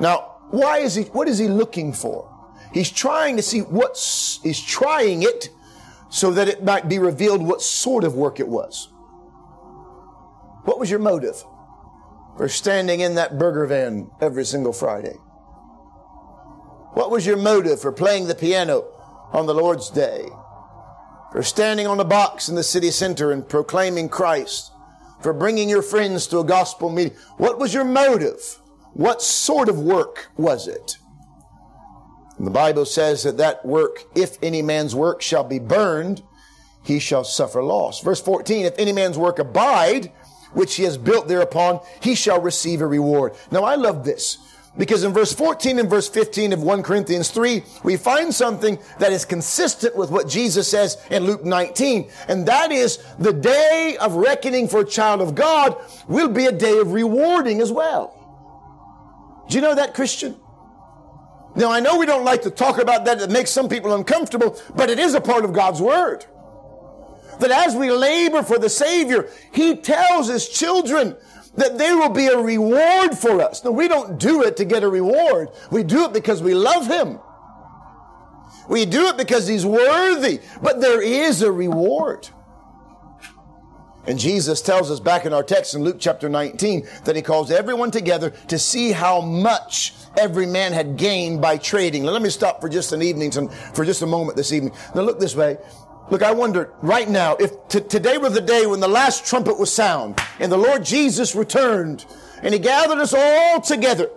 Now, 0.00 0.36
why 0.50 0.78
is 0.78 0.94
he, 0.94 1.04
what 1.04 1.28
is 1.28 1.38
he 1.38 1.48
looking 1.48 1.92
for? 1.92 2.34
He's 2.72 2.90
trying 2.90 3.36
to 3.36 3.42
see 3.42 3.60
what's, 3.60 4.40
he's 4.42 4.60
trying 4.60 5.22
it 5.22 5.50
so 6.10 6.30
that 6.32 6.48
it 6.48 6.64
might 6.64 6.88
be 6.88 6.98
revealed 6.98 7.42
what 7.42 7.60
sort 7.60 8.04
of 8.04 8.14
work 8.14 8.40
it 8.40 8.48
was. 8.48 8.88
What 10.68 10.78
was 10.78 10.90
your 10.90 11.00
motive 11.00 11.42
for 12.36 12.46
standing 12.46 13.00
in 13.00 13.14
that 13.14 13.38
burger 13.38 13.64
van 13.64 14.10
every 14.20 14.44
single 14.44 14.74
Friday? 14.74 15.14
What 16.92 17.10
was 17.10 17.24
your 17.24 17.38
motive 17.38 17.80
for 17.80 17.90
playing 17.90 18.26
the 18.26 18.34
piano 18.34 18.84
on 19.32 19.46
the 19.46 19.54
Lord's 19.54 19.88
day? 19.88 20.28
For 21.32 21.42
standing 21.42 21.86
on 21.86 22.00
a 22.00 22.04
box 22.04 22.50
in 22.50 22.54
the 22.54 22.62
city 22.62 22.90
center 22.90 23.32
and 23.32 23.48
proclaiming 23.48 24.10
Christ? 24.10 24.70
For 25.22 25.32
bringing 25.32 25.70
your 25.70 25.80
friends 25.80 26.26
to 26.26 26.40
a 26.40 26.44
gospel 26.44 26.90
meeting? 26.90 27.16
What 27.38 27.58
was 27.58 27.72
your 27.72 27.86
motive? 27.86 28.60
What 28.92 29.22
sort 29.22 29.70
of 29.70 29.78
work 29.78 30.28
was 30.36 30.68
it? 30.68 30.98
And 32.36 32.46
the 32.46 32.50
Bible 32.50 32.84
says 32.84 33.22
that 33.22 33.38
that 33.38 33.64
work, 33.64 34.04
if 34.14 34.36
any 34.42 34.60
man's 34.60 34.94
work 34.94 35.22
shall 35.22 35.44
be 35.44 35.60
burned, 35.60 36.22
he 36.84 36.98
shall 36.98 37.24
suffer 37.24 37.62
loss. 37.62 38.02
Verse 38.02 38.20
14, 38.20 38.66
if 38.66 38.74
any 38.78 38.92
man's 38.92 39.16
work 39.16 39.38
abide, 39.38 40.12
which 40.52 40.76
he 40.76 40.84
has 40.84 40.98
built 40.98 41.28
thereupon, 41.28 41.80
he 42.00 42.14
shall 42.14 42.40
receive 42.40 42.80
a 42.80 42.86
reward. 42.86 43.34
Now 43.50 43.64
I 43.64 43.74
love 43.74 44.04
this 44.04 44.38
because 44.78 45.02
in 45.02 45.12
verse 45.12 45.32
14 45.32 45.80
and 45.80 45.90
verse 45.90 46.08
15 46.08 46.52
of 46.52 46.62
1 46.62 46.82
Corinthians 46.84 47.30
3, 47.30 47.64
we 47.82 47.96
find 47.96 48.32
something 48.32 48.78
that 49.00 49.12
is 49.12 49.24
consistent 49.24 49.96
with 49.96 50.10
what 50.10 50.28
Jesus 50.28 50.68
says 50.68 50.96
in 51.10 51.24
Luke 51.24 51.44
19. 51.44 52.08
And 52.28 52.46
that 52.46 52.70
is 52.70 52.98
the 53.18 53.32
day 53.32 53.96
of 54.00 54.14
reckoning 54.14 54.68
for 54.68 54.80
a 54.80 54.84
child 54.84 55.20
of 55.20 55.34
God 55.34 55.76
will 56.06 56.28
be 56.28 56.46
a 56.46 56.52
day 56.52 56.78
of 56.78 56.92
rewarding 56.92 57.60
as 57.60 57.72
well. 57.72 58.14
Do 59.48 59.56
you 59.56 59.62
know 59.62 59.74
that, 59.74 59.94
Christian? 59.94 60.36
Now 61.56 61.72
I 61.72 61.80
know 61.80 61.98
we 61.98 62.06
don't 62.06 62.24
like 62.24 62.42
to 62.42 62.50
talk 62.50 62.78
about 62.78 63.04
that. 63.06 63.20
It 63.20 63.30
makes 63.30 63.50
some 63.50 63.68
people 63.68 63.94
uncomfortable, 63.94 64.60
but 64.76 64.90
it 64.90 65.00
is 65.00 65.14
a 65.14 65.20
part 65.20 65.44
of 65.44 65.52
God's 65.52 65.82
Word 65.82 66.24
that 67.40 67.50
as 67.50 67.74
we 67.74 67.90
labor 67.90 68.42
for 68.42 68.58
the 68.58 68.68
Savior, 68.68 69.28
He 69.52 69.76
tells 69.76 70.28
His 70.28 70.48
children 70.48 71.16
that 71.56 71.78
there 71.78 71.96
will 71.96 72.10
be 72.10 72.26
a 72.26 72.38
reward 72.38 73.16
for 73.18 73.40
us. 73.40 73.64
Now, 73.64 73.72
we 73.72 73.88
don't 73.88 74.18
do 74.18 74.42
it 74.42 74.56
to 74.58 74.64
get 74.64 74.82
a 74.82 74.88
reward. 74.88 75.48
We 75.70 75.82
do 75.82 76.04
it 76.04 76.12
because 76.12 76.42
we 76.42 76.54
love 76.54 76.86
Him. 76.86 77.18
We 78.68 78.84
do 78.84 79.08
it 79.08 79.16
because 79.16 79.48
He's 79.48 79.66
worthy, 79.66 80.40
but 80.62 80.80
there 80.80 81.02
is 81.02 81.42
a 81.42 81.50
reward. 81.50 82.28
And 84.06 84.18
Jesus 84.18 84.62
tells 84.62 84.90
us 84.90 85.00
back 85.00 85.26
in 85.26 85.34
our 85.34 85.42
text 85.42 85.74
in 85.74 85.82
Luke 85.82 85.96
chapter 85.98 86.30
19 86.30 86.88
that 87.04 87.14
He 87.14 87.22
calls 87.22 87.50
everyone 87.50 87.90
together 87.90 88.30
to 88.48 88.58
see 88.58 88.92
how 88.92 89.20
much 89.20 89.92
every 90.16 90.46
man 90.46 90.72
had 90.72 90.96
gained 90.96 91.42
by 91.42 91.58
trading. 91.58 92.04
Now, 92.04 92.12
let 92.12 92.22
me 92.22 92.30
stop 92.30 92.60
for 92.60 92.68
just 92.68 92.92
an 92.92 93.02
evening, 93.02 93.30
for 93.74 93.84
just 93.84 94.02
a 94.02 94.06
moment 94.06 94.36
this 94.36 94.52
evening. 94.52 94.72
Now 94.94 95.02
look 95.02 95.20
this 95.20 95.36
way. 95.36 95.58
Look, 96.10 96.22
I 96.22 96.32
wonder 96.32 96.72
right 96.80 97.08
now 97.08 97.36
if 97.36 97.68
t- 97.68 97.80
today 97.80 98.16
were 98.16 98.30
the 98.30 98.40
day 98.40 98.66
when 98.66 98.80
the 98.80 98.88
last 98.88 99.26
trumpet 99.26 99.58
was 99.58 99.72
sound 99.72 100.18
and 100.38 100.50
the 100.50 100.56
Lord 100.56 100.84
Jesus 100.84 101.34
returned 101.34 102.06
and 102.42 102.54
he 102.54 102.60
gathered 102.60 102.98
us 102.98 103.12
all 103.12 103.60
together. 103.60 104.10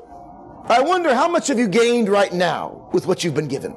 I 0.66 0.82
wonder 0.82 1.14
how 1.14 1.28
much 1.28 1.48
have 1.48 1.60
you 1.60 1.68
gained 1.68 2.08
right 2.08 2.32
now 2.32 2.90
with 2.94 3.08
what 3.08 3.24
you've 3.24 3.34
been 3.34 3.50
given? 3.50 3.76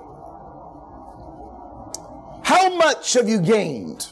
How 2.44 2.76
much 2.76 3.14
have 3.14 3.28
you 3.28 3.40
gained? 3.40 4.04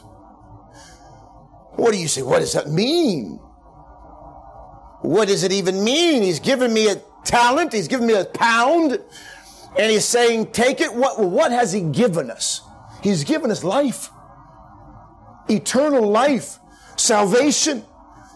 What 1.75 1.93
do 1.93 1.97
you 1.97 2.07
say? 2.07 2.23
What 2.23 2.39
does 2.39 2.53
that 2.53 2.67
mean? 2.67 3.39
What 5.01 5.27
does 5.27 5.43
it 5.43 5.51
even 5.51 5.83
mean? 5.83 6.23
He's 6.23 6.39
given 6.39 6.73
me 6.73 6.89
a 6.89 6.95
talent. 7.23 7.71
He's 7.71 7.87
given 7.87 8.07
me 8.07 8.15
a 8.15 8.25
pound. 8.25 8.99
And 9.77 9.91
he's 9.91 10.05
saying, 10.05 10.51
take 10.51 10.81
it. 10.81 10.93
What, 10.93 11.19
what 11.19 11.51
has 11.51 11.71
he 11.71 11.81
given 11.81 12.29
us? 12.29 12.61
He's 13.03 13.25
given 13.25 13.51
us 13.51 13.63
life, 13.65 14.09
eternal 15.49 16.09
life, 16.09 16.59
salvation. 16.95 17.83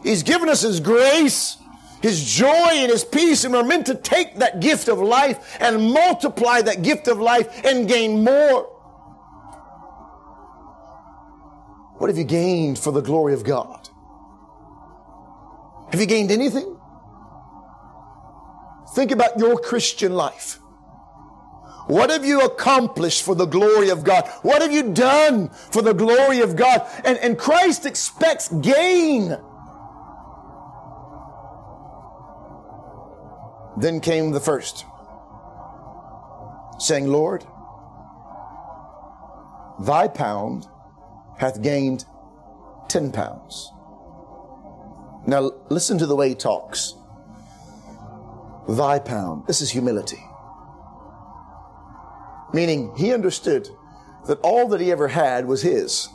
He's 0.04 0.24
given 0.24 0.50
us 0.50 0.62
His 0.62 0.82
grace, 0.82 1.58
His 2.02 2.24
joy, 2.24 2.70
and 2.74 2.92
His 2.92 3.06
peace, 3.06 3.46
and 3.46 3.54
we're 3.54 3.64
meant 3.64 3.86
to 3.86 3.96
take 3.96 4.36
that 4.40 4.60
gift 4.60 4.90
of 4.90 5.00
life 5.00 5.58
and 5.62 5.94
multiply 5.94 6.62
that 6.62 6.82
gift 6.82 7.08
of 7.08 7.20
life 7.20 7.66
and 7.66 7.88
gain 7.88 8.26
more. 8.26 8.64
What 11.98 12.10
have 12.10 12.18
you 12.18 12.26
gained 12.26 12.78
for 12.78 12.92
the 12.92 13.02
glory 13.02 13.34
of 13.34 13.46
God? 13.46 13.90
Have 15.92 16.02
you 16.02 16.06
gained 16.06 16.30
anything? 16.30 16.78
Think 18.94 19.12
about 19.12 19.40
your 19.40 19.58
Christian 19.58 20.14
life. 20.14 20.60
What 21.88 22.10
have 22.10 22.26
you 22.26 22.42
accomplished 22.42 23.24
for 23.24 23.34
the 23.34 23.46
glory 23.46 23.90
of 23.90 24.04
God? 24.04 24.28
What 24.42 24.62
have 24.62 24.72
you 24.72 24.94
done 24.94 25.50
for 25.50 25.82
the 25.82 25.94
glory 25.94 26.42
of 26.42 26.56
God? 26.56 26.86
And, 27.06 27.18
and 27.20 27.38
Christ 27.38 27.86
expects 27.86 28.50
gain. 28.50 29.38
Then 33.78 34.02
came 34.02 34.32
the 34.32 34.40
first, 34.40 34.86
saying, 36.80 37.08
Lord, 37.08 37.46
thy 39.80 40.08
pound 40.08 40.68
hath 41.38 41.62
gained 41.62 42.04
ten 42.90 43.12
pounds. 43.12 43.72
Now, 45.28 45.52
listen 45.70 46.00
to 46.00 46.06
the 46.06 46.16
way 46.16 46.30
he 46.30 46.36
talks. 46.36 46.96
Thy 48.68 48.98
pound. 48.98 49.46
This 49.46 49.62
is 49.62 49.70
humility. 49.70 50.24
Meaning, 52.54 52.94
he 52.96 53.14
understood 53.14 53.70
that 54.28 54.40
all 54.42 54.68
that 54.70 54.82
he 54.82 54.92
ever 54.92 55.08
had 55.08 55.46
was 55.46 55.62
his. 55.62 56.10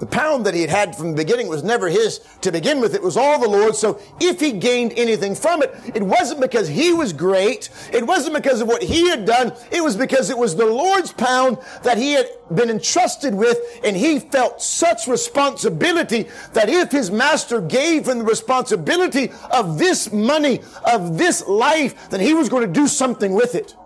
The 0.00 0.06
pound 0.06 0.46
that 0.46 0.54
he 0.54 0.62
had 0.62 0.70
had 0.70 0.96
from 0.96 1.10
the 1.10 1.16
beginning 1.16 1.46
was 1.46 1.62
never 1.62 1.90
his 1.90 2.20
to 2.40 2.50
begin 2.50 2.80
with. 2.80 2.94
It 2.94 3.02
was 3.02 3.18
all 3.18 3.38
the 3.38 3.46
Lord's. 3.46 3.78
So 3.78 4.00
if 4.18 4.40
he 4.40 4.52
gained 4.52 4.94
anything 4.96 5.34
from 5.34 5.62
it, 5.62 5.74
it 5.94 6.02
wasn't 6.02 6.40
because 6.40 6.68
he 6.68 6.94
was 6.94 7.12
great. 7.12 7.68
It 7.92 8.06
wasn't 8.06 8.34
because 8.34 8.62
of 8.62 8.68
what 8.68 8.82
he 8.82 9.10
had 9.10 9.26
done. 9.26 9.52
It 9.70 9.84
was 9.84 9.96
because 9.96 10.30
it 10.30 10.38
was 10.38 10.56
the 10.56 10.64
Lord's 10.64 11.12
pound 11.12 11.58
that 11.82 11.98
he 11.98 12.12
had 12.12 12.30
been 12.54 12.70
entrusted 12.70 13.34
with. 13.34 13.58
And 13.84 13.94
he 13.94 14.18
felt 14.18 14.62
such 14.62 15.06
responsibility 15.06 16.28
that 16.54 16.70
if 16.70 16.90
his 16.90 17.10
master 17.10 17.60
gave 17.60 18.08
him 18.08 18.20
the 18.20 18.24
responsibility 18.24 19.30
of 19.52 19.78
this 19.78 20.10
money, 20.10 20.60
of 20.90 21.18
this 21.18 21.46
life, 21.46 22.08
then 22.08 22.20
he 22.20 22.32
was 22.32 22.48
going 22.48 22.66
to 22.66 22.72
do 22.72 22.88
something 22.88 23.34
with 23.34 23.54
it 23.54 23.76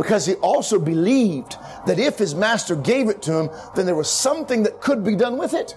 because 0.00 0.24
he 0.24 0.32
also 0.36 0.78
believed 0.78 1.56
that 1.86 1.98
if 1.98 2.16
his 2.16 2.34
master 2.34 2.74
gave 2.74 3.10
it 3.10 3.20
to 3.20 3.38
him, 3.38 3.50
then 3.76 3.84
there 3.84 3.94
was 3.94 4.08
something 4.08 4.62
that 4.62 4.80
could 4.80 5.04
be 5.04 5.14
done 5.14 5.36
with 5.36 5.52
it. 5.52 5.76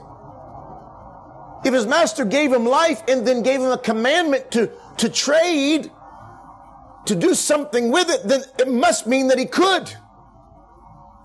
If 1.66 1.74
his 1.74 1.86
master 1.86 2.24
gave 2.24 2.54
him 2.54 2.66
life 2.66 3.04
and 3.10 3.28
then 3.28 3.44
gave 3.44 3.60
him 3.60 3.72
a 3.72 3.78
commandment 3.78 4.50
to, 4.52 4.72
to 5.00 5.10
trade, 5.10 5.92
to 7.06 7.16
do 7.16 7.34
something 7.34 7.92
with 7.92 8.10
it, 8.10 8.24
then 8.24 8.44
it 8.60 8.70
must 8.70 9.08
mean 9.08 9.28
that 9.28 9.38
he 9.38 9.46
could. 9.46 9.94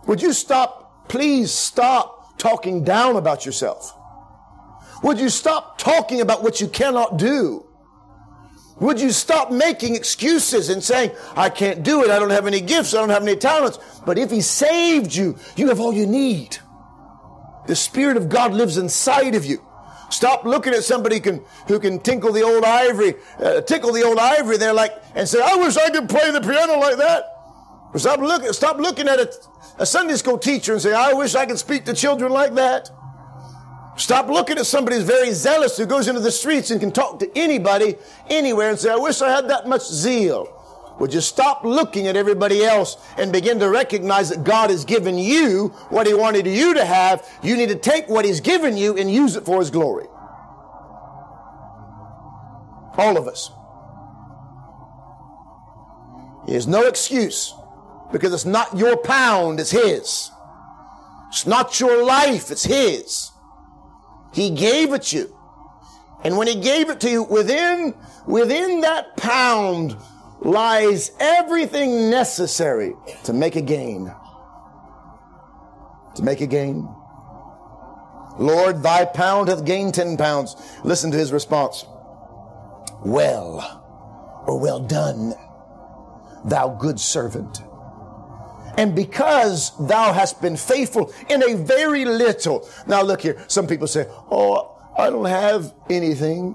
Would 0.08 0.20
you 0.20 0.32
stop, 0.32 1.08
please 1.08 1.52
stop 1.52 2.36
talking 2.36 2.82
down 2.82 3.14
about 3.14 3.46
yourself? 3.46 3.96
Would 5.04 5.20
you 5.20 5.28
stop 5.28 5.78
talking 5.78 6.20
about 6.20 6.42
what 6.42 6.60
you 6.60 6.66
cannot 6.66 7.16
do? 7.16 7.64
Would 8.80 9.00
you 9.00 9.10
stop 9.10 9.50
making 9.50 9.96
excuses 9.96 10.68
and 10.68 10.82
saying, 10.82 11.10
I 11.36 11.50
can't 11.50 11.82
do 11.82 12.04
it, 12.04 12.10
I 12.10 12.18
don't 12.18 12.30
have 12.30 12.46
any 12.46 12.60
gifts, 12.60 12.94
I 12.94 12.98
don't 12.98 13.08
have 13.08 13.22
any 13.22 13.36
talents. 13.36 13.78
But 14.06 14.18
if 14.18 14.30
He 14.30 14.40
saved 14.40 15.14
you, 15.14 15.36
you 15.56 15.68
have 15.68 15.80
all 15.80 15.92
you 15.92 16.06
need. 16.06 16.58
The 17.66 17.74
Spirit 17.76 18.16
of 18.16 18.28
God 18.28 18.52
lives 18.52 18.78
inside 18.78 19.34
of 19.34 19.44
you. 19.44 19.64
Stop 20.10 20.44
looking 20.44 20.72
at 20.72 20.84
somebody 20.84 21.16
who 21.16 21.20
can, 21.20 21.44
who 21.66 21.78
can 21.78 21.98
tinkle 21.98 22.32
the 22.32 22.42
old 22.42 22.64
ivory, 22.64 23.14
uh, 23.40 23.60
tickle 23.62 23.92
the 23.92 24.02
old 24.04 24.18
ivory 24.18 24.56
there 24.56 24.72
like, 24.72 24.92
and 25.14 25.28
say, 25.28 25.40
I 25.42 25.56
wish 25.56 25.76
I 25.76 25.90
could 25.90 26.08
play 26.08 26.30
the 26.30 26.40
piano 26.40 26.78
like 26.78 26.96
that. 26.96 27.24
Or 27.92 27.98
stop 27.98 28.20
looking, 28.20 28.52
stop 28.52 28.78
looking 28.78 29.08
at 29.08 29.18
a, 29.18 29.32
a 29.78 29.86
Sunday 29.86 30.14
school 30.16 30.38
teacher 30.38 30.72
and 30.72 30.80
say, 30.80 30.94
I 30.94 31.12
wish 31.12 31.34
I 31.34 31.46
could 31.46 31.58
speak 31.58 31.84
to 31.86 31.94
children 31.94 32.32
like 32.32 32.54
that. 32.54 32.90
Stop 33.98 34.28
looking 34.28 34.58
at 34.58 34.66
somebody 34.66 34.96
who's 34.96 35.04
very 35.04 35.32
zealous 35.32 35.76
who 35.76 35.84
goes 35.84 36.06
into 36.06 36.20
the 36.20 36.30
streets 36.30 36.70
and 36.70 36.80
can 36.80 36.92
talk 36.92 37.18
to 37.18 37.28
anybody 37.36 37.96
anywhere 38.30 38.70
and 38.70 38.78
say, 38.78 38.90
I 38.90 38.96
wish 38.96 39.20
I 39.20 39.28
had 39.28 39.50
that 39.50 39.66
much 39.66 39.82
zeal. 39.82 40.54
Would 41.00 41.12
you 41.12 41.20
stop 41.20 41.64
looking 41.64 42.06
at 42.06 42.16
everybody 42.16 42.64
else 42.64 42.96
and 43.16 43.32
begin 43.32 43.58
to 43.58 43.68
recognize 43.68 44.28
that 44.30 44.44
God 44.44 44.70
has 44.70 44.84
given 44.84 45.18
you 45.18 45.68
what 45.90 46.06
He 46.06 46.14
wanted 46.14 46.46
you 46.46 46.74
to 46.74 46.84
have? 46.84 47.28
You 47.42 47.56
need 47.56 47.70
to 47.70 47.74
take 47.74 48.08
what 48.08 48.24
He's 48.24 48.40
given 48.40 48.76
you 48.76 48.96
and 48.96 49.10
use 49.10 49.34
it 49.34 49.44
for 49.44 49.58
His 49.58 49.70
glory. 49.70 50.06
All 52.96 53.16
of 53.16 53.26
us. 53.26 53.50
There's 56.46 56.68
no 56.68 56.86
excuse 56.86 57.52
because 58.12 58.32
it's 58.32 58.44
not 58.44 58.76
your 58.76 58.96
pound, 58.96 59.58
it's 59.58 59.72
His. 59.72 60.30
It's 61.28 61.46
not 61.46 61.78
your 61.80 62.04
life, 62.04 62.52
it's 62.52 62.64
His. 62.64 63.32
He 64.32 64.50
gave 64.50 64.92
it 64.92 65.12
you. 65.12 65.34
And 66.24 66.36
when 66.36 66.48
he 66.48 66.60
gave 66.60 66.90
it 66.90 67.00
to 67.00 67.10
you, 67.10 67.22
within, 67.22 67.94
within 68.26 68.80
that 68.80 69.16
pound 69.16 69.96
lies 70.40 71.12
everything 71.20 72.10
necessary 72.10 72.94
to 73.24 73.32
make 73.32 73.56
a 73.56 73.62
gain. 73.62 74.12
To 76.16 76.22
make 76.22 76.40
a 76.40 76.46
gain. 76.46 76.88
Lord, 78.38 78.82
thy 78.82 79.04
pound 79.04 79.48
hath 79.48 79.64
gained 79.64 79.94
ten 79.94 80.16
pounds. 80.16 80.56
Listen 80.84 81.10
to 81.10 81.18
his 81.18 81.32
response. 81.32 81.84
Well, 83.04 84.42
or 84.46 84.58
well 84.58 84.80
done, 84.80 85.34
thou 86.44 86.68
good 86.80 86.98
servant. 86.98 87.62
And 88.78 88.94
because 88.94 89.72
thou 89.88 90.12
hast 90.12 90.40
been 90.40 90.56
faithful 90.56 91.12
in 91.28 91.42
a 91.42 91.56
very 91.56 92.04
little. 92.04 92.66
Now 92.86 93.02
look 93.02 93.20
here. 93.20 93.36
Some 93.48 93.66
people 93.66 93.88
say, 93.88 94.06
Oh, 94.30 94.78
I 94.96 95.10
don't 95.10 95.24
have 95.24 95.74
anything. 95.90 96.54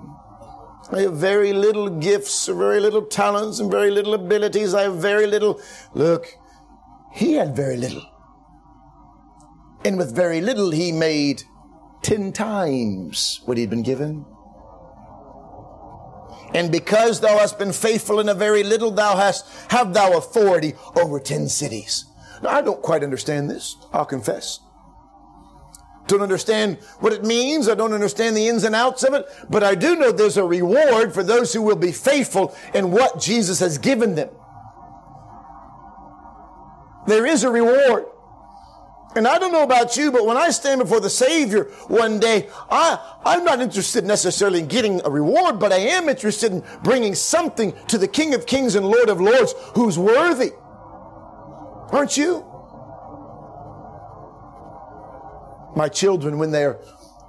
I 0.90 1.02
have 1.02 1.16
very 1.18 1.52
little 1.52 1.90
gifts, 1.90 2.48
very 2.48 2.80
little 2.80 3.02
talents, 3.02 3.60
and 3.60 3.70
very 3.70 3.92
little 3.92 4.14
abilities. 4.14 4.74
I 4.74 4.84
have 4.84 4.96
very 4.96 5.28
little. 5.28 5.60
Look, 5.94 6.38
he 7.14 7.34
had 7.34 7.58
very 7.58 7.76
little. 7.76 8.04
And 9.84 9.98
with 9.98 10.16
very 10.16 10.40
little, 10.40 10.72
he 10.72 10.94
made 10.94 11.44
ten 12.04 12.32
times 12.32 13.42
what 13.44 13.58
he'd 13.58 13.70
been 13.70 13.84
given. 13.84 14.26
And 16.54 16.72
because 16.72 17.20
thou 17.20 17.38
hast 17.38 17.60
been 17.60 17.74
faithful 17.74 18.22
in 18.22 18.30
a 18.30 18.34
very 18.34 18.64
little, 18.64 18.92
thou 18.92 19.18
hast, 19.18 19.46
have 19.72 19.94
thou 19.94 20.18
authority 20.18 20.74
over 20.96 21.20
ten 21.20 21.50
cities. 21.50 22.06
Now, 22.44 22.50
I 22.50 22.62
don't 22.62 22.82
quite 22.82 23.04
understand 23.04 23.50
this, 23.50 23.78
I'll 23.94 24.06
confess. 24.06 24.60
Don't 26.08 26.22
understand 26.22 26.78
what 27.00 27.14
it 27.14 27.24
means. 27.24 27.70
I 27.70 27.76
don't 27.76 27.94
understand 27.94 28.36
the 28.36 28.50
ins 28.50 28.66
and 28.66 28.76
outs 28.76 29.04
of 29.04 29.14
it, 29.14 29.26
but 29.50 29.64
I 29.64 29.74
do 29.74 29.96
know 29.96 30.12
there's 30.12 30.36
a 30.36 30.44
reward 30.44 31.14
for 31.14 31.24
those 31.24 31.54
who 31.54 31.62
will 31.62 31.78
be 31.78 31.94
faithful 31.94 32.54
in 32.74 32.92
what 32.92 33.22
Jesus 33.22 33.62
has 33.62 33.78
given 33.78 34.16
them. 34.16 34.30
There 37.08 37.26
is 37.26 37.46
a 37.46 37.50
reward. 37.50 38.06
And 39.16 39.28
I 39.28 39.38
don't 39.38 39.54
know 39.54 39.64
about 39.64 39.96
you, 39.96 40.12
but 40.12 40.26
when 40.26 40.38
I 40.38 40.50
stand 40.50 40.82
before 40.82 41.00
the 41.00 41.10
Savior 41.10 41.66
one 41.88 42.20
day, 42.20 42.50
I, 42.70 42.98
I'm 43.24 43.46
not 43.46 43.62
interested 43.62 44.04
necessarily 44.04 44.60
in 44.60 44.68
getting 44.68 45.02
a 45.06 45.10
reward, 45.10 45.60
but 45.60 45.72
I 45.72 45.78
am 45.78 46.10
interested 46.10 46.52
in 46.52 46.64
bringing 46.84 47.16
something 47.16 47.74
to 47.88 47.98
the 47.98 48.08
King 48.08 48.34
of 48.34 48.46
Kings 48.46 48.76
and 48.76 48.86
Lord 48.86 49.10
of 49.10 49.22
Lords 49.22 49.54
who's 49.76 49.98
worthy. 49.98 50.52
Aren't 51.94 52.18
you? 52.18 52.44
My 55.76 55.88
children, 55.88 56.40
when 56.40 56.50
they're, 56.50 56.74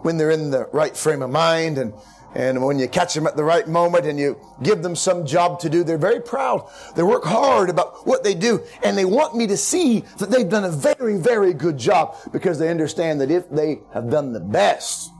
when 0.01 0.17
they're 0.17 0.31
in 0.31 0.51
the 0.51 0.71
right 0.73 0.97
frame 0.97 1.21
of 1.21 1.29
mind 1.29 1.77
and, 1.77 1.93
and 2.35 2.65
when 2.65 2.79
you 2.79 2.89
catch 2.89 3.13
them 3.13 3.27
at 3.27 3.37
the 3.37 3.45
right 3.45 3.69
moment 3.69 4.07
and 4.07 4.19
you 4.19 4.41
give 4.63 4.83
them 4.83 4.97
some 4.97 5.27
job 5.27 5.61
to 5.61 5.69
do, 5.69 5.85
they're 5.85 5.99
very 5.99 6.21
proud. 6.21 6.67
They 6.97 7.03
work 7.03 7.25
hard 7.25 7.69
about 7.69 8.07
what 8.07 8.25
they 8.25 8.33
do 8.33 8.63
and 8.83 8.97
they 8.97 9.05
want 9.05 9.37
me 9.37 9.47
to 9.49 9.57
see 9.59 10.01
that 10.17 10.31
they've 10.31 10.49
done 10.49 10.65
a 10.65 10.71
very, 10.71 11.19
very 11.19 11.53
good 11.53 11.77
job 11.77 12.17
because 12.33 12.59
they 12.59 12.71
understand 12.71 13.21
that 13.21 13.31
if 13.31 13.51
they 13.51 13.81
have 13.93 14.09
done 14.11 14.33
the 14.33 14.41
best, 14.41 15.11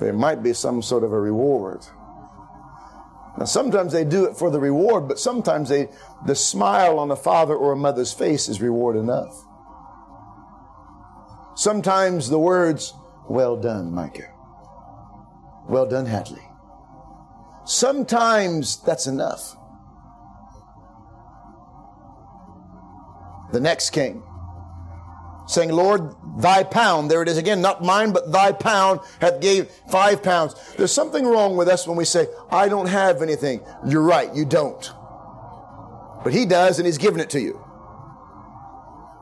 there 0.00 0.12
might 0.12 0.42
be 0.42 0.52
some 0.52 0.82
sort 0.82 1.02
of 1.02 1.12
a 1.12 1.20
reward. 1.20 1.80
Now, 3.38 3.44
sometimes 3.44 3.92
they 3.92 4.04
do 4.04 4.24
it 4.24 4.36
for 4.36 4.50
the 4.50 4.58
reward, 4.58 5.06
but 5.06 5.20
sometimes 5.20 5.68
they, 5.68 5.88
the 6.26 6.34
smile 6.34 6.98
on 6.98 7.12
a 7.12 7.16
father 7.16 7.54
or 7.54 7.70
a 7.70 7.76
mother's 7.76 8.12
face 8.12 8.48
is 8.48 8.60
reward 8.60 8.96
enough. 8.96 9.32
Sometimes 11.54 12.28
the 12.28 12.38
words, 12.38 12.92
well 13.28 13.56
done, 13.56 13.92
Micah. 13.92 14.34
Well 15.68 15.86
done, 15.86 16.06
Hadley. 16.06 16.42
Sometimes 17.64 18.82
that's 18.82 19.06
enough. 19.06 19.56
The 23.52 23.60
next 23.60 23.90
king 23.90 24.24
saying, 25.48 25.72
Lord, 25.72 26.14
thy 26.38 26.62
pound, 26.62 27.10
there 27.10 27.22
it 27.22 27.28
is 27.28 27.38
again, 27.38 27.60
not 27.60 27.82
mine, 27.82 28.12
but 28.12 28.30
thy 28.30 28.52
pound 28.52 29.00
hath 29.20 29.40
gave 29.40 29.70
five 29.90 30.22
pounds. 30.22 30.54
There's 30.76 30.92
something 30.92 31.26
wrong 31.26 31.56
with 31.56 31.68
us 31.68 31.86
when 31.88 31.96
we 31.96 32.04
say, 32.04 32.26
I 32.50 32.68
don't 32.68 32.86
have 32.86 33.22
anything. 33.22 33.62
You're 33.86 34.02
right, 34.02 34.32
you 34.34 34.44
don't. 34.44 34.92
But 36.22 36.34
he 36.34 36.44
does, 36.44 36.78
and 36.78 36.86
he's 36.86 36.98
given 36.98 37.18
it 37.18 37.30
to 37.30 37.40
you. 37.40 37.64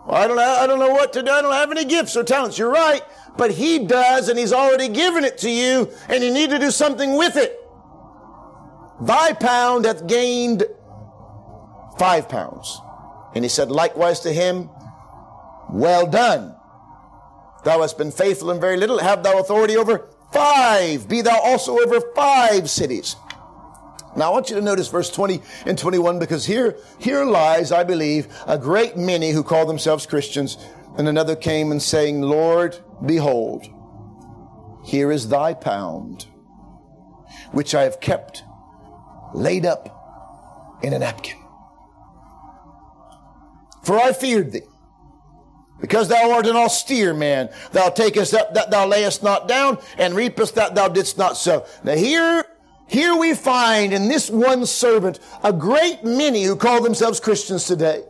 I 0.09 0.27
don't, 0.27 0.39
I 0.39 0.67
don't 0.67 0.79
know 0.79 0.91
what 0.91 1.13
to 1.15 1.23
do. 1.23 1.31
I 1.31 1.43
don't 1.43 1.53
have 1.53 1.71
any 1.71 1.85
gifts 1.85 2.17
or 2.17 2.25
talents. 2.25 2.59
You're 2.59 2.71
right. 2.71 3.03
But 3.37 3.53
he 3.53 3.87
does, 3.87 4.29
and 4.29 4.39
he's 4.39 4.53
already 4.53 4.89
given 4.89 5.25
it 5.25 5.39
to 5.39 5.51
you, 5.51 5.93
and 6.09 6.25
you 6.25 6.33
need 6.33 6.51
to 6.51 6.59
do 6.59 6.71
something 6.71 7.17
with 7.17 7.37
it. 7.37 7.61
Thy 9.01 9.33
pound 9.33 9.85
hath 9.85 10.07
gained 10.07 10.65
five 11.99 12.29
pounds. 12.29 12.81
And 13.35 13.45
he 13.45 13.49
said, 13.49 13.71
likewise 13.71 14.21
to 14.21 14.33
him, 14.33 14.71
well 15.71 16.07
done. 16.07 16.55
Thou 17.65 17.81
hast 17.81 17.99
been 17.99 18.13
faithful 18.13 18.51
in 18.51 18.61
very 18.61 18.77
little. 18.77 18.99
Have 18.99 19.23
thou 19.23 19.39
authority 19.39 19.77
over 19.77 20.09
five. 20.33 21.09
Be 21.09 21.21
thou 21.23 21.41
also 21.41 21.79
over 21.79 22.01
five 22.15 22.71
cities. 22.71 23.17
Now 24.17 24.27
I 24.27 24.29
want 24.31 24.49
you 24.49 24.57
to 24.57 24.63
notice 24.63 24.89
verse 24.89 25.11
20 25.11 25.43
and 25.67 25.77
21 25.77 26.19
because 26.19 26.47
here, 26.47 26.79
here 26.99 27.25
lies, 27.25 27.73
I 27.73 27.85
believe, 27.85 28.29
a 28.47 28.59
great 28.59 28.97
many 28.97 29.31
who 29.31 29.43
call 29.43 29.67
themselves 29.67 30.07
Christians. 30.07 30.57
And 30.97 31.09
another 31.09 31.37
came 31.37 31.71
and 31.71 31.83
saying, 31.83 32.23
Lord, 32.23 32.79
behold. 33.05 33.67
Here 34.85 35.11
is 35.11 35.29
thy 35.29 35.53
pound, 35.53 36.27
which 37.53 37.75
I 37.75 37.83
have 37.83 38.01
kept 38.01 38.45
laid 39.35 39.67
up 39.67 40.79
in 40.83 40.93
a 40.93 40.99
napkin. 40.99 41.37
For 43.83 43.99
I 43.99 44.13
feared 44.13 44.53
thee. 44.53 44.63
Because 45.81 46.09
thou 46.09 46.33
art 46.33 46.47
an 46.47 46.57
austere 46.57 47.13
man, 47.13 47.51
thou 47.73 47.91
takest 47.91 48.33
up 48.35 48.55
that 48.55 48.71
thou 48.71 48.87
layest 48.87 49.23
not 49.23 49.47
down, 49.47 49.79
and 49.99 50.15
reapest 50.15 50.55
that 50.55 50.75
thou 50.75 50.89
didst 50.89 51.19
not 51.19 51.37
sow. 51.37 51.67
Now 51.85 51.95
here, 51.95 52.45
here 52.89 53.15
we 53.17 53.35
find 53.35 53.93
in 53.93 54.09
this 54.09 54.31
one 54.31 54.65
servant 54.65 55.19
a 55.43 55.53
great 55.53 56.03
many 56.05 56.45
who 56.45 56.57
call 56.57 56.83
themselves 56.83 57.21
Christians 57.21 57.67
today. 57.67 58.05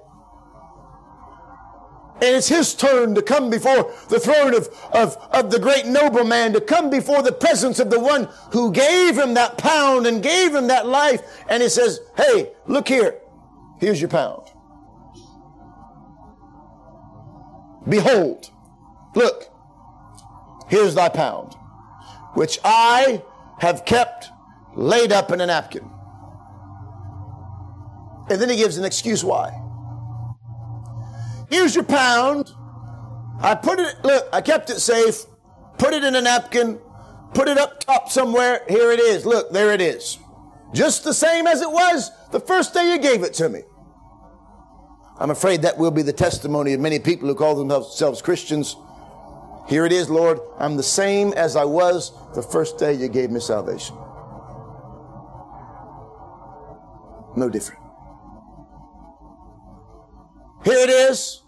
And 2.16 2.34
it's 2.34 2.48
his 2.48 2.74
turn 2.74 3.14
to 3.14 3.20
come 3.20 3.50
before 3.50 3.92
the 4.08 4.18
throne 4.18 4.54
of, 4.54 4.68
of, 4.92 5.16
of 5.32 5.50
the 5.50 5.58
great 5.58 5.84
nobleman, 5.84 6.54
to 6.54 6.62
come 6.62 6.88
before 6.88 7.22
the 7.22 7.32
presence 7.32 7.78
of 7.78 7.90
the 7.90 8.00
one 8.00 8.28
who 8.52 8.72
gave 8.72 9.18
him 9.18 9.34
that 9.34 9.58
pound 9.58 10.06
and 10.06 10.22
gave 10.22 10.54
him 10.54 10.68
that 10.68 10.86
life. 10.86 11.44
And 11.50 11.62
he 11.62 11.68
says, 11.68 12.00
Hey, 12.16 12.52
look 12.66 12.88
here. 12.88 13.20
Here's 13.80 14.00
your 14.00 14.08
pound. 14.08 14.45
Behold, 17.88 18.50
look, 19.14 19.44
here's 20.68 20.94
thy 20.94 21.08
pound, 21.08 21.54
which 22.34 22.58
I 22.64 23.22
have 23.60 23.84
kept 23.84 24.28
laid 24.74 25.12
up 25.12 25.30
in 25.30 25.40
a 25.40 25.46
napkin. 25.46 25.88
And 28.28 28.40
then 28.40 28.48
he 28.48 28.56
gives 28.56 28.76
an 28.76 28.84
excuse 28.84 29.22
why. 29.22 29.62
Here's 31.48 31.74
your 31.74 31.84
pound. 31.84 32.50
I 33.40 33.54
put 33.54 33.78
it, 33.78 33.96
look, 34.02 34.28
I 34.32 34.40
kept 34.40 34.70
it 34.70 34.80
safe, 34.80 35.24
put 35.78 35.94
it 35.94 36.02
in 36.02 36.16
a 36.16 36.20
napkin, 36.20 36.80
put 37.34 37.48
it 37.48 37.58
up 37.58 37.80
top 37.80 38.10
somewhere. 38.10 38.62
Here 38.68 38.90
it 38.90 38.98
is. 38.98 39.24
Look, 39.24 39.52
there 39.52 39.72
it 39.72 39.80
is. 39.80 40.18
Just 40.72 41.04
the 41.04 41.14
same 41.14 41.46
as 41.46 41.62
it 41.62 41.70
was 41.70 42.10
the 42.32 42.40
first 42.40 42.74
day 42.74 42.92
you 42.92 42.98
gave 42.98 43.22
it 43.22 43.34
to 43.34 43.48
me. 43.48 43.62
I'm 45.18 45.30
afraid 45.30 45.62
that 45.62 45.78
will 45.78 45.90
be 45.90 46.02
the 46.02 46.12
testimony 46.12 46.74
of 46.74 46.80
many 46.80 46.98
people 46.98 47.28
who 47.28 47.34
call 47.34 47.54
themselves 47.54 48.20
Christians. 48.20 48.76
Here 49.68 49.86
it 49.86 49.92
is, 49.92 50.10
Lord. 50.10 50.38
I'm 50.58 50.76
the 50.76 50.82
same 50.82 51.32
as 51.32 51.56
I 51.56 51.64
was 51.64 52.12
the 52.34 52.42
first 52.42 52.78
day 52.78 52.92
you 52.92 53.08
gave 53.08 53.30
me 53.30 53.40
salvation. 53.40 53.96
No 57.36 57.48
different. 57.50 57.82
Here 60.64 60.78
it 60.78 60.90
is. 60.90 61.42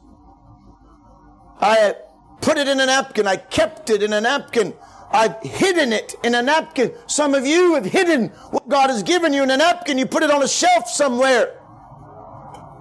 I 1.61 1.95
put 2.41 2.57
it 2.57 2.69
in 2.69 2.81
a 2.81 2.87
napkin. 2.87 3.27
I 3.27 3.37
kept 3.37 3.91
it 3.91 4.03
in 4.03 4.13
a 4.13 4.21
napkin. 4.21 4.75
I've 5.11 5.41
hidden 5.43 5.93
it 5.93 6.15
in 6.23 6.35
a 6.35 6.43
napkin. 6.43 6.93
Some 7.07 7.35
of 7.35 7.47
you 7.47 7.75
have 7.75 7.85
hidden 7.85 8.29
what 8.51 8.69
God 8.69 8.91
has 8.91 9.03
given 9.03 9.33
you 9.33 9.43
in 9.43 9.51
a 9.51 9.57
napkin. 9.57 9.99
You 9.99 10.07
put 10.07 10.23
it 10.23 10.31
on 10.31 10.43
a 10.43 10.49
shelf 10.49 10.89
somewhere. 10.89 11.58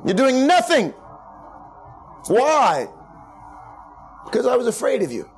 You're 0.05 0.15
doing 0.15 0.47
nothing. 0.47 0.89
Why? 2.27 2.87
Because 4.25 4.45
I 4.45 4.55
was 4.55 4.67
afraid 4.67 5.01
of 5.01 5.11
you. 5.11 5.29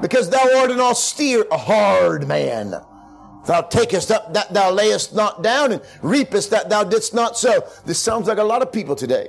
Because 0.00 0.28
thou 0.28 0.58
art 0.58 0.70
an 0.70 0.80
austere, 0.80 1.46
a 1.50 1.56
hard 1.56 2.28
man. 2.28 2.74
Thou 3.46 3.62
takest 3.62 4.10
up 4.10 4.34
that 4.34 4.52
thou 4.52 4.70
layest 4.72 5.14
not 5.14 5.42
down 5.42 5.72
and 5.72 5.82
reapest 6.02 6.50
that 6.50 6.68
thou 6.68 6.84
didst 6.84 7.14
not 7.14 7.38
sow. 7.38 7.62
This 7.84 7.98
sounds 7.98 8.26
like 8.26 8.38
a 8.38 8.44
lot 8.44 8.60
of 8.60 8.72
people 8.72 8.96
today. 8.96 9.28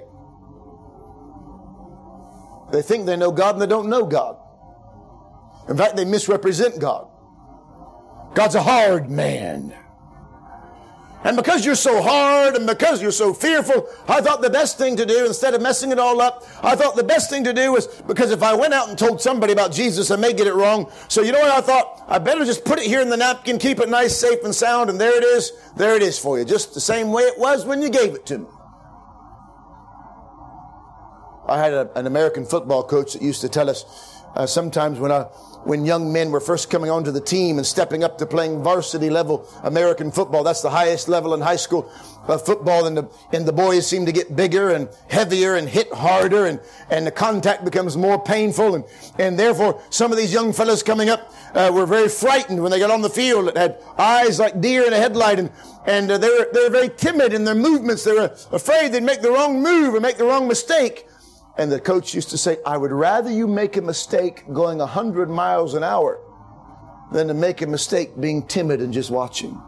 They 2.72 2.82
think 2.82 3.06
they 3.06 3.16
know 3.16 3.32
God 3.32 3.56
and 3.56 3.62
they 3.62 3.68
don't 3.68 3.90
know 3.90 4.06
God. 4.06 4.38
In 5.70 5.78
fact, 5.78 5.96
they 5.96 6.06
misrepresent 6.06 6.80
God. 6.80 7.08
God's 8.34 8.56
a 8.56 8.64
hard 8.64 9.10
man. 9.10 9.74
And 11.28 11.36
because 11.36 11.66
you're 11.66 11.76
so 11.76 12.02
hard 12.02 12.56
and 12.56 12.66
because 12.66 13.02
you're 13.02 13.12
so 13.12 13.34
fearful, 13.34 13.90
I 14.08 14.22
thought 14.22 14.42
the 14.42 14.50
best 14.50 14.78
thing 14.78 14.96
to 14.96 15.06
do, 15.06 15.26
instead 15.26 15.54
of 15.54 15.62
messing 15.62 15.92
it 15.92 16.00
all 16.00 16.22
up, 16.22 16.46
I 16.64 16.74
thought 16.74 16.96
the 16.96 17.04
best 17.04 17.30
thing 17.30 17.44
to 17.44 17.52
do 17.52 17.74
was 17.74 17.88
because 17.88 18.32
if 18.32 18.42
I 18.42 18.54
went 18.54 18.74
out 18.74 18.88
and 18.88 18.98
told 18.98 19.20
somebody 19.20 19.52
about 19.52 19.74
Jesus, 19.74 20.10
I 20.10 20.16
may 20.16 20.32
get 20.32 20.48
it 20.48 20.54
wrong. 20.54 20.90
So 21.10 21.24
you 21.24 21.34
know 21.34 21.42
what 21.42 21.52
I 21.52 21.60
thought? 21.60 22.02
I 22.08 22.18
better 22.18 22.46
just 22.46 22.64
put 22.64 22.80
it 22.80 22.86
here 22.86 23.02
in 23.02 23.10
the 23.10 23.18
napkin, 23.18 23.58
keep 23.60 23.82
it 23.82 23.90
nice, 23.90 24.16
safe, 24.16 24.42
and 24.46 24.56
sound, 24.56 24.90
and 24.90 25.02
there 25.02 25.18
it 25.18 25.24
is. 25.26 25.52
There 25.76 25.98
it 25.98 26.02
is 26.02 26.18
for 26.18 26.40
you. 26.40 26.46
Just 26.46 26.74
the 26.74 26.80
same 26.80 27.12
way 27.12 27.24
it 27.24 27.38
was 27.38 27.66
when 27.66 27.82
you 27.82 27.90
gave 27.90 28.16
it 28.16 28.26
to 28.28 28.38
me. 28.38 28.48
I 31.46 31.58
had 31.58 31.74
a, 31.74 31.92
an 32.00 32.08
American 32.08 32.46
football 32.46 32.84
coach 32.84 33.12
that 33.12 33.22
used 33.22 33.42
to 33.42 33.50
tell 33.50 33.70
us 33.70 33.84
uh, 34.34 34.46
sometimes 34.46 34.98
when 34.98 35.12
I 35.12 35.26
when 35.68 35.86
young 35.86 36.14
men 36.14 36.32
were 36.32 36.40
first 36.40 36.70
coming 36.70 36.90
onto 36.90 37.12
the 37.12 37.20
team 37.20 37.58
and 37.58 37.68
stepping 37.68 38.02
up 38.02 38.18
to 38.18 38.26
playing 38.26 38.64
varsity 38.64 39.10
level 39.10 39.46
American 39.64 40.12
football. 40.12 40.42
That's 40.42 40.62
the 40.62 40.70
highest 40.70 41.10
level 41.10 41.34
in 41.34 41.42
high 41.42 41.58
school 41.58 41.92
uh, 42.30 42.38
football. 42.38 42.86
And 42.86 42.96
the, 42.96 43.10
and 43.34 43.46
the 43.46 43.52
boys 43.52 43.86
seem 43.86 44.06
to 44.06 44.14
get 44.14 44.34
bigger 44.34 44.70
and 44.70 44.88
heavier 45.10 45.56
and 45.56 45.68
hit 45.68 45.92
harder 45.94 46.46
and, 46.46 46.62
and 46.90 47.06
the 47.06 47.12
contact 47.12 47.66
becomes 47.66 47.98
more 47.98 48.18
painful. 48.18 48.76
And, 48.76 48.86
and 49.20 49.38
therefore, 49.38 49.82
some 49.90 50.10
of 50.12 50.18
these 50.18 50.32
young 50.32 50.54
fellows 50.54 50.84
coming 50.84 51.10
up 51.10 51.34
uh, 51.54 51.70
were 51.74 51.86
very 51.86 52.08
frightened 52.08 52.62
when 52.62 52.72
they 52.72 52.80
got 52.80 52.90
on 52.90 53.02
the 53.02 53.10
field. 53.10 53.50
It 53.50 53.58
had 53.58 53.78
eyes 53.98 54.40
like 54.40 54.62
deer 54.62 54.88
in 54.88 54.94
a 54.94 54.98
headlight 54.98 55.38
and, 55.38 55.52
and 55.86 56.10
uh, 56.10 56.18
they, 56.18 56.30
were, 56.30 56.48
they 56.54 56.62
were 56.62 56.70
very 56.70 56.90
timid 56.90 57.34
in 57.34 57.44
their 57.44 57.56
movements. 57.56 58.06
They 58.06 58.14
were 58.14 58.34
afraid 58.54 58.94
they'd 58.94 59.04
make 59.04 59.22
the 59.22 59.32
wrong 59.32 59.62
move 59.62 59.96
or 59.96 60.00
make 60.00 60.18
the 60.18 60.26
wrong 60.26 60.48
mistake. 60.48 61.07
And 61.58 61.72
the 61.72 61.80
coach 61.80 62.14
used 62.14 62.30
to 62.30 62.38
say, 62.38 62.58
I 62.66 62.78
would 62.78 62.92
rather 62.92 63.32
you 63.32 63.48
make 63.48 63.78
a 63.78 63.82
mistake 63.82 64.44
going 64.54 64.78
100 64.78 65.30
miles 65.30 65.74
an 65.74 65.84
hour 65.84 66.22
than 67.12 67.28
to 67.28 67.34
make 67.34 67.62
a 67.62 67.68
mistake 67.68 68.20
being 68.20 68.46
timid 68.46 68.82
and 68.82 68.94
just 68.94 69.10
watching, 69.10 69.60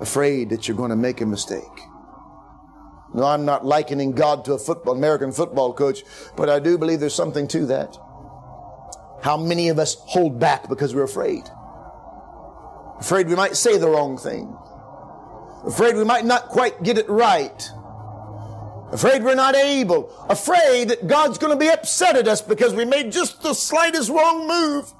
afraid 0.00 0.50
that 0.50 0.66
you're 0.66 0.76
going 0.76 0.90
to 0.90 0.96
make 0.96 1.20
a 1.20 1.26
mistake. 1.26 1.62
No, 3.14 3.24
I'm 3.24 3.44
not 3.44 3.64
likening 3.64 4.12
God 4.12 4.44
to 4.46 4.54
a 4.54 4.58
football, 4.58 4.94
American 4.94 5.32
football 5.32 5.72
coach, 5.72 6.02
but 6.36 6.48
I 6.48 6.58
do 6.58 6.78
believe 6.78 7.00
there's 7.00 7.14
something 7.14 7.48
to 7.48 7.66
that. 7.66 7.96
How 9.22 9.36
many 9.36 9.68
of 9.68 9.78
us 9.78 9.96
hold 10.00 10.38
back 10.38 10.68
because 10.68 10.94
we're 10.94 11.02
afraid? 11.02 11.42
Afraid 12.98 13.28
we 13.28 13.34
might 13.34 13.56
say 13.56 13.76
the 13.78 13.88
wrong 13.88 14.16
thing. 14.16 14.56
Afraid 15.66 15.96
we 15.96 16.04
might 16.04 16.24
not 16.24 16.48
quite 16.48 16.82
get 16.82 16.98
it 16.98 17.08
right. 17.08 17.70
Afraid 18.92 19.24
we're 19.24 19.34
not 19.34 19.56
able. 19.56 20.10
Afraid 20.28 20.88
that 20.88 21.06
God's 21.06 21.38
going 21.38 21.52
to 21.52 21.58
be 21.58 21.68
upset 21.68 22.16
at 22.16 22.28
us 22.28 22.40
because 22.40 22.72
we 22.74 22.84
made 22.84 23.12
just 23.12 23.42
the 23.42 23.52
slightest 23.52 24.10
wrong 24.10 24.46
move. 24.46 24.92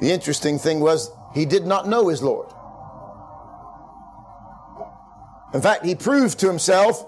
The 0.00 0.12
interesting 0.12 0.58
thing 0.58 0.80
was 0.80 1.10
he 1.34 1.44
did 1.44 1.66
not 1.66 1.88
know 1.88 2.08
his 2.08 2.22
Lord. 2.22 2.48
In 5.52 5.60
fact, 5.60 5.84
he 5.84 5.94
proved 5.94 6.38
to 6.40 6.46
himself 6.46 7.04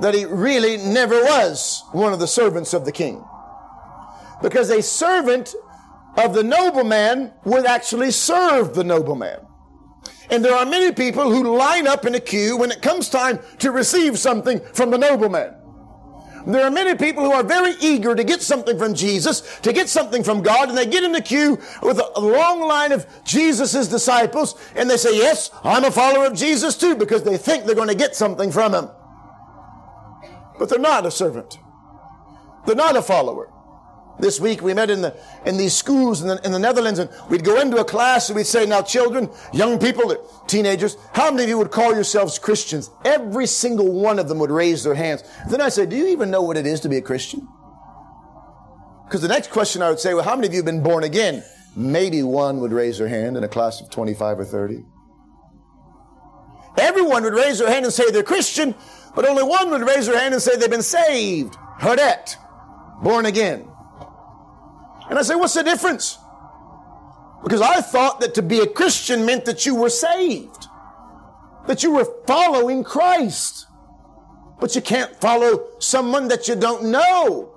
that 0.00 0.14
he 0.14 0.24
really 0.24 0.76
never 0.76 1.20
was 1.22 1.84
one 1.92 2.12
of 2.12 2.18
the 2.18 2.26
servants 2.26 2.72
of 2.72 2.84
the 2.84 2.92
king. 2.92 3.24
Because 4.42 4.70
a 4.70 4.82
servant 4.82 5.54
of 6.16 6.34
the 6.34 6.42
nobleman 6.42 7.32
would 7.44 7.66
actually 7.66 8.10
serve 8.10 8.74
the 8.74 8.84
nobleman. 8.84 9.40
And 10.30 10.44
there 10.44 10.54
are 10.54 10.66
many 10.66 10.92
people 10.92 11.30
who 11.30 11.56
line 11.56 11.86
up 11.86 12.06
in 12.06 12.14
a 12.14 12.20
queue 12.20 12.56
when 12.56 12.70
it 12.70 12.82
comes 12.82 13.08
time 13.08 13.38
to 13.58 13.70
receive 13.70 14.18
something 14.18 14.60
from 14.72 14.90
the 14.90 14.98
nobleman. 14.98 15.54
There 16.46 16.62
are 16.62 16.70
many 16.70 16.94
people 16.94 17.24
who 17.24 17.32
are 17.32 17.42
very 17.42 17.72
eager 17.80 18.14
to 18.14 18.22
get 18.22 18.42
something 18.42 18.78
from 18.78 18.92
Jesus, 18.92 19.58
to 19.60 19.72
get 19.72 19.88
something 19.88 20.22
from 20.22 20.42
God, 20.42 20.68
and 20.68 20.76
they 20.76 20.84
get 20.84 21.02
in 21.02 21.12
the 21.12 21.22
queue 21.22 21.58
with 21.82 21.98
a 21.98 22.20
long 22.20 22.60
line 22.60 22.92
of 22.92 23.06
Jesus' 23.24 23.88
disciples, 23.88 24.54
and 24.76 24.90
they 24.90 24.98
say, 24.98 25.16
yes, 25.16 25.50
I'm 25.62 25.84
a 25.84 25.90
follower 25.90 26.26
of 26.26 26.34
Jesus 26.34 26.76
too, 26.76 26.96
because 26.96 27.22
they 27.22 27.38
think 27.38 27.64
they're 27.64 27.74
going 27.74 27.88
to 27.88 27.94
get 27.94 28.14
something 28.14 28.52
from 28.52 28.74
him. 28.74 28.90
But 30.58 30.68
they're 30.68 30.78
not 30.78 31.06
a 31.06 31.10
servant. 31.10 31.58
They're 32.66 32.76
not 32.76 32.96
a 32.96 33.02
follower. 33.02 33.50
This 34.18 34.38
week 34.38 34.62
we 34.62 34.74
met 34.74 34.90
in 34.90 35.02
the 35.02 35.14
in 35.44 35.56
these 35.56 35.74
schools 35.74 36.22
in 36.22 36.28
the, 36.28 36.40
in 36.44 36.52
the 36.52 36.58
Netherlands, 36.58 37.00
and 37.00 37.10
we'd 37.28 37.44
go 37.44 37.60
into 37.60 37.78
a 37.78 37.84
class 37.84 38.28
and 38.28 38.36
we'd 38.36 38.46
say, 38.46 38.64
"Now, 38.64 38.80
children, 38.80 39.28
young 39.52 39.78
people, 39.78 40.14
teenagers, 40.46 40.96
how 41.12 41.30
many 41.32 41.42
of 41.42 41.48
you 41.48 41.58
would 41.58 41.72
call 41.72 41.92
yourselves 41.92 42.38
Christians?" 42.38 42.90
Every 43.04 43.46
single 43.46 43.90
one 43.90 44.20
of 44.20 44.28
them 44.28 44.38
would 44.38 44.52
raise 44.52 44.84
their 44.84 44.94
hands. 44.94 45.24
Then 45.50 45.60
I 45.60 45.68
say, 45.68 45.84
"Do 45.84 45.96
you 45.96 46.06
even 46.06 46.30
know 46.30 46.42
what 46.42 46.56
it 46.56 46.64
is 46.64 46.80
to 46.80 46.88
be 46.88 46.96
a 46.96 47.02
Christian?" 47.02 47.48
Because 49.04 49.20
the 49.20 49.28
next 49.28 49.50
question 49.50 49.82
I 49.82 49.90
would 49.90 50.00
say, 50.00 50.14
"Well, 50.14 50.24
how 50.24 50.36
many 50.36 50.46
of 50.46 50.54
you 50.54 50.58
have 50.58 50.66
been 50.66 50.82
born 50.82 51.02
again?" 51.02 51.42
Maybe 51.76 52.22
one 52.22 52.60
would 52.60 52.72
raise 52.72 52.98
their 52.98 53.08
hand 53.08 53.36
in 53.36 53.42
a 53.42 53.48
class 53.48 53.80
of 53.80 53.90
twenty-five 53.90 54.38
or 54.38 54.44
thirty. 54.44 54.84
Everyone 56.78 57.24
would 57.24 57.34
raise 57.34 57.58
their 57.58 57.68
hand 57.68 57.84
and 57.84 57.92
say 57.92 58.10
they're 58.12 58.22
Christian, 58.22 58.76
but 59.16 59.28
only 59.28 59.42
one 59.42 59.70
would 59.70 59.82
raise 59.82 60.06
their 60.06 60.18
hand 60.18 60.34
and 60.34 60.42
say 60.42 60.56
they've 60.56 60.70
been 60.70 60.82
saved, 60.82 61.56
Hurdet, 61.80 62.36
born 63.02 63.26
again. 63.26 63.68
And 65.10 65.18
I 65.18 65.22
say, 65.22 65.34
what's 65.34 65.54
the 65.54 65.62
difference? 65.62 66.18
Because 67.42 67.60
I 67.60 67.80
thought 67.80 68.20
that 68.20 68.34
to 68.34 68.42
be 68.42 68.60
a 68.60 68.66
Christian 68.66 69.26
meant 69.26 69.44
that 69.44 69.66
you 69.66 69.74
were 69.74 69.90
saved, 69.90 70.66
that 71.66 71.82
you 71.82 71.92
were 71.92 72.06
following 72.26 72.84
Christ. 72.84 73.66
But 74.60 74.74
you 74.74 74.80
can't 74.80 75.14
follow 75.20 75.66
someone 75.78 76.28
that 76.28 76.48
you 76.48 76.54
don't 76.56 76.84
know. 76.84 77.50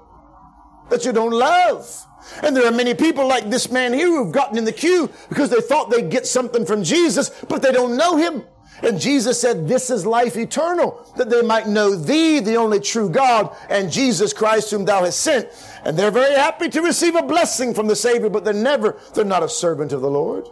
that 0.89 1.05
you 1.05 1.11
don't 1.11 1.31
love. 1.31 2.05
And 2.43 2.55
there 2.55 2.65
are 2.65 2.71
many 2.71 2.93
people 2.93 3.27
like 3.27 3.49
this 3.49 3.71
man 3.71 3.93
here 3.93 4.07
who've 4.07 4.31
gotten 4.31 4.57
in 4.57 4.65
the 4.65 4.71
queue 4.71 5.09
because 5.29 5.49
they 5.49 5.61
thought 5.61 5.89
they'd 5.89 6.09
get 6.09 6.25
something 6.25 6.65
from 6.65 6.83
Jesus, 6.83 7.29
but 7.47 7.61
they 7.61 7.71
don't 7.71 7.95
know 7.97 8.17
him. 8.17 8.43
And 8.83 8.99
Jesus 8.99 9.41
said, 9.41 9.67
this 9.67 9.89
is 9.89 10.05
life 10.05 10.37
eternal, 10.37 11.11
that 11.17 11.29
they 11.29 11.41
might 11.41 11.67
know 11.67 11.95
thee, 11.95 12.39
the 12.39 12.55
only 12.55 12.79
true 12.79 13.09
God, 13.09 13.55
and 13.69 13.91
Jesus 13.91 14.33
Christ 14.33 14.69
whom 14.69 14.85
thou 14.85 15.03
hast 15.03 15.19
sent. 15.19 15.49
And 15.83 15.97
they're 15.97 16.11
very 16.11 16.35
happy 16.35 16.69
to 16.69 16.81
receive 16.81 17.15
a 17.15 17.23
blessing 17.23 17.73
from 17.73 17.87
the 17.87 17.95
Savior, 17.95 18.29
but 18.29 18.45
they're 18.45 18.53
never, 18.53 18.99
they're 19.13 19.25
not 19.25 19.41
a 19.43 19.49
servant 19.49 19.93
of 19.93 20.01
the 20.01 20.09
Lord. 20.09 20.47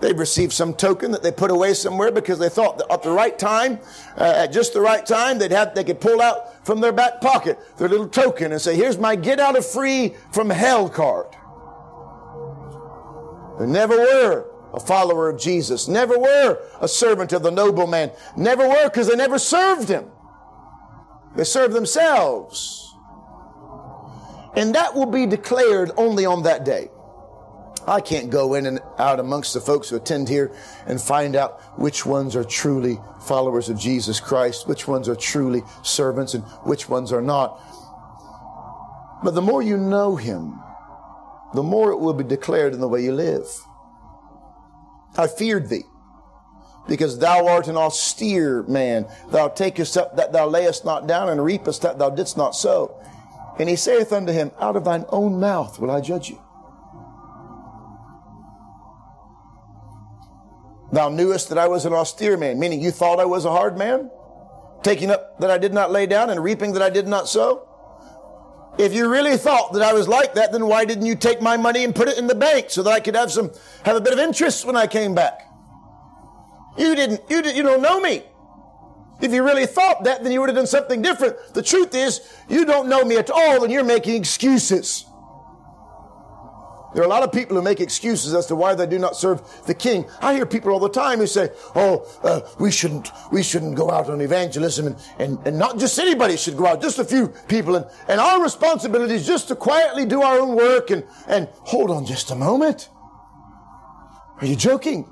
They've 0.00 0.18
received 0.18 0.52
some 0.52 0.74
token 0.74 1.12
that 1.12 1.22
they 1.22 1.32
put 1.32 1.50
away 1.50 1.74
somewhere 1.74 2.10
because 2.10 2.38
they 2.38 2.48
thought 2.48 2.78
that 2.78 2.90
at 2.90 3.02
the 3.02 3.10
right 3.10 3.38
time, 3.38 3.78
uh, 4.16 4.24
at 4.36 4.52
just 4.52 4.72
the 4.72 4.80
right 4.80 5.04
time, 5.04 5.38
they'd 5.38 5.52
have, 5.52 5.74
they 5.74 5.84
could 5.84 6.00
pull 6.00 6.20
out 6.20 6.66
from 6.66 6.80
their 6.80 6.92
back 6.92 7.20
pocket 7.20 7.58
their 7.76 7.88
little 7.88 8.08
token 8.08 8.52
and 8.52 8.60
say, 8.60 8.74
here's 8.74 8.98
my 8.98 9.16
get 9.16 9.38
out 9.38 9.56
of 9.56 9.64
free 9.64 10.14
from 10.32 10.50
hell 10.50 10.88
card. 10.88 11.26
They 13.60 13.66
never 13.66 13.96
were 13.96 14.53
a 14.74 14.80
follower 14.80 15.28
of 15.28 15.40
Jesus, 15.40 15.88
never 15.88 16.18
were 16.18 16.58
a 16.80 16.88
servant 16.88 17.32
of 17.32 17.42
the 17.42 17.50
nobleman, 17.50 18.10
never 18.36 18.68
were 18.68 18.84
because 18.84 19.08
they 19.08 19.16
never 19.16 19.38
served 19.38 19.88
him. 19.88 20.10
They 21.36 21.44
served 21.44 21.74
themselves. 21.74 22.94
And 24.56 24.74
that 24.74 24.94
will 24.94 25.06
be 25.06 25.26
declared 25.26 25.90
only 25.96 26.26
on 26.26 26.44
that 26.44 26.64
day. 26.64 26.90
I 27.86 28.00
can't 28.00 28.30
go 28.30 28.54
in 28.54 28.66
and 28.66 28.80
out 28.98 29.20
amongst 29.20 29.52
the 29.52 29.60
folks 29.60 29.90
who 29.90 29.96
attend 29.96 30.28
here 30.28 30.54
and 30.86 31.00
find 31.00 31.36
out 31.36 31.60
which 31.78 32.06
ones 32.06 32.34
are 32.34 32.44
truly 32.44 32.98
followers 33.20 33.68
of 33.68 33.78
Jesus 33.78 34.20
Christ, 34.20 34.66
which 34.66 34.88
ones 34.88 35.08
are 35.08 35.16
truly 35.16 35.62
servants, 35.82 36.34
and 36.34 36.44
which 36.64 36.88
ones 36.88 37.12
are 37.12 37.20
not. 37.20 37.60
But 39.22 39.34
the 39.34 39.42
more 39.42 39.62
you 39.62 39.76
know 39.76 40.16
Him, 40.16 40.60
the 41.52 41.62
more 41.62 41.90
it 41.90 41.98
will 41.98 42.14
be 42.14 42.24
declared 42.24 42.72
in 42.72 42.80
the 42.80 42.88
way 42.88 43.02
you 43.02 43.12
live. 43.12 43.46
I 45.16 45.26
feared 45.26 45.68
thee, 45.68 45.84
because 46.88 47.18
thou 47.18 47.46
art 47.46 47.68
an 47.68 47.76
austere 47.76 48.62
man. 48.64 49.06
Thou 49.30 49.48
takest 49.48 49.96
up 49.96 50.16
that 50.16 50.32
thou 50.32 50.46
layest 50.46 50.84
not 50.84 51.06
down, 51.06 51.28
and 51.28 51.44
reapest 51.44 51.82
that 51.82 51.98
thou 51.98 52.10
didst 52.10 52.36
not 52.36 52.54
sow. 52.54 53.00
And 53.58 53.68
he 53.68 53.76
saith 53.76 54.12
unto 54.12 54.32
him, 54.32 54.50
Out 54.60 54.76
of 54.76 54.84
thine 54.84 55.04
own 55.10 55.38
mouth 55.38 55.78
will 55.78 55.90
I 55.90 56.00
judge 56.00 56.28
you. 56.28 56.40
Thou 60.92 61.08
knewest 61.08 61.48
that 61.48 61.58
I 61.58 61.66
was 61.66 61.86
an 61.86 61.92
austere 61.92 62.36
man, 62.36 62.58
meaning 62.58 62.80
you 62.80 62.90
thought 62.90 63.18
I 63.18 63.24
was 63.24 63.44
a 63.44 63.50
hard 63.50 63.76
man, 63.76 64.10
taking 64.82 65.10
up 65.10 65.38
that 65.40 65.50
I 65.50 65.58
did 65.58 65.72
not 65.72 65.90
lay 65.90 66.06
down 66.06 66.30
and 66.30 66.42
reaping 66.42 66.72
that 66.74 66.82
I 66.82 66.90
did 66.90 67.08
not 67.08 67.28
sow. 67.28 67.68
If 68.76 68.92
you 68.92 69.08
really 69.08 69.36
thought 69.36 69.72
that 69.74 69.82
I 69.82 69.92
was 69.92 70.08
like 70.08 70.34
that, 70.34 70.50
then 70.50 70.66
why 70.66 70.84
didn't 70.84 71.06
you 71.06 71.14
take 71.14 71.40
my 71.40 71.56
money 71.56 71.84
and 71.84 71.94
put 71.94 72.08
it 72.08 72.18
in 72.18 72.26
the 72.26 72.34
bank 72.34 72.70
so 72.70 72.82
that 72.82 72.90
I 72.90 73.00
could 73.00 73.14
have 73.14 73.30
some, 73.30 73.52
have 73.84 73.96
a 73.96 74.00
bit 74.00 74.12
of 74.12 74.18
interest 74.18 74.64
when 74.64 74.76
I 74.76 74.86
came 74.86 75.14
back? 75.14 75.48
You 76.76 76.94
didn't, 76.96 77.20
you 77.28 77.40
did, 77.40 77.56
you 77.56 77.62
don't 77.62 77.82
know 77.82 78.00
me. 78.00 78.24
If 79.20 79.32
you 79.32 79.44
really 79.44 79.66
thought 79.66 80.04
that, 80.04 80.24
then 80.24 80.32
you 80.32 80.40
would 80.40 80.48
have 80.48 80.56
done 80.56 80.66
something 80.66 81.02
different. 81.02 81.36
The 81.54 81.62
truth 81.62 81.94
is, 81.94 82.20
you 82.48 82.64
don't 82.64 82.88
know 82.88 83.04
me 83.04 83.16
at 83.16 83.30
all 83.30 83.62
and 83.62 83.72
you're 83.72 83.84
making 83.84 84.16
excuses. 84.16 85.06
There 86.94 87.02
are 87.02 87.06
a 87.06 87.08
lot 87.08 87.24
of 87.24 87.32
people 87.32 87.56
who 87.56 87.62
make 87.62 87.80
excuses 87.80 88.34
as 88.34 88.46
to 88.46 88.54
why 88.54 88.74
they 88.74 88.86
do 88.86 89.00
not 89.00 89.16
serve 89.16 89.42
the 89.66 89.74
king. 89.74 90.06
I 90.20 90.34
hear 90.34 90.46
people 90.46 90.72
all 90.72 90.78
the 90.78 90.88
time 90.88 91.18
who 91.18 91.26
say, 91.26 91.50
oh, 91.74 92.06
uh, 92.22 92.40
we 92.60 92.70
shouldn't, 92.70 93.10
we 93.32 93.42
shouldn't 93.42 93.74
go 93.74 93.90
out 93.90 94.08
on 94.08 94.20
evangelism 94.20 94.86
and, 94.86 94.96
and, 95.18 95.38
and 95.44 95.58
not 95.58 95.78
just 95.78 95.98
anybody 95.98 96.36
should 96.36 96.56
go 96.56 96.66
out, 96.66 96.80
just 96.80 97.00
a 97.00 97.04
few 97.04 97.28
people. 97.48 97.74
And, 97.74 97.86
and 98.06 98.20
our 98.20 98.40
responsibility 98.40 99.14
is 99.14 99.26
just 99.26 99.48
to 99.48 99.56
quietly 99.56 100.06
do 100.06 100.22
our 100.22 100.38
own 100.38 100.54
work 100.54 100.90
and, 100.90 101.04
and 101.26 101.48
hold 101.62 101.90
on 101.90 102.06
just 102.06 102.30
a 102.30 102.36
moment. 102.36 102.88
Are 104.40 104.46
you 104.46 104.56
joking? 104.56 105.10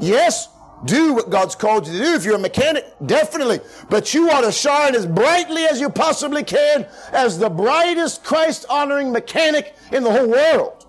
Yes, 0.00 0.48
do 0.84 1.12
what 1.12 1.30
God's 1.30 1.54
called 1.54 1.86
you 1.86 1.92
to 1.92 1.98
do. 1.98 2.14
If 2.14 2.24
you're 2.24 2.36
a 2.36 2.38
mechanic, 2.38 2.86
definitely. 3.04 3.60
But 3.88 4.14
you 4.14 4.30
ought 4.30 4.42
to 4.42 4.52
shine 4.52 4.94
as 4.94 5.06
brightly 5.06 5.64
as 5.64 5.80
you 5.80 5.90
possibly 5.90 6.42
can 6.42 6.86
as 7.12 7.38
the 7.38 7.50
brightest 7.50 8.24
Christ 8.24 8.64
honoring 8.68 9.12
mechanic 9.12 9.74
in 9.92 10.02
the 10.04 10.10
whole 10.10 10.28
world. 10.28 10.86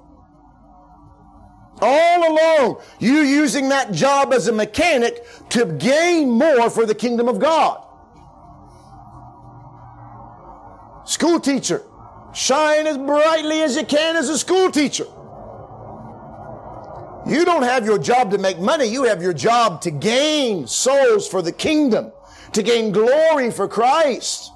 All 1.81 2.31
along, 2.31 2.81
you 2.99 3.21
using 3.21 3.69
that 3.69 3.91
job 3.91 4.33
as 4.33 4.47
a 4.47 4.51
mechanic 4.51 5.25
to 5.49 5.65
gain 5.65 6.29
more 6.29 6.69
for 6.69 6.85
the 6.85 6.93
kingdom 6.93 7.27
of 7.27 7.39
God. 7.39 7.83
School 11.05 11.39
teacher, 11.39 11.83
shine 12.33 12.85
as 12.85 12.97
brightly 12.97 13.61
as 13.63 13.75
you 13.75 13.83
can 13.83 14.15
as 14.15 14.29
a 14.29 14.37
school 14.37 14.71
teacher. 14.71 15.05
You 17.27 17.45
don't 17.45 17.63
have 17.63 17.85
your 17.85 17.99
job 17.99 18.31
to 18.31 18.37
make 18.37 18.59
money. 18.59 18.85
You 18.85 19.03
have 19.03 19.21
your 19.21 19.33
job 19.33 19.81
to 19.81 19.91
gain 19.91 20.67
souls 20.67 21.27
for 21.27 21.41
the 21.41 21.51
kingdom, 21.51 22.11
to 22.53 22.63
gain 22.63 22.91
glory 22.91 23.51
for 23.51 23.67
Christ. 23.67 24.51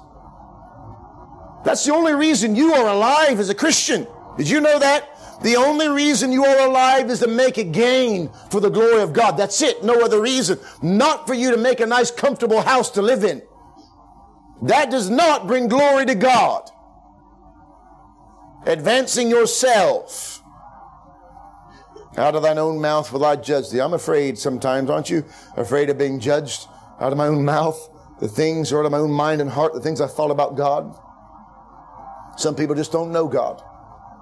That's 1.64 1.84
the 1.84 1.92
only 1.92 2.14
reason 2.14 2.56
you 2.56 2.74
are 2.74 2.88
alive 2.88 3.40
as 3.40 3.48
a 3.48 3.54
Christian. 3.54 4.06
Did 4.36 4.48
you 4.48 4.60
know 4.60 4.78
that? 4.78 5.10
The 5.42 5.56
only 5.56 5.88
reason 5.88 6.32
you 6.32 6.44
are 6.44 6.66
alive 6.66 7.10
is 7.10 7.20
to 7.20 7.28
make 7.28 7.58
a 7.58 7.64
gain 7.64 8.30
for 8.50 8.60
the 8.60 8.70
glory 8.70 9.02
of 9.02 9.12
God. 9.12 9.32
That's 9.32 9.60
it. 9.62 9.84
No 9.84 10.00
other 10.00 10.20
reason. 10.20 10.58
Not 10.82 11.26
for 11.26 11.34
you 11.34 11.50
to 11.50 11.56
make 11.56 11.80
a 11.80 11.86
nice, 11.86 12.10
comfortable 12.10 12.62
house 12.62 12.90
to 12.92 13.02
live 13.02 13.22
in. 13.22 13.42
That 14.62 14.90
does 14.90 15.10
not 15.10 15.46
bring 15.46 15.68
glory 15.68 16.06
to 16.06 16.14
God. 16.14 16.70
Advancing 18.64 19.30
yourself 19.30 20.35
out 22.16 22.34
of 22.34 22.42
thine 22.42 22.58
own 22.58 22.80
mouth 22.80 23.12
will 23.12 23.24
I 23.24 23.36
judge 23.36 23.70
thee. 23.70 23.80
I'm 23.80 23.92
afraid 23.92 24.38
sometimes, 24.38 24.88
aren't 24.88 25.10
you? 25.10 25.24
Afraid 25.56 25.90
of 25.90 25.98
being 25.98 26.18
judged 26.18 26.66
out 26.98 27.12
of 27.12 27.18
my 27.18 27.26
own 27.26 27.44
mouth. 27.44 27.90
The 28.20 28.28
things 28.28 28.72
are 28.72 28.80
out 28.80 28.86
of 28.86 28.92
my 28.92 28.98
own 28.98 29.12
mind 29.12 29.42
and 29.42 29.50
heart, 29.50 29.74
the 29.74 29.80
things 29.80 30.00
I 30.00 30.06
thought 30.06 30.30
about 30.30 30.56
God. 30.56 30.98
Some 32.38 32.54
people 32.54 32.74
just 32.74 32.92
don't 32.92 33.12
know 33.12 33.28
God. 33.28 33.62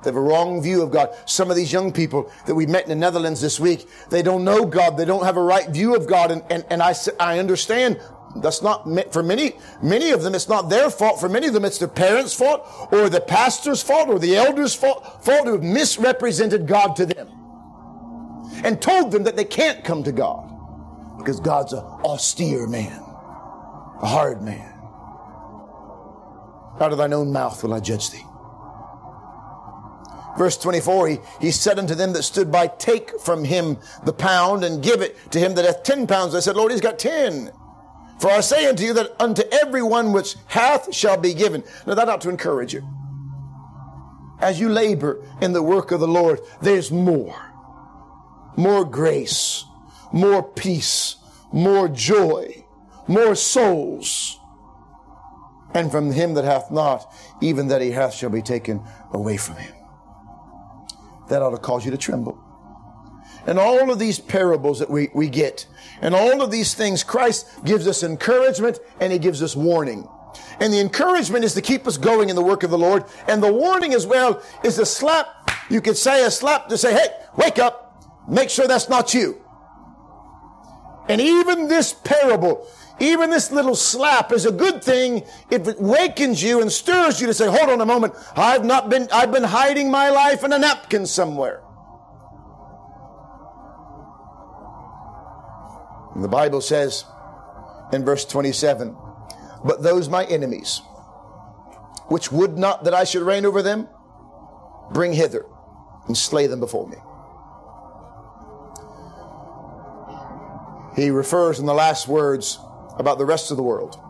They 0.03 0.11
have 0.11 0.17
a 0.17 0.21
wrong 0.21 0.61
view 0.61 0.83
of 0.83 0.91
God. 0.91 1.15
Some 1.25 1.51
of 1.51 1.57
these 1.57 1.73
young 1.73 1.93
people 1.93 2.31
that 2.47 2.55
we 2.55 2.67
met 2.67 2.83
in 2.83 2.89
the 2.89 2.97
Netherlands 2.97 3.41
this 3.41 3.61
week, 3.61 3.89
they 4.11 4.23
don't 4.23 4.45
know 4.45 4.67
God. 4.67 4.97
They 4.97 5.05
don't 5.05 5.25
have 5.25 5.37
a 5.37 5.43
right 5.43 5.69
view 5.71 5.95
of 5.95 6.09
God. 6.09 6.31
And, 6.31 6.43
and, 6.51 6.65
and 6.69 6.83
I, 6.83 6.95
I 7.21 7.39
understand 7.39 8.01
that's 8.37 8.61
not 8.61 8.89
meant 8.89 9.13
for 9.13 9.23
many, 9.23 9.53
many 9.83 10.11
of 10.11 10.23
them, 10.23 10.35
it's 10.35 10.49
not 10.49 10.69
their 10.69 10.91
fault. 10.91 11.21
For 11.21 11.29
many 11.29 11.47
of 11.47 11.55
them, 11.55 11.65
it's 11.65 11.79
their 11.79 11.89
parents' 11.89 12.35
fault 12.35 12.67
or 12.93 13.09
the 13.09 13.21
pastor's 13.21 13.83
fault 13.83 14.09
or 14.09 14.19
the 14.19 14.37
elder's 14.37 14.75
fault, 14.75 15.25
fault 15.25 15.47
who 15.47 15.53
have 15.53 15.63
misrepresented 15.63 16.67
God 16.67 16.97
to 16.97 17.07
them 17.07 17.44
and 18.63 18.81
told 18.81 19.11
them 19.11 19.25
that 19.25 19.37
they 19.37 19.45
can't 19.45 19.85
come 19.85 20.03
to 20.05 20.13
God 20.13 20.51
because 21.19 21.41
God's 21.41 21.73
an 21.73 21.81
austere 22.05 22.67
man, 22.67 23.01
a 24.03 24.07
hard 24.07 24.43
man. 24.43 24.71
Out 26.81 26.93
of 26.93 26.99
thine 26.99 27.13
own 27.13 27.33
mouth 27.33 27.63
will 27.63 27.75
I 27.75 27.81
judge 27.81 28.11
thee. 28.11 28.25
Verse 30.37 30.57
24, 30.57 31.09
he, 31.09 31.19
he 31.41 31.51
said 31.53 31.79
unto 31.79 31.95
them 31.95 32.13
that 32.13 32.25
stood 32.25 32.51
by, 32.51 32.67
Take 32.67 33.21
from 33.21 33.45
him 33.45 33.79
the 34.05 34.13
pound 34.13 34.65
and 34.65 34.83
give 34.83 35.01
it 35.01 35.17
to 35.31 35.39
him 35.39 35.55
that 35.55 35.65
hath 35.65 35.85
ten 35.85 36.07
pounds. 36.07 36.35
I 36.35 36.41
said, 36.41 36.57
Lord, 36.57 36.73
he's 36.73 36.81
got 36.81 36.99
ten. 36.99 37.53
For 38.19 38.31
I 38.31 38.41
say 38.41 38.67
unto 38.67 38.85
you 38.85 38.95
that 38.95 39.11
unto 39.21 39.43
every 39.53 39.83
one 39.83 40.13
which 40.13 40.35
hath 40.47 40.93
shall 40.95 41.17
be 41.17 41.35
given. 41.35 41.63
Now 41.87 41.95
that 41.95 42.09
ought 42.09 42.21
to 42.23 42.31
encourage 42.31 42.75
you. 42.75 42.83
As 44.41 44.59
you 44.59 44.69
labor 44.69 45.25
in 45.41 45.53
the 45.53 45.63
work 45.63 45.93
of 45.93 46.01
the 46.01 46.09
Lord, 46.09 46.41
there's 46.61 46.91
more 46.91 47.44
more 48.57 48.85
grace, 48.85 49.65
more 50.13 50.43
peace, 50.43 51.17
more 51.53 51.89
joy, 51.89 52.65
more 53.07 53.35
souls. 53.35 54.39
And 55.75 55.91
from 55.91 56.13
him 56.13 56.35
that 56.35 56.45
hath 56.45 56.71
not, 56.71 57.13
even 57.41 57.69
that 57.69 57.81
he 57.81 57.91
hath 57.91 58.15
shall 58.15 58.31
be 58.31 58.43
taken 58.43 58.83
away 59.13 59.37
from 59.37 59.57
him. 59.57 59.75
That 61.29 61.43
ought 61.43 61.51
to 61.51 61.59
cause 61.59 61.85
you 61.85 61.91
to 61.91 61.97
tremble. 61.97 62.39
And 63.47 63.59
all 63.59 63.91
of 63.91 63.99
these 63.99 64.19
parables 64.19 64.79
that 64.79 64.89
we, 64.89 65.11
we 65.15 65.29
get, 65.29 65.67
and 66.01 66.15
all 66.15 66.43
of 66.43 66.51
these 66.51 66.75
things, 66.75 67.03
Christ 67.03 67.47
gives 67.65 67.87
us 67.87 68.03
encouragement 68.03 68.79
and 69.01 69.13
he 69.13 69.19
gives 69.19 69.43
us 69.43 69.55
warning. 69.55 70.09
And 70.61 70.73
the 70.73 70.81
encouragement 70.81 71.45
is 71.45 71.55
to 71.55 71.63
keep 71.63 71.87
us 71.87 71.97
going 71.97 72.31
in 72.31 72.37
the 72.37 72.43
work 72.43 72.63
of 72.63 72.71
the 72.71 72.79
Lord. 72.79 73.05
And 73.29 73.43
the 73.43 73.53
warning 73.53 73.93
as 73.93 74.07
well 74.07 74.43
is 74.63 74.79
a 74.79 74.87
slap, 74.87 75.51
you 75.69 75.81
could 75.81 75.97
say 75.97 76.25
a 76.25 76.31
slap 76.31 76.69
to 76.69 76.79
say, 76.79 76.93
hey, 76.93 77.09
wake 77.37 77.59
up. 77.59 77.84
Make 78.29 78.51
sure 78.51 78.67
that's 78.67 78.89
not 78.89 79.15
you. 79.15 79.41
And 81.09 81.21
even 81.21 81.69
this 81.69 81.93
parable, 81.93 82.67
even 82.99 83.31
this 83.31 83.51
little 83.51 83.75
slap 83.75 84.33
is 84.33 84.47
a 84.47 84.53
good 84.53 84.83
thing 84.83 85.25
if 85.51 85.69
it 85.69 85.81
wakens 85.81 86.43
you 86.43 86.63
and 86.63 86.73
stirs 86.73 87.21
you 87.21 87.27
to 87.27 87.35
say, 87.35 87.47
hold 87.47 87.69
on 87.69 87.81
a 87.81 87.87
moment, 87.87 88.15
I've 88.37 88.65
not 88.65 88.89
been, 88.89 89.09
I've 89.13 89.33
been 89.33 89.45
hiding 89.45 89.91
my 89.91 90.11
life 90.11 90.45
in 90.45 90.53
a 90.53 90.59
napkin 90.59 91.05
somewhere. 91.05 91.63
And 96.15 96.23
the 96.23 96.29
Bible 96.29 96.61
says 96.61 97.05
in 97.93 98.05
verse 98.05 98.25
27, 98.25 98.97
but 99.65 99.83
those 99.83 100.09
my 100.09 100.25
enemies, 100.27 100.81
which 102.09 102.31
would 102.31 102.57
not 102.57 102.85
that 102.85 102.95
I 102.95 103.05
should 103.05 103.23
reign 103.23 103.45
over 103.45 103.63
them, 103.63 103.89
bring 104.93 105.13
hither 105.13 105.45
and 106.07 106.17
slay 106.17 106.47
them 106.47 106.61
before 106.61 106.87
me. 106.89 106.97
He 110.97 111.11
refers 111.11 111.59
in 111.59 111.67
the 111.67 111.75
last 111.75 112.09
words 112.09 112.59
about 112.99 113.19
the 113.19 113.27
rest 113.27 113.51
of 113.51 113.57
the 113.57 113.63
world 113.63 114.01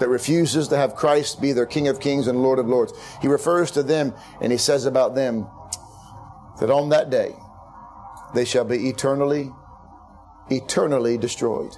that 0.00 0.08
refuses 0.08 0.68
to 0.68 0.76
have 0.76 0.96
Christ 0.96 1.40
be 1.40 1.52
their 1.52 1.66
King 1.66 1.88
of 1.88 2.00
Kings 2.00 2.26
and 2.26 2.42
Lord 2.42 2.58
of 2.58 2.66
Lords. 2.66 2.92
He 3.22 3.28
refers 3.28 3.70
to 3.72 3.82
them 3.82 4.14
and 4.40 4.50
he 4.50 4.58
says 4.58 4.86
about 4.86 5.14
them 5.14 5.46
that 6.60 6.70
on 6.70 6.88
that 6.88 7.10
day 7.10 7.34
they 8.34 8.44
shall 8.44 8.64
be 8.64 8.88
eternally, 8.88 9.52
eternally 10.50 11.16
destroyed. 11.16 11.76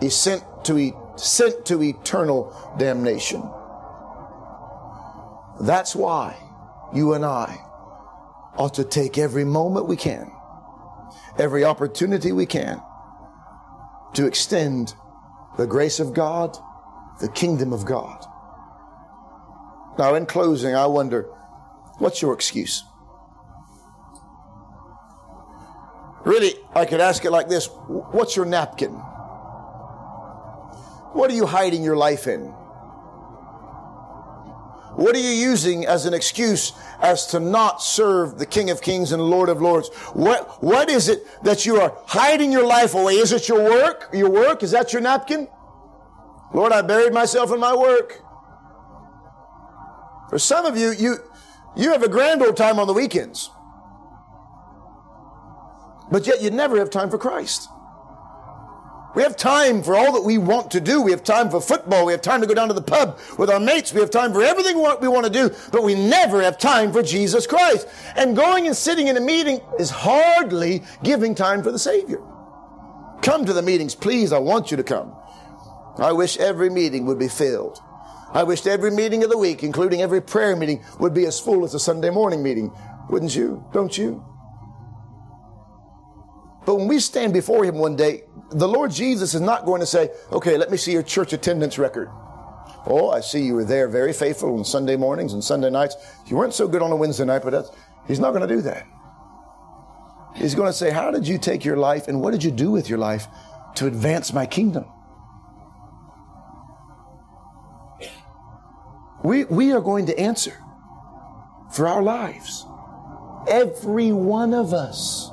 He's 0.00 0.16
sent 0.16 0.44
to, 0.64 1.14
sent 1.16 1.66
to 1.66 1.82
eternal 1.82 2.56
damnation. 2.78 3.42
That's 5.60 5.94
why 5.94 6.36
you 6.94 7.14
and 7.14 7.24
I 7.24 7.56
ought 8.56 8.74
to 8.74 8.84
take 8.84 9.18
every 9.18 9.44
moment 9.44 9.86
we 9.86 9.96
can, 9.96 10.30
every 11.38 11.64
opportunity 11.64 12.32
we 12.32 12.46
can 12.46 12.82
to 14.14 14.26
extend 14.26 14.94
the 15.56 15.66
grace 15.66 16.00
of 16.00 16.14
God, 16.14 16.56
the 17.20 17.28
kingdom 17.28 17.72
of 17.72 17.84
God. 17.84 18.24
Now, 19.98 20.14
in 20.14 20.26
closing, 20.26 20.74
I 20.74 20.86
wonder, 20.86 21.24
what's 21.98 22.22
your 22.22 22.32
excuse? 22.34 22.84
Really, 26.24 26.54
I 26.74 26.84
could 26.84 27.00
ask 27.00 27.24
it 27.24 27.30
like 27.30 27.48
this 27.48 27.66
What's 27.66 28.36
your 28.36 28.46
napkin? 28.46 28.92
What 31.12 31.30
are 31.30 31.34
you 31.34 31.46
hiding 31.46 31.82
your 31.82 31.96
life 31.96 32.26
in? 32.26 32.54
What 34.96 35.16
are 35.16 35.20
you 35.20 35.30
using 35.30 35.86
as 35.86 36.04
an 36.04 36.12
excuse 36.12 36.72
as 37.00 37.26
to 37.28 37.40
not 37.40 37.82
serve 37.82 38.38
the 38.38 38.44
King 38.44 38.68
of 38.68 38.82
Kings 38.82 39.12
and 39.12 39.22
Lord 39.22 39.48
of 39.48 39.62
Lords? 39.62 39.88
What, 40.12 40.62
what 40.62 40.90
is 40.90 41.08
it 41.08 41.26
that 41.44 41.64
you 41.64 41.80
are 41.80 41.96
hiding 42.06 42.52
your 42.52 42.66
life 42.66 42.94
away? 42.94 43.14
Is 43.14 43.32
it 43.32 43.48
your 43.48 43.62
work? 43.62 44.10
Your 44.12 44.30
work? 44.30 44.62
Is 44.62 44.70
that 44.72 44.92
your 44.92 45.00
napkin? 45.00 45.48
Lord, 46.52 46.72
I 46.72 46.82
buried 46.82 47.14
myself 47.14 47.50
in 47.50 47.58
my 47.58 47.74
work. 47.74 48.22
For 50.28 50.38
some 50.38 50.66
of 50.66 50.76
you, 50.76 50.92
you, 50.92 51.16
you 51.74 51.92
have 51.92 52.02
a 52.02 52.08
grand 52.08 52.42
old 52.42 52.56
time 52.56 52.78
on 52.78 52.86
the 52.86 52.92
weekends. 52.92 53.50
But 56.10 56.26
yet 56.26 56.42
you 56.42 56.50
never 56.50 56.78
have 56.78 56.90
time 56.90 57.10
for 57.10 57.16
Christ. 57.16 57.68
We 59.14 59.22
have 59.22 59.36
time 59.36 59.82
for 59.82 59.94
all 59.94 60.12
that 60.12 60.22
we 60.22 60.38
want 60.38 60.70
to 60.70 60.80
do. 60.80 61.02
We 61.02 61.10
have 61.10 61.22
time 61.22 61.50
for 61.50 61.60
football. 61.60 62.06
We 62.06 62.12
have 62.12 62.22
time 62.22 62.40
to 62.40 62.46
go 62.46 62.54
down 62.54 62.68
to 62.68 62.74
the 62.74 62.80
pub 62.80 63.18
with 63.38 63.50
our 63.50 63.60
mates. 63.60 63.92
We 63.92 64.00
have 64.00 64.10
time 64.10 64.32
for 64.32 64.42
everything 64.42 64.76
we 64.76 65.08
want 65.08 65.26
to 65.26 65.32
do, 65.32 65.54
but 65.70 65.82
we 65.82 65.94
never 65.94 66.42
have 66.42 66.56
time 66.56 66.92
for 66.92 67.02
Jesus 67.02 67.46
Christ. 67.46 67.86
And 68.16 68.34
going 68.34 68.66
and 68.66 68.76
sitting 68.76 69.08
in 69.08 69.16
a 69.18 69.20
meeting 69.20 69.60
is 69.78 69.90
hardly 69.90 70.82
giving 71.02 71.34
time 71.34 71.62
for 71.62 71.70
the 71.70 71.78
Savior. 71.78 72.22
Come 73.20 73.44
to 73.44 73.52
the 73.52 73.62
meetings, 73.62 73.94
please. 73.94 74.32
I 74.32 74.38
want 74.38 74.70
you 74.70 74.78
to 74.78 74.82
come. 74.82 75.14
I 75.98 76.12
wish 76.12 76.38
every 76.38 76.70
meeting 76.70 77.04
would 77.04 77.18
be 77.18 77.28
filled. 77.28 77.80
I 78.32 78.44
wish 78.44 78.66
every 78.66 78.90
meeting 78.90 79.22
of 79.24 79.28
the 79.28 79.36
week, 79.36 79.62
including 79.62 80.00
every 80.00 80.22
prayer 80.22 80.56
meeting, 80.56 80.82
would 80.98 81.12
be 81.12 81.26
as 81.26 81.38
full 81.38 81.64
as 81.64 81.74
a 81.74 81.78
Sunday 81.78 82.08
morning 82.08 82.42
meeting. 82.42 82.72
Wouldn't 83.10 83.36
you? 83.36 83.62
Don't 83.74 83.96
you? 83.96 84.24
But 86.64 86.76
when 86.76 86.88
we 86.88 87.00
stand 87.00 87.32
before 87.32 87.64
Him 87.64 87.76
one 87.76 87.96
day, 87.96 88.24
the 88.50 88.68
Lord 88.68 88.90
Jesus 88.90 89.34
is 89.34 89.40
not 89.40 89.64
going 89.64 89.80
to 89.80 89.86
say, 89.86 90.10
okay, 90.30 90.56
let 90.56 90.70
me 90.70 90.76
see 90.76 90.92
your 90.92 91.02
church 91.02 91.32
attendance 91.32 91.78
record. 91.78 92.08
Oh, 92.86 93.10
I 93.10 93.20
see 93.20 93.42
you 93.42 93.54
were 93.54 93.64
there 93.64 93.88
very 93.88 94.12
faithful 94.12 94.56
on 94.58 94.64
Sunday 94.64 94.96
mornings 94.96 95.32
and 95.32 95.42
Sunday 95.42 95.70
nights. 95.70 95.96
You 96.26 96.36
weren't 96.36 96.54
so 96.54 96.68
good 96.68 96.82
on 96.82 96.92
a 96.92 96.96
Wednesday 96.96 97.24
night, 97.24 97.42
but 97.42 97.50
that's, 97.50 97.70
He's 98.06 98.20
not 98.20 98.32
going 98.32 98.46
to 98.46 98.54
do 98.54 98.60
that. 98.62 98.86
He's 100.34 100.54
going 100.54 100.68
to 100.68 100.72
say, 100.72 100.90
how 100.90 101.10
did 101.10 101.28
you 101.28 101.38
take 101.38 101.64
your 101.64 101.76
life 101.76 102.08
and 102.08 102.20
what 102.20 102.30
did 102.32 102.42
you 102.42 102.50
do 102.50 102.70
with 102.70 102.88
your 102.88 102.98
life 102.98 103.26
to 103.76 103.86
advance 103.86 104.32
my 104.32 104.46
kingdom? 104.46 104.86
We, 109.22 109.44
we 109.44 109.72
are 109.72 109.80
going 109.80 110.06
to 110.06 110.18
answer 110.18 110.56
for 111.72 111.86
our 111.86 112.02
lives. 112.02 112.66
Every 113.48 114.12
one 114.12 114.54
of 114.54 114.72
us. 114.72 115.31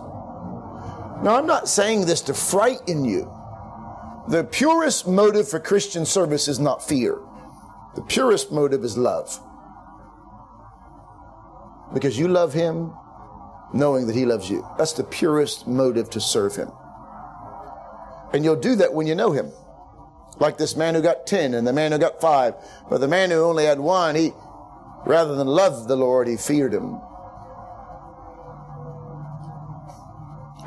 Now, 1.21 1.35
I'm 1.35 1.47
not 1.47 1.67
saying 1.67 2.05
this 2.05 2.21
to 2.21 2.33
frighten 2.33 3.03
you. 3.03 3.29
The 4.29 4.43
purest 4.43 5.07
motive 5.07 5.49
for 5.49 5.59
Christian 5.59 6.05
service 6.05 6.47
is 6.47 6.59
not 6.59 6.87
fear. 6.87 7.19
The 7.95 8.01
purest 8.03 8.51
motive 8.51 8.83
is 8.83 8.97
love. 8.97 9.37
Because 11.93 12.17
you 12.17 12.27
love 12.27 12.53
Him 12.53 12.93
knowing 13.73 14.07
that 14.07 14.15
He 14.15 14.25
loves 14.25 14.49
you. 14.49 14.65
That's 14.77 14.93
the 14.93 15.03
purest 15.03 15.67
motive 15.67 16.09
to 16.11 16.21
serve 16.21 16.55
Him. 16.55 16.71
And 18.31 18.45
you'll 18.45 18.55
do 18.55 18.75
that 18.75 18.93
when 18.93 19.07
you 19.07 19.15
know 19.15 19.31
Him. 19.31 19.51
Like 20.39 20.57
this 20.57 20.77
man 20.77 20.95
who 20.95 21.01
got 21.01 21.27
10 21.27 21.53
and 21.53 21.67
the 21.67 21.73
man 21.73 21.91
who 21.91 21.97
got 21.97 22.21
5. 22.21 22.53
But 22.89 22.99
the 22.99 23.07
man 23.07 23.29
who 23.29 23.43
only 23.43 23.65
had 23.65 23.79
one, 23.79 24.15
he, 24.15 24.31
rather 25.05 25.35
than 25.35 25.47
love 25.47 25.87
the 25.87 25.97
Lord, 25.97 26.27
he 26.27 26.37
feared 26.37 26.73
Him. 26.73 27.01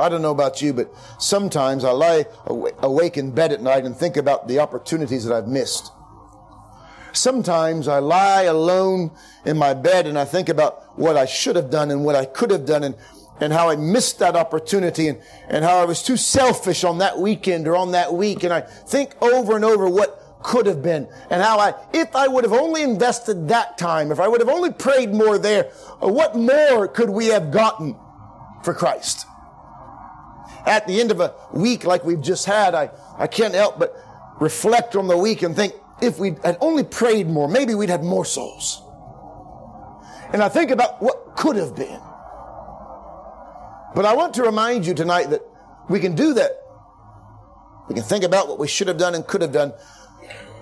I 0.02 0.08
don't 0.08 0.20
know 0.20 0.32
about 0.32 0.60
you, 0.60 0.72
but 0.72 0.92
sometimes 1.18 1.84
I 1.84 1.92
lie 1.92 2.26
awake 2.46 3.16
in 3.16 3.30
bed 3.30 3.52
at 3.52 3.62
night 3.62 3.84
and 3.84 3.96
think 3.96 4.16
about 4.16 4.48
the 4.48 4.58
opportunities 4.58 5.24
that 5.24 5.34
I've 5.34 5.46
missed. 5.46 5.92
Sometimes 7.12 7.88
I 7.88 7.98
lie 8.00 8.42
alone 8.42 9.12
in 9.44 9.56
my 9.56 9.74
bed 9.74 10.06
and 10.06 10.18
I 10.18 10.24
think 10.24 10.48
about 10.48 10.98
what 10.98 11.16
I 11.16 11.26
should 11.26 11.56
have 11.56 11.70
done 11.70 11.90
and 11.90 12.04
what 12.04 12.16
I 12.16 12.24
could 12.24 12.50
have 12.50 12.66
done 12.66 12.82
and, 12.82 12.96
and 13.40 13.52
how 13.52 13.70
I 13.70 13.76
missed 13.76 14.18
that 14.18 14.34
opportunity 14.34 15.08
and, 15.08 15.20
and 15.48 15.64
how 15.64 15.76
I 15.76 15.84
was 15.84 16.02
too 16.02 16.16
selfish 16.16 16.84
on 16.84 16.98
that 16.98 17.18
weekend 17.18 17.68
or 17.68 17.76
on 17.76 17.92
that 17.92 18.12
week. 18.12 18.42
And 18.42 18.52
I 18.52 18.62
think 18.62 19.14
over 19.22 19.54
and 19.54 19.64
over 19.64 19.88
what 19.88 20.18
could 20.42 20.66
have 20.66 20.82
been 20.82 21.06
and 21.30 21.40
how 21.40 21.60
I, 21.60 21.74
if 21.92 22.16
I 22.16 22.26
would 22.26 22.42
have 22.42 22.52
only 22.52 22.82
invested 22.82 23.48
that 23.48 23.78
time, 23.78 24.10
if 24.10 24.18
I 24.18 24.26
would 24.26 24.40
have 24.40 24.48
only 24.48 24.72
prayed 24.72 25.12
more 25.12 25.38
there, 25.38 25.64
what 26.00 26.34
more 26.34 26.88
could 26.88 27.10
we 27.10 27.26
have 27.26 27.52
gotten 27.52 27.94
for 28.64 28.74
Christ? 28.74 29.26
At 30.66 30.86
the 30.86 31.00
end 31.00 31.10
of 31.10 31.20
a 31.20 31.34
week 31.52 31.84
like 31.84 32.04
we've 32.04 32.20
just 32.20 32.46
had, 32.46 32.74
I, 32.74 32.90
I 33.18 33.26
can't 33.26 33.54
help 33.54 33.78
but 33.78 33.94
reflect 34.40 34.96
on 34.96 35.08
the 35.08 35.16
week 35.16 35.42
and 35.42 35.54
think 35.54 35.74
if 36.00 36.18
we 36.18 36.34
had 36.44 36.56
only 36.60 36.84
prayed 36.84 37.28
more, 37.28 37.48
maybe 37.48 37.74
we'd 37.74 37.90
had 37.90 38.02
more 38.02 38.24
souls. 38.24 38.82
And 40.32 40.42
I 40.42 40.48
think 40.48 40.70
about 40.70 41.00
what 41.02 41.36
could 41.36 41.56
have 41.56 41.76
been. 41.76 42.00
But 43.94 44.06
I 44.06 44.14
want 44.14 44.34
to 44.34 44.42
remind 44.42 44.86
you 44.86 44.94
tonight 44.94 45.30
that 45.30 45.42
we 45.88 46.00
can 46.00 46.14
do 46.14 46.34
that. 46.34 46.52
We 47.88 47.94
can 47.94 48.04
think 48.04 48.24
about 48.24 48.48
what 48.48 48.58
we 48.58 48.66
should 48.66 48.88
have 48.88 48.96
done 48.96 49.14
and 49.14 49.26
could 49.26 49.42
have 49.42 49.52
done. 49.52 49.72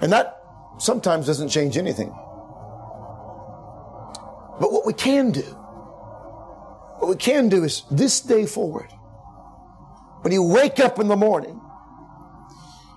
And 0.01 0.13
that 0.13 0.43
sometimes 0.79 1.27
doesn't 1.27 1.49
change 1.49 1.77
anything. 1.77 2.09
But 4.61 4.73
what 4.73 4.85
we 4.85 4.93
can 4.93 5.31
do, 5.31 5.43
what 6.99 7.09
we 7.09 7.17
can 7.17 7.49
do 7.49 7.65
is 7.65 7.85
this 7.91 8.21
day 8.21 8.47
forward, 8.47 8.93
when 10.23 10.33
you 10.33 10.43
wake 10.43 10.81
up 10.81 10.99
in 10.99 11.09
the 11.09 11.17
morning 11.17 11.61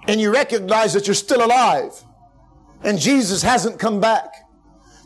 and 0.08 0.20
you 0.20 0.32
recognize 0.32 0.94
that 0.94 1.08
you're 1.08 1.14
still 1.14 1.44
alive 1.46 2.04
and 2.84 3.00
Jesus 3.00 3.42
hasn't 3.42 3.80
come 3.80 4.00
back, 4.00 4.36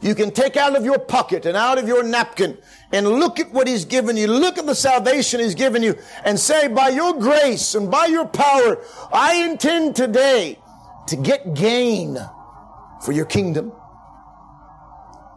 you 0.01 0.13
can 0.13 0.31
take 0.31 0.57
out 0.57 0.75
of 0.75 0.85
your 0.85 0.99
pocket 0.99 1.45
and 1.45 1.57
out 1.57 1.77
of 1.77 1.87
your 1.87 2.03
napkin 2.03 2.57
and 2.91 3.07
look 3.07 3.39
at 3.39 3.51
what 3.51 3.67
He's 3.67 3.85
given 3.85 4.15
you. 4.15 4.27
Look 4.27 4.57
at 4.57 4.65
the 4.65 4.75
salvation 4.75 5.39
He's 5.39 5.55
given 5.55 5.81
you 5.81 5.95
and 6.23 6.39
say, 6.39 6.67
by 6.67 6.89
your 6.89 7.13
grace 7.13 7.75
and 7.75 7.89
by 7.89 8.05
your 8.05 8.27
power, 8.27 8.83
I 9.11 9.35
intend 9.35 9.95
today 9.95 10.59
to 11.07 11.15
get 11.15 11.53
gain 11.55 12.17
for 13.03 13.11
your 13.11 13.25
kingdom. 13.25 13.71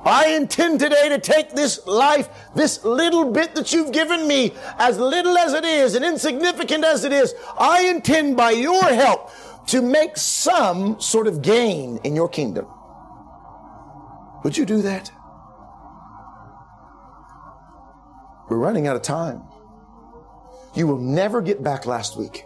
I 0.05 0.29
intend 0.29 0.81
today 0.81 1.11
to 1.11 1.19
take 1.19 1.51
this 1.51 1.87
life, 1.87 2.29
this 2.55 2.85
little 2.85 3.31
bit 3.31 3.55
that 3.55 3.73
you've 3.73 3.93
given 3.93 4.27
me, 4.27 4.53
as 4.79 4.99
little 4.99 5.37
as 5.37 5.53
it 5.53 5.65
is 5.65 5.95
and 5.95 6.05
insignificant 6.05 6.85
as 6.85 7.05
it 7.05 7.13
is, 7.13 7.35
I 7.59 7.83
intend 7.83 8.37
by 8.37 8.53
your 8.53 8.83
help 8.83 9.31
to 9.67 9.83
make 9.83 10.17
some 10.17 11.01
sort 11.01 11.27
of 11.27 11.43
gain 11.43 11.99
in 12.03 12.17
your 12.17 12.29
kingdom. 12.29 12.67
Would 14.43 14.57
you 14.57 14.65
do 14.65 14.83
that? 14.83 15.13
We're 18.49 18.57
running 18.57 18.87
out 18.87 18.97
of 18.97 19.03
time. 19.03 19.43
You 20.75 20.87
will 20.87 20.99
never 20.99 21.43
get 21.43 21.63
back 21.63 21.85
last 21.85 22.17
week. 22.17 22.45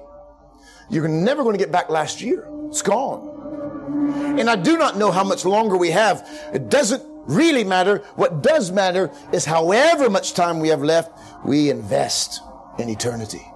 You're 0.90 1.09
never 1.09 1.42
going 1.42 1.55
to 1.55 1.59
get 1.59 1.72
back 1.72 1.88
last 1.88 2.20
year. 2.20 2.48
It's 2.66 2.82
gone. 2.82 4.38
And 4.38 4.50
I 4.50 4.57
do 4.57 4.76
not 4.76 4.98
know 4.98 5.11
how 5.11 5.24
much 5.24 5.44
longer 5.44 5.76
we 5.76 5.90
have. 5.92 6.28
It 6.52 6.68
doesn't 6.68 7.13
really 7.26 7.64
matter. 7.64 7.98
What 8.16 8.42
does 8.42 8.70
matter 8.70 9.10
is 9.32 9.44
however 9.44 10.10
much 10.10 10.34
time 10.34 10.60
we 10.60 10.68
have 10.68 10.82
left, 10.82 11.12
we 11.44 11.70
invest 11.70 12.40
in 12.78 12.88
eternity 12.88 13.46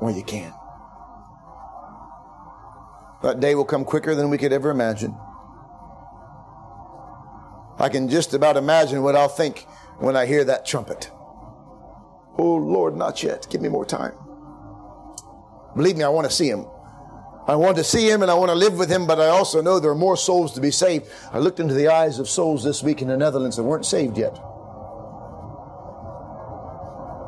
where 0.00 0.14
you 0.14 0.24
can. 0.24 0.52
That 3.22 3.40
day 3.40 3.54
will 3.54 3.64
come 3.64 3.84
quicker 3.84 4.14
than 4.14 4.28
we 4.28 4.38
could 4.38 4.52
ever 4.52 4.70
imagine. 4.70 5.16
I 7.78 7.88
can 7.88 8.08
just 8.08 8.34
about 8.34 8.56
imagine 8.56 9.02
what 9.02 9.16
I'll 9.16 9.28
think 9.28 9.66
when 9.98 10.16
I 10.16 10.26
hear 10.26 10.44
that 10.44 10.66
trumpet. 10.66 11.10
Oh 12.36 12.56
Lord, 12.56 12.96
not 12.96 13.22
yet. 13.22 13.46
Give 13.50 13.60
me 13.60 13.68
more 13.68 13.86
time. 13.86 14.12
Believe 15.76 15.96
me, 15.96 16.04
I 16.04 16.08
want 16.08 16.28
to 16.28 16.34
see 16.34 16.48
him. 16.48 16.66
I 17.46 17.56
want 17.56 17.76
to 17.76 17.84
see 17.84 18.08
him 18.08 18.22
and 18.22 18.30
I 18.30 18.34
want 18.34 18.50
to 18.50 18.54
live 18.54 18.78
with 18.78 18.90
him, 18.90 19.06
but 19.06 19.20
I 19.20 19.28
also 19.28 19.60
know 19.60 19.78
there 19.78 19.90
are 19.90 19.94
more 19.94 20.16
souls 20.16 20.52
to 20.54 20.60
be 20.62 20.70
saved. 20.70 21.08
I 21.30 21.38
looked 21.38 21.60
into 21.60 21.74
the 21.74 21.88
eyes 21.88 22.18
of 22.18 22.28
souls 22.28 22.64
this 22.64 22.82
week 22.82 23.02
in 23.02 23.08
the 23.08 23.16
Netherlands 23.18 23.56
that 23.56 23.62
weren't 23.64 23.84
saved 23.84 24.16
yet. 24.16 24.38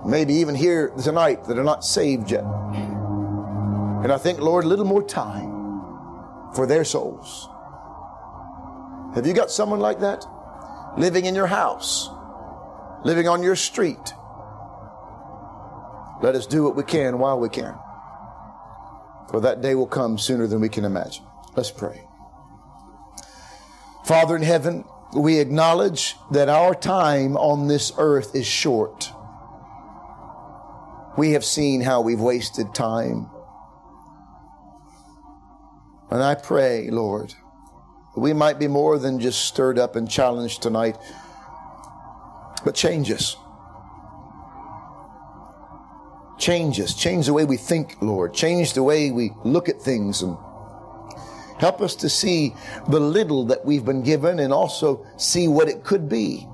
Maybe 0.06 0.34
even 0.34 0.54
here 0.54 0.88
tonight 1.02 1.44
that 1.44 1.58
are 1.58 1.64
not 1.64 1.84
saved 1.84 2.30
yet. 2.30 2.44
And 2.44 4.12
I 4.12 4.18
think, 4.18 4.38
Lord, 4.38 4.64
a 4.64 4.68
little 4.68 4.84
more 4.84 5.02
time 5.02 6.52
for 6.54 6.66
their 6.66 6.84
souls. 6.84 7.48
Have 9.14 9.26
you 9.26 9.34
got 9.34 9.50
someone 9.50 9.80
like 9.80 10.00
that? 10.00 10.24
Living 10.96 11.26
in 11.26 11.34
your 11.34 11.46
house, 11.46 12.08
living 13.04 13.28
on 13.28 13.42
your 13.42 13.56
street. 13.56 14.14
Let 16.22 16.34
us 16.34 16.46
do 16.46 16.62
what 16.62 16.74
we 16.74 16.84
can 16.84 17.18
while 17.18 17.38
we 17.38 17.50
can. 17.50 17.78
For 19.30 19.40
that 19.40 19.60
day 19.60 19.74
will 19.74 19.86
come 19.86 20.18
sooner 20.18 20.46
than 20.46 20.60
we 20.60 20.68
can 20.68 20.84
imagine. 20.84 21.24
Let's 21.56 21.70
pray. 21.70 22.02
Father 24.04 24.36
in 24.36 24.42
heaven, 24.42 24.84
we 25.16 25.38
acknowledge 25.38 26.14
that 26.30 26.48
our 26.48 26.74
time 26.74 27.36
on 27.36 27.66
this 27.66 27.92
earth 27.98 28.34
is 28.34 28.46
short. 28.46 29.10
We 31.16 31.32
have 31.32 31.44
seen 31.44 31.80
how 31.80 32.02
we've 32.02 32.20
wasted 32.20 32.74
time. 32.74 33.30
And 36.10 36.22
I 36.22 36.34
pray, 36.34 36.88
Lord, 36.90 37.34
that 38.14 38.20
we 38.20 38.32
might 38.32 38.58
be 38.58 38.68
more 38.68 38.98
than 38.98 39.18
just 39.18 39.44
stirred 39.46 39.78
up 39.78 39.96
and 39.96 40.08
challenged 40.08 40.62
tonight, 40.62 40.96
but 42.64 42.74
change 42.74 43.10
us. 43.10 43.36
Change 46.39 46.80
us. 46.80 46.95
Change 46.95 47.26
the 47.26 47.32
way 47.32 47.45
we 47.45 47.57
think, 47.57 47.97
Lord. 48.03 48.34
Change 48.34 48.74
the 48.74 48.82
way 48.82 49.11
we 49.11 49.32
look 49.45 49.68
at 49.68 49.80
things 49.80 50.22
and 50.22 50.37
help 51.59 51.80
us 51.80 51.95
to 51.97 52.09
see 52.09 52.55
the 52.89 53.01
little 53.01 53.47
that 53.47 53.64
we've 53.64 53.84
been 53.84 54.03
given 54.03 54.39
and 54.39 54.53
also 54.53 55.07
see 55.16 55.49
what 55.49 55.68
it 55.68 55.82
could 55.82 56.09
be. 56.09 56.47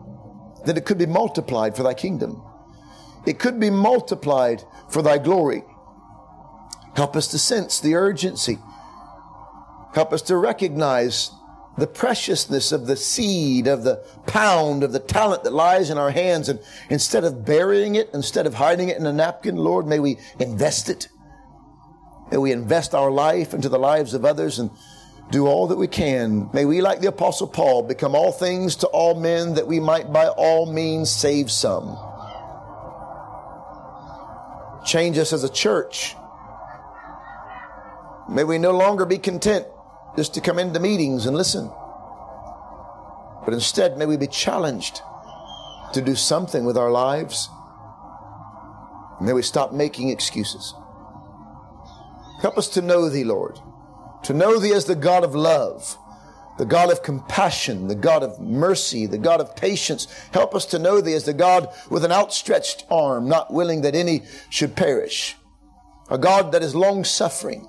That 0.67 0.79
it 0.79 0.85
could 0.85 0.99
be 0.99 1.07
multiplied 1.07 1.77
for 1.77 1.83
thy 1.83 1.95
kingdom. 1.95 2.43
It 3.27 3.39
could 3.39 3.59
be 3.59 3.71
multiplied 3.71 4.63
for 4.89 5.03
thy 5.03 5.19
glory. 5.19 5.65
Help 6.95 7.17
us 7.17 7.29
to 7.29 7.39
sense 7.39 7.81
the 7.81 7.95
urgency. 7.95 8.59
Help 9.95 10.13
us 10.13 10.23
to 10.23 10.37
recognize 10.37 11.31
the 11.79 11.87
preciousness 11.87 12.71
of 12.71 12.87
the 12.87 12.97
seed, 12.97 13.67
of 13.67 13.83
the 13.83 14.05
pound, 14.27 14.83
of 14.83 14.93
the 14.93 14.99
talent 14.99 15.45
that 15.45 15.53
lies 15.53 15.91
in 15.91 15.99
our 15.99 16.11
hands. 16.11 16.49
And 16.49 16.61
instead 16.91 17.25
of 17.25 17.45
burying 17.45 17.95
it, 17.95 18.11
instead 18.13 18.47
of 18.47 18.55
hiding 18.55 18.91
it 18.91 18.99
in 18.99 19.07
a 19.07 19.13
napkin, 19.13 19.57
Lord, 19.57 19.87
may 19.87 19.99
we 19.99 20.19
invest 20.39 20.89
it. 20.91 21.09
May 22.31 22.37
we 22.37 22.53
invest 22.53 22.95
our 22.95 23.11
life 23.11 23.55
into 23.55 23.69
the 23.69 23.79
lives 23.79 24.15
of 24.15 24.25
others 24.25 24.59
and 24.59 24.71
do 25.31 25.47
all 25.47 25.69
that 25.69 25.77
we 25.77 25.89
can. 25.89 26.51
May 26.53 26.67
we, 26.67 26.83
like 26.83 27.01
the 27.01 27.09
apostle 27.09 27.47
Paul, 27.47 27.83
become 27.83 28.15
all 28.15 28.33
things 28.33 28.77
to 28.77 28.87
all 28.89 29.19
men 29.19 29.55
that 29.55 29.67
we 29.67 29.81
might 29.81 30.13
by 30.13 30.29
all 30.29 30.71
means 30.71 31.11
save 31.11 31.51
some. 31.51 31.97
Change 34.85 35.17
us 35.17 35.33
as 35.33 35.43
a 35.45 35.49
church. 35.49 36.17
May 38.29 38.45
we 38.45 38.59
no 38.59 38.73
longer 38.73 39.07
be 39.07 39.19
content 39.19 39.67
just 40.17 40.35
to 40.35 40.41
come 40.41 40.59
into 40.59 40.81
meetings 40.81 41.27
and 41.27 41.37
listen. 41.37 41.71
But 43.45 43.55
instead, 43.55 43.99
may 43.99 44.07
we 44.07 44.17
be 44.17 44.27
challenged 44.27 45.01
to 45.95 46.01
do 46.01 46.15
something 46.15 46.65
with 46.65 46.77
our 46.77 46.91
lives. 46.91 47.49
May 49.21 49.33
we 49.33 49.43
stop 49.43 49.73
making 49.73 50.11
excuses. 50.11 50.75
Help 52.41 52.59
us 52.59 52.69
to 52.71 52.83
know 52.83 53.09
Thee, 53.09 53.25
Lord, 53.25 53.59
to 54.25 54.33
know 54.33 54.59
Thee 54.59 54.73
as 54.73 54.87
the 54.87 54.97
God 54.97 55.23
of 55.23 55.35
love, 55.35 55.97
the 56.59 56.65
God 56.65 56.91
of 56.91 57.03
compassion, 57.03 57.89
the 57.89 57.95
God 57.95 58.23
of 58.23 58.41
mercy, 58.41 59.07
the 59.07 59.19
God 59.19 59.41
of 59.41 59.55
patience. 59.57 60.07
Help 60.33 60.55
us 60.55 60.67
to 60.67 60.79
know 60.79 61.01
Thee 61.01 61.15
as 61.15 61.25
the 61.25 61.33
God 61.33 61.69
with 61.89 62.05
an 62.05 62.13
outstretched 62.13 62.85
arm, 62.91 63.29
not 63.29 63.53
willing 63.53 63.83
that 63.83 63.95
any 63.95 64.23
should 64.51 64.77
perish, 64.77 65.37
a 66.11 66.19
God 66.19 66.53
that 66.53 66.63
is 66.63 66.75
long 66.75 67.05
suffering, 67.05 67.69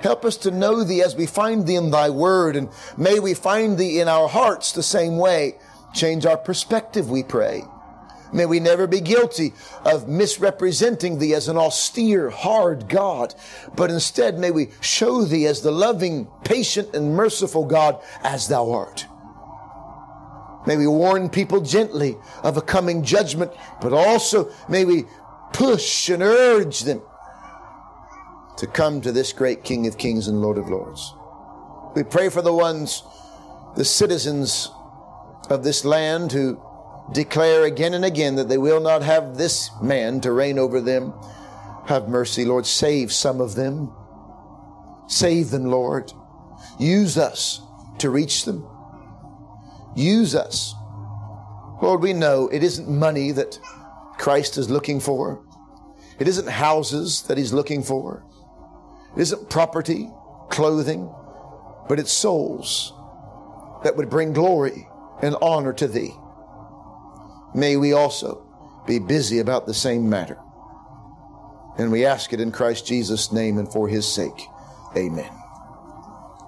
Help 0.00 0.24
us 0.24 0.36
to 0.38 0.50
know 0.50 0.84
thee 0.84 1.02
as 1.02 1.16
we 1.16 1.26
find 1.26 1.66
thee 1.66 1.76
in 1.76 1.90
thy 1.90 2.10
word, 2.10 2.54
and 2.54 2.68
may 2.96 3.18
we 3.18 3.34
find 3.34 3.76
thee 3.76 4.00
in 4.00 4.08
our 4.08 4.28
hearts 4.28 4.72
the 4.72 4.82
same 4.82 5.16
way. 5.16 5.56
Change 5.92 6.24
our 6.24 6.36
perspective, 6.36 7.10
we 7.10 7.22
pray. 7.22 7.64
May 8.32 8.46
we 8.46 8.60
never 8.60 8.86
be 8.86 9.00
guilty 9.00 9.54
of 9.84 10.08
misrepresenting 10.08 11.18
thee 11.18 11.34
as 11.34 11.48
an 11.48 11.56
austere, 11.56 12.30
hard 12.30 12.88
God, 12.88 13.34
but 13.74 13.90
instead 13.90 14.38
may 14.38 14.50
we 14.50 14.68
show 14.80 15.24
thee 15.24 15.46
as 15.46 15.62
the 15.62 15.72
loving, 15.72 16.28
patient, 16.44 16.94
and 16.94 17.16
merciful 17.16 17.64
God 17.64 18.00
as 18.22 18.48
thou 18.48 18.70
art. 18.70 19.06
May 20.66 20.76
we 20.76 20.86
warn 20.86 21.30
people 21.30 21.62
gently 21.62 22.16
of 22.42 22.56
a 22.58 22.62
coming 22.62 23.02
judgment, 23.02 23.52
but 23.80 23.94
also 23.94 24.52
may 24.68 24.84
we 24.84 25.04
push 25.52 26.10
and 26.10 26.22
urge 26.22 26.80
them 26.80 27.00
to 28.58 28.66
come 28.66 29.00
to 29.00 29.12
this 29.12 29.32
great 29.32 29.64
King 29.64 29.86
of 29.86 29.98
Kings 29.98 30.28
and 30.28 30.42
Lord 30.42 30.58
of 30.58 30.68
Lords. 30.68 31.14
We 31.94 32.02
pray 32.02 32.28
for 32.28 32.42
the 32.42 32.52
ones, 32.52 33.02
the 33.76 33.84
citizens 33.84 34.70
of 35.48 35.64
this 35.64 35.84
land 35.84 36.32
who 36.32 36.60
declare 37.12 37.64
again 37.64 37.94
and 37.94 38.04
again 38.04 38.34
that 38.36 38.48
they 38.48 38.58
will 38.58 38.80
not 38.80 39.02
have 39.02 39.36
this 39.36 39.70
man 39.80 40.20
to 40.20 40.32
reign 40.32 40.58
over 40.58 40.80
them. 40.80 41.14
Have 41.86 42.08
mercy, 42.08 42.44
Lord. 42.44 42.66
Save 42.66 43.12
some 43.12 43.40
of 43.40 43.54
them. 43.54 43.92
Save 45.06 45.50
them, 45.50 45.64
Lord. 45.66 46.12
Use 46.78 47.16
us 47.16 47.62
to 47.98 48.10
reach 48.10 48.44
them. 48.44 48.68
Use 49.96 50.34
us. 50.34 50.74
Lord, 51.80 52.02
we 52.02 52.12
know 52.12 52.48
it 52.48 52.62
isn't 52.62 52.88
money 52.88 53.30
that 53.32 53.58
Christ 54.18 54.58
is 54.58 54.68
looking 54.68 55.00
for. 55.00 55.44
It 56.18 56.28
isn't 56.28 56.48
houses 56.48 57.22
that 57.22 57.38
he's 57.38 57.52
looking 57.52 57.82
for. 57.82 58.24
It 59.18 59.22
isn't 59.22 59.50
property, 59.50 60.08
clothing, 60.48 61.12
but 61.88 61.98
it's 61.98 62.12
souls 62.12 62.92
that 63.82 63.96
would 63.96 64.08
bring 64.08 64.32
glory 64.32 64.88
and 65.20 65.34
honor 65.42 65.72
to 65.72 65.88
thee. 65.88 66.14
May 67.52 67.76
we 67.76 67.92
also 67.92 68.46
be 68.86 69.00
busy 69.00 69.40
about 69.40 69.66
the 69.66 69.74
same 69.74 70.08
matter. 70.08 70.38
And 71.78 71.90
we 71.90 72.06
ask 72.06 72.32
it 72.32 72.40
in 72.40 72.52
Christ 72.52 72.86
Jesus' 72.86 73.32
name 73.32 73.58
and 73.58 73.70
for 73.70 73.88
his 73.88 74.06
sake. 74.06 74.40
Amen. 74.96 75.37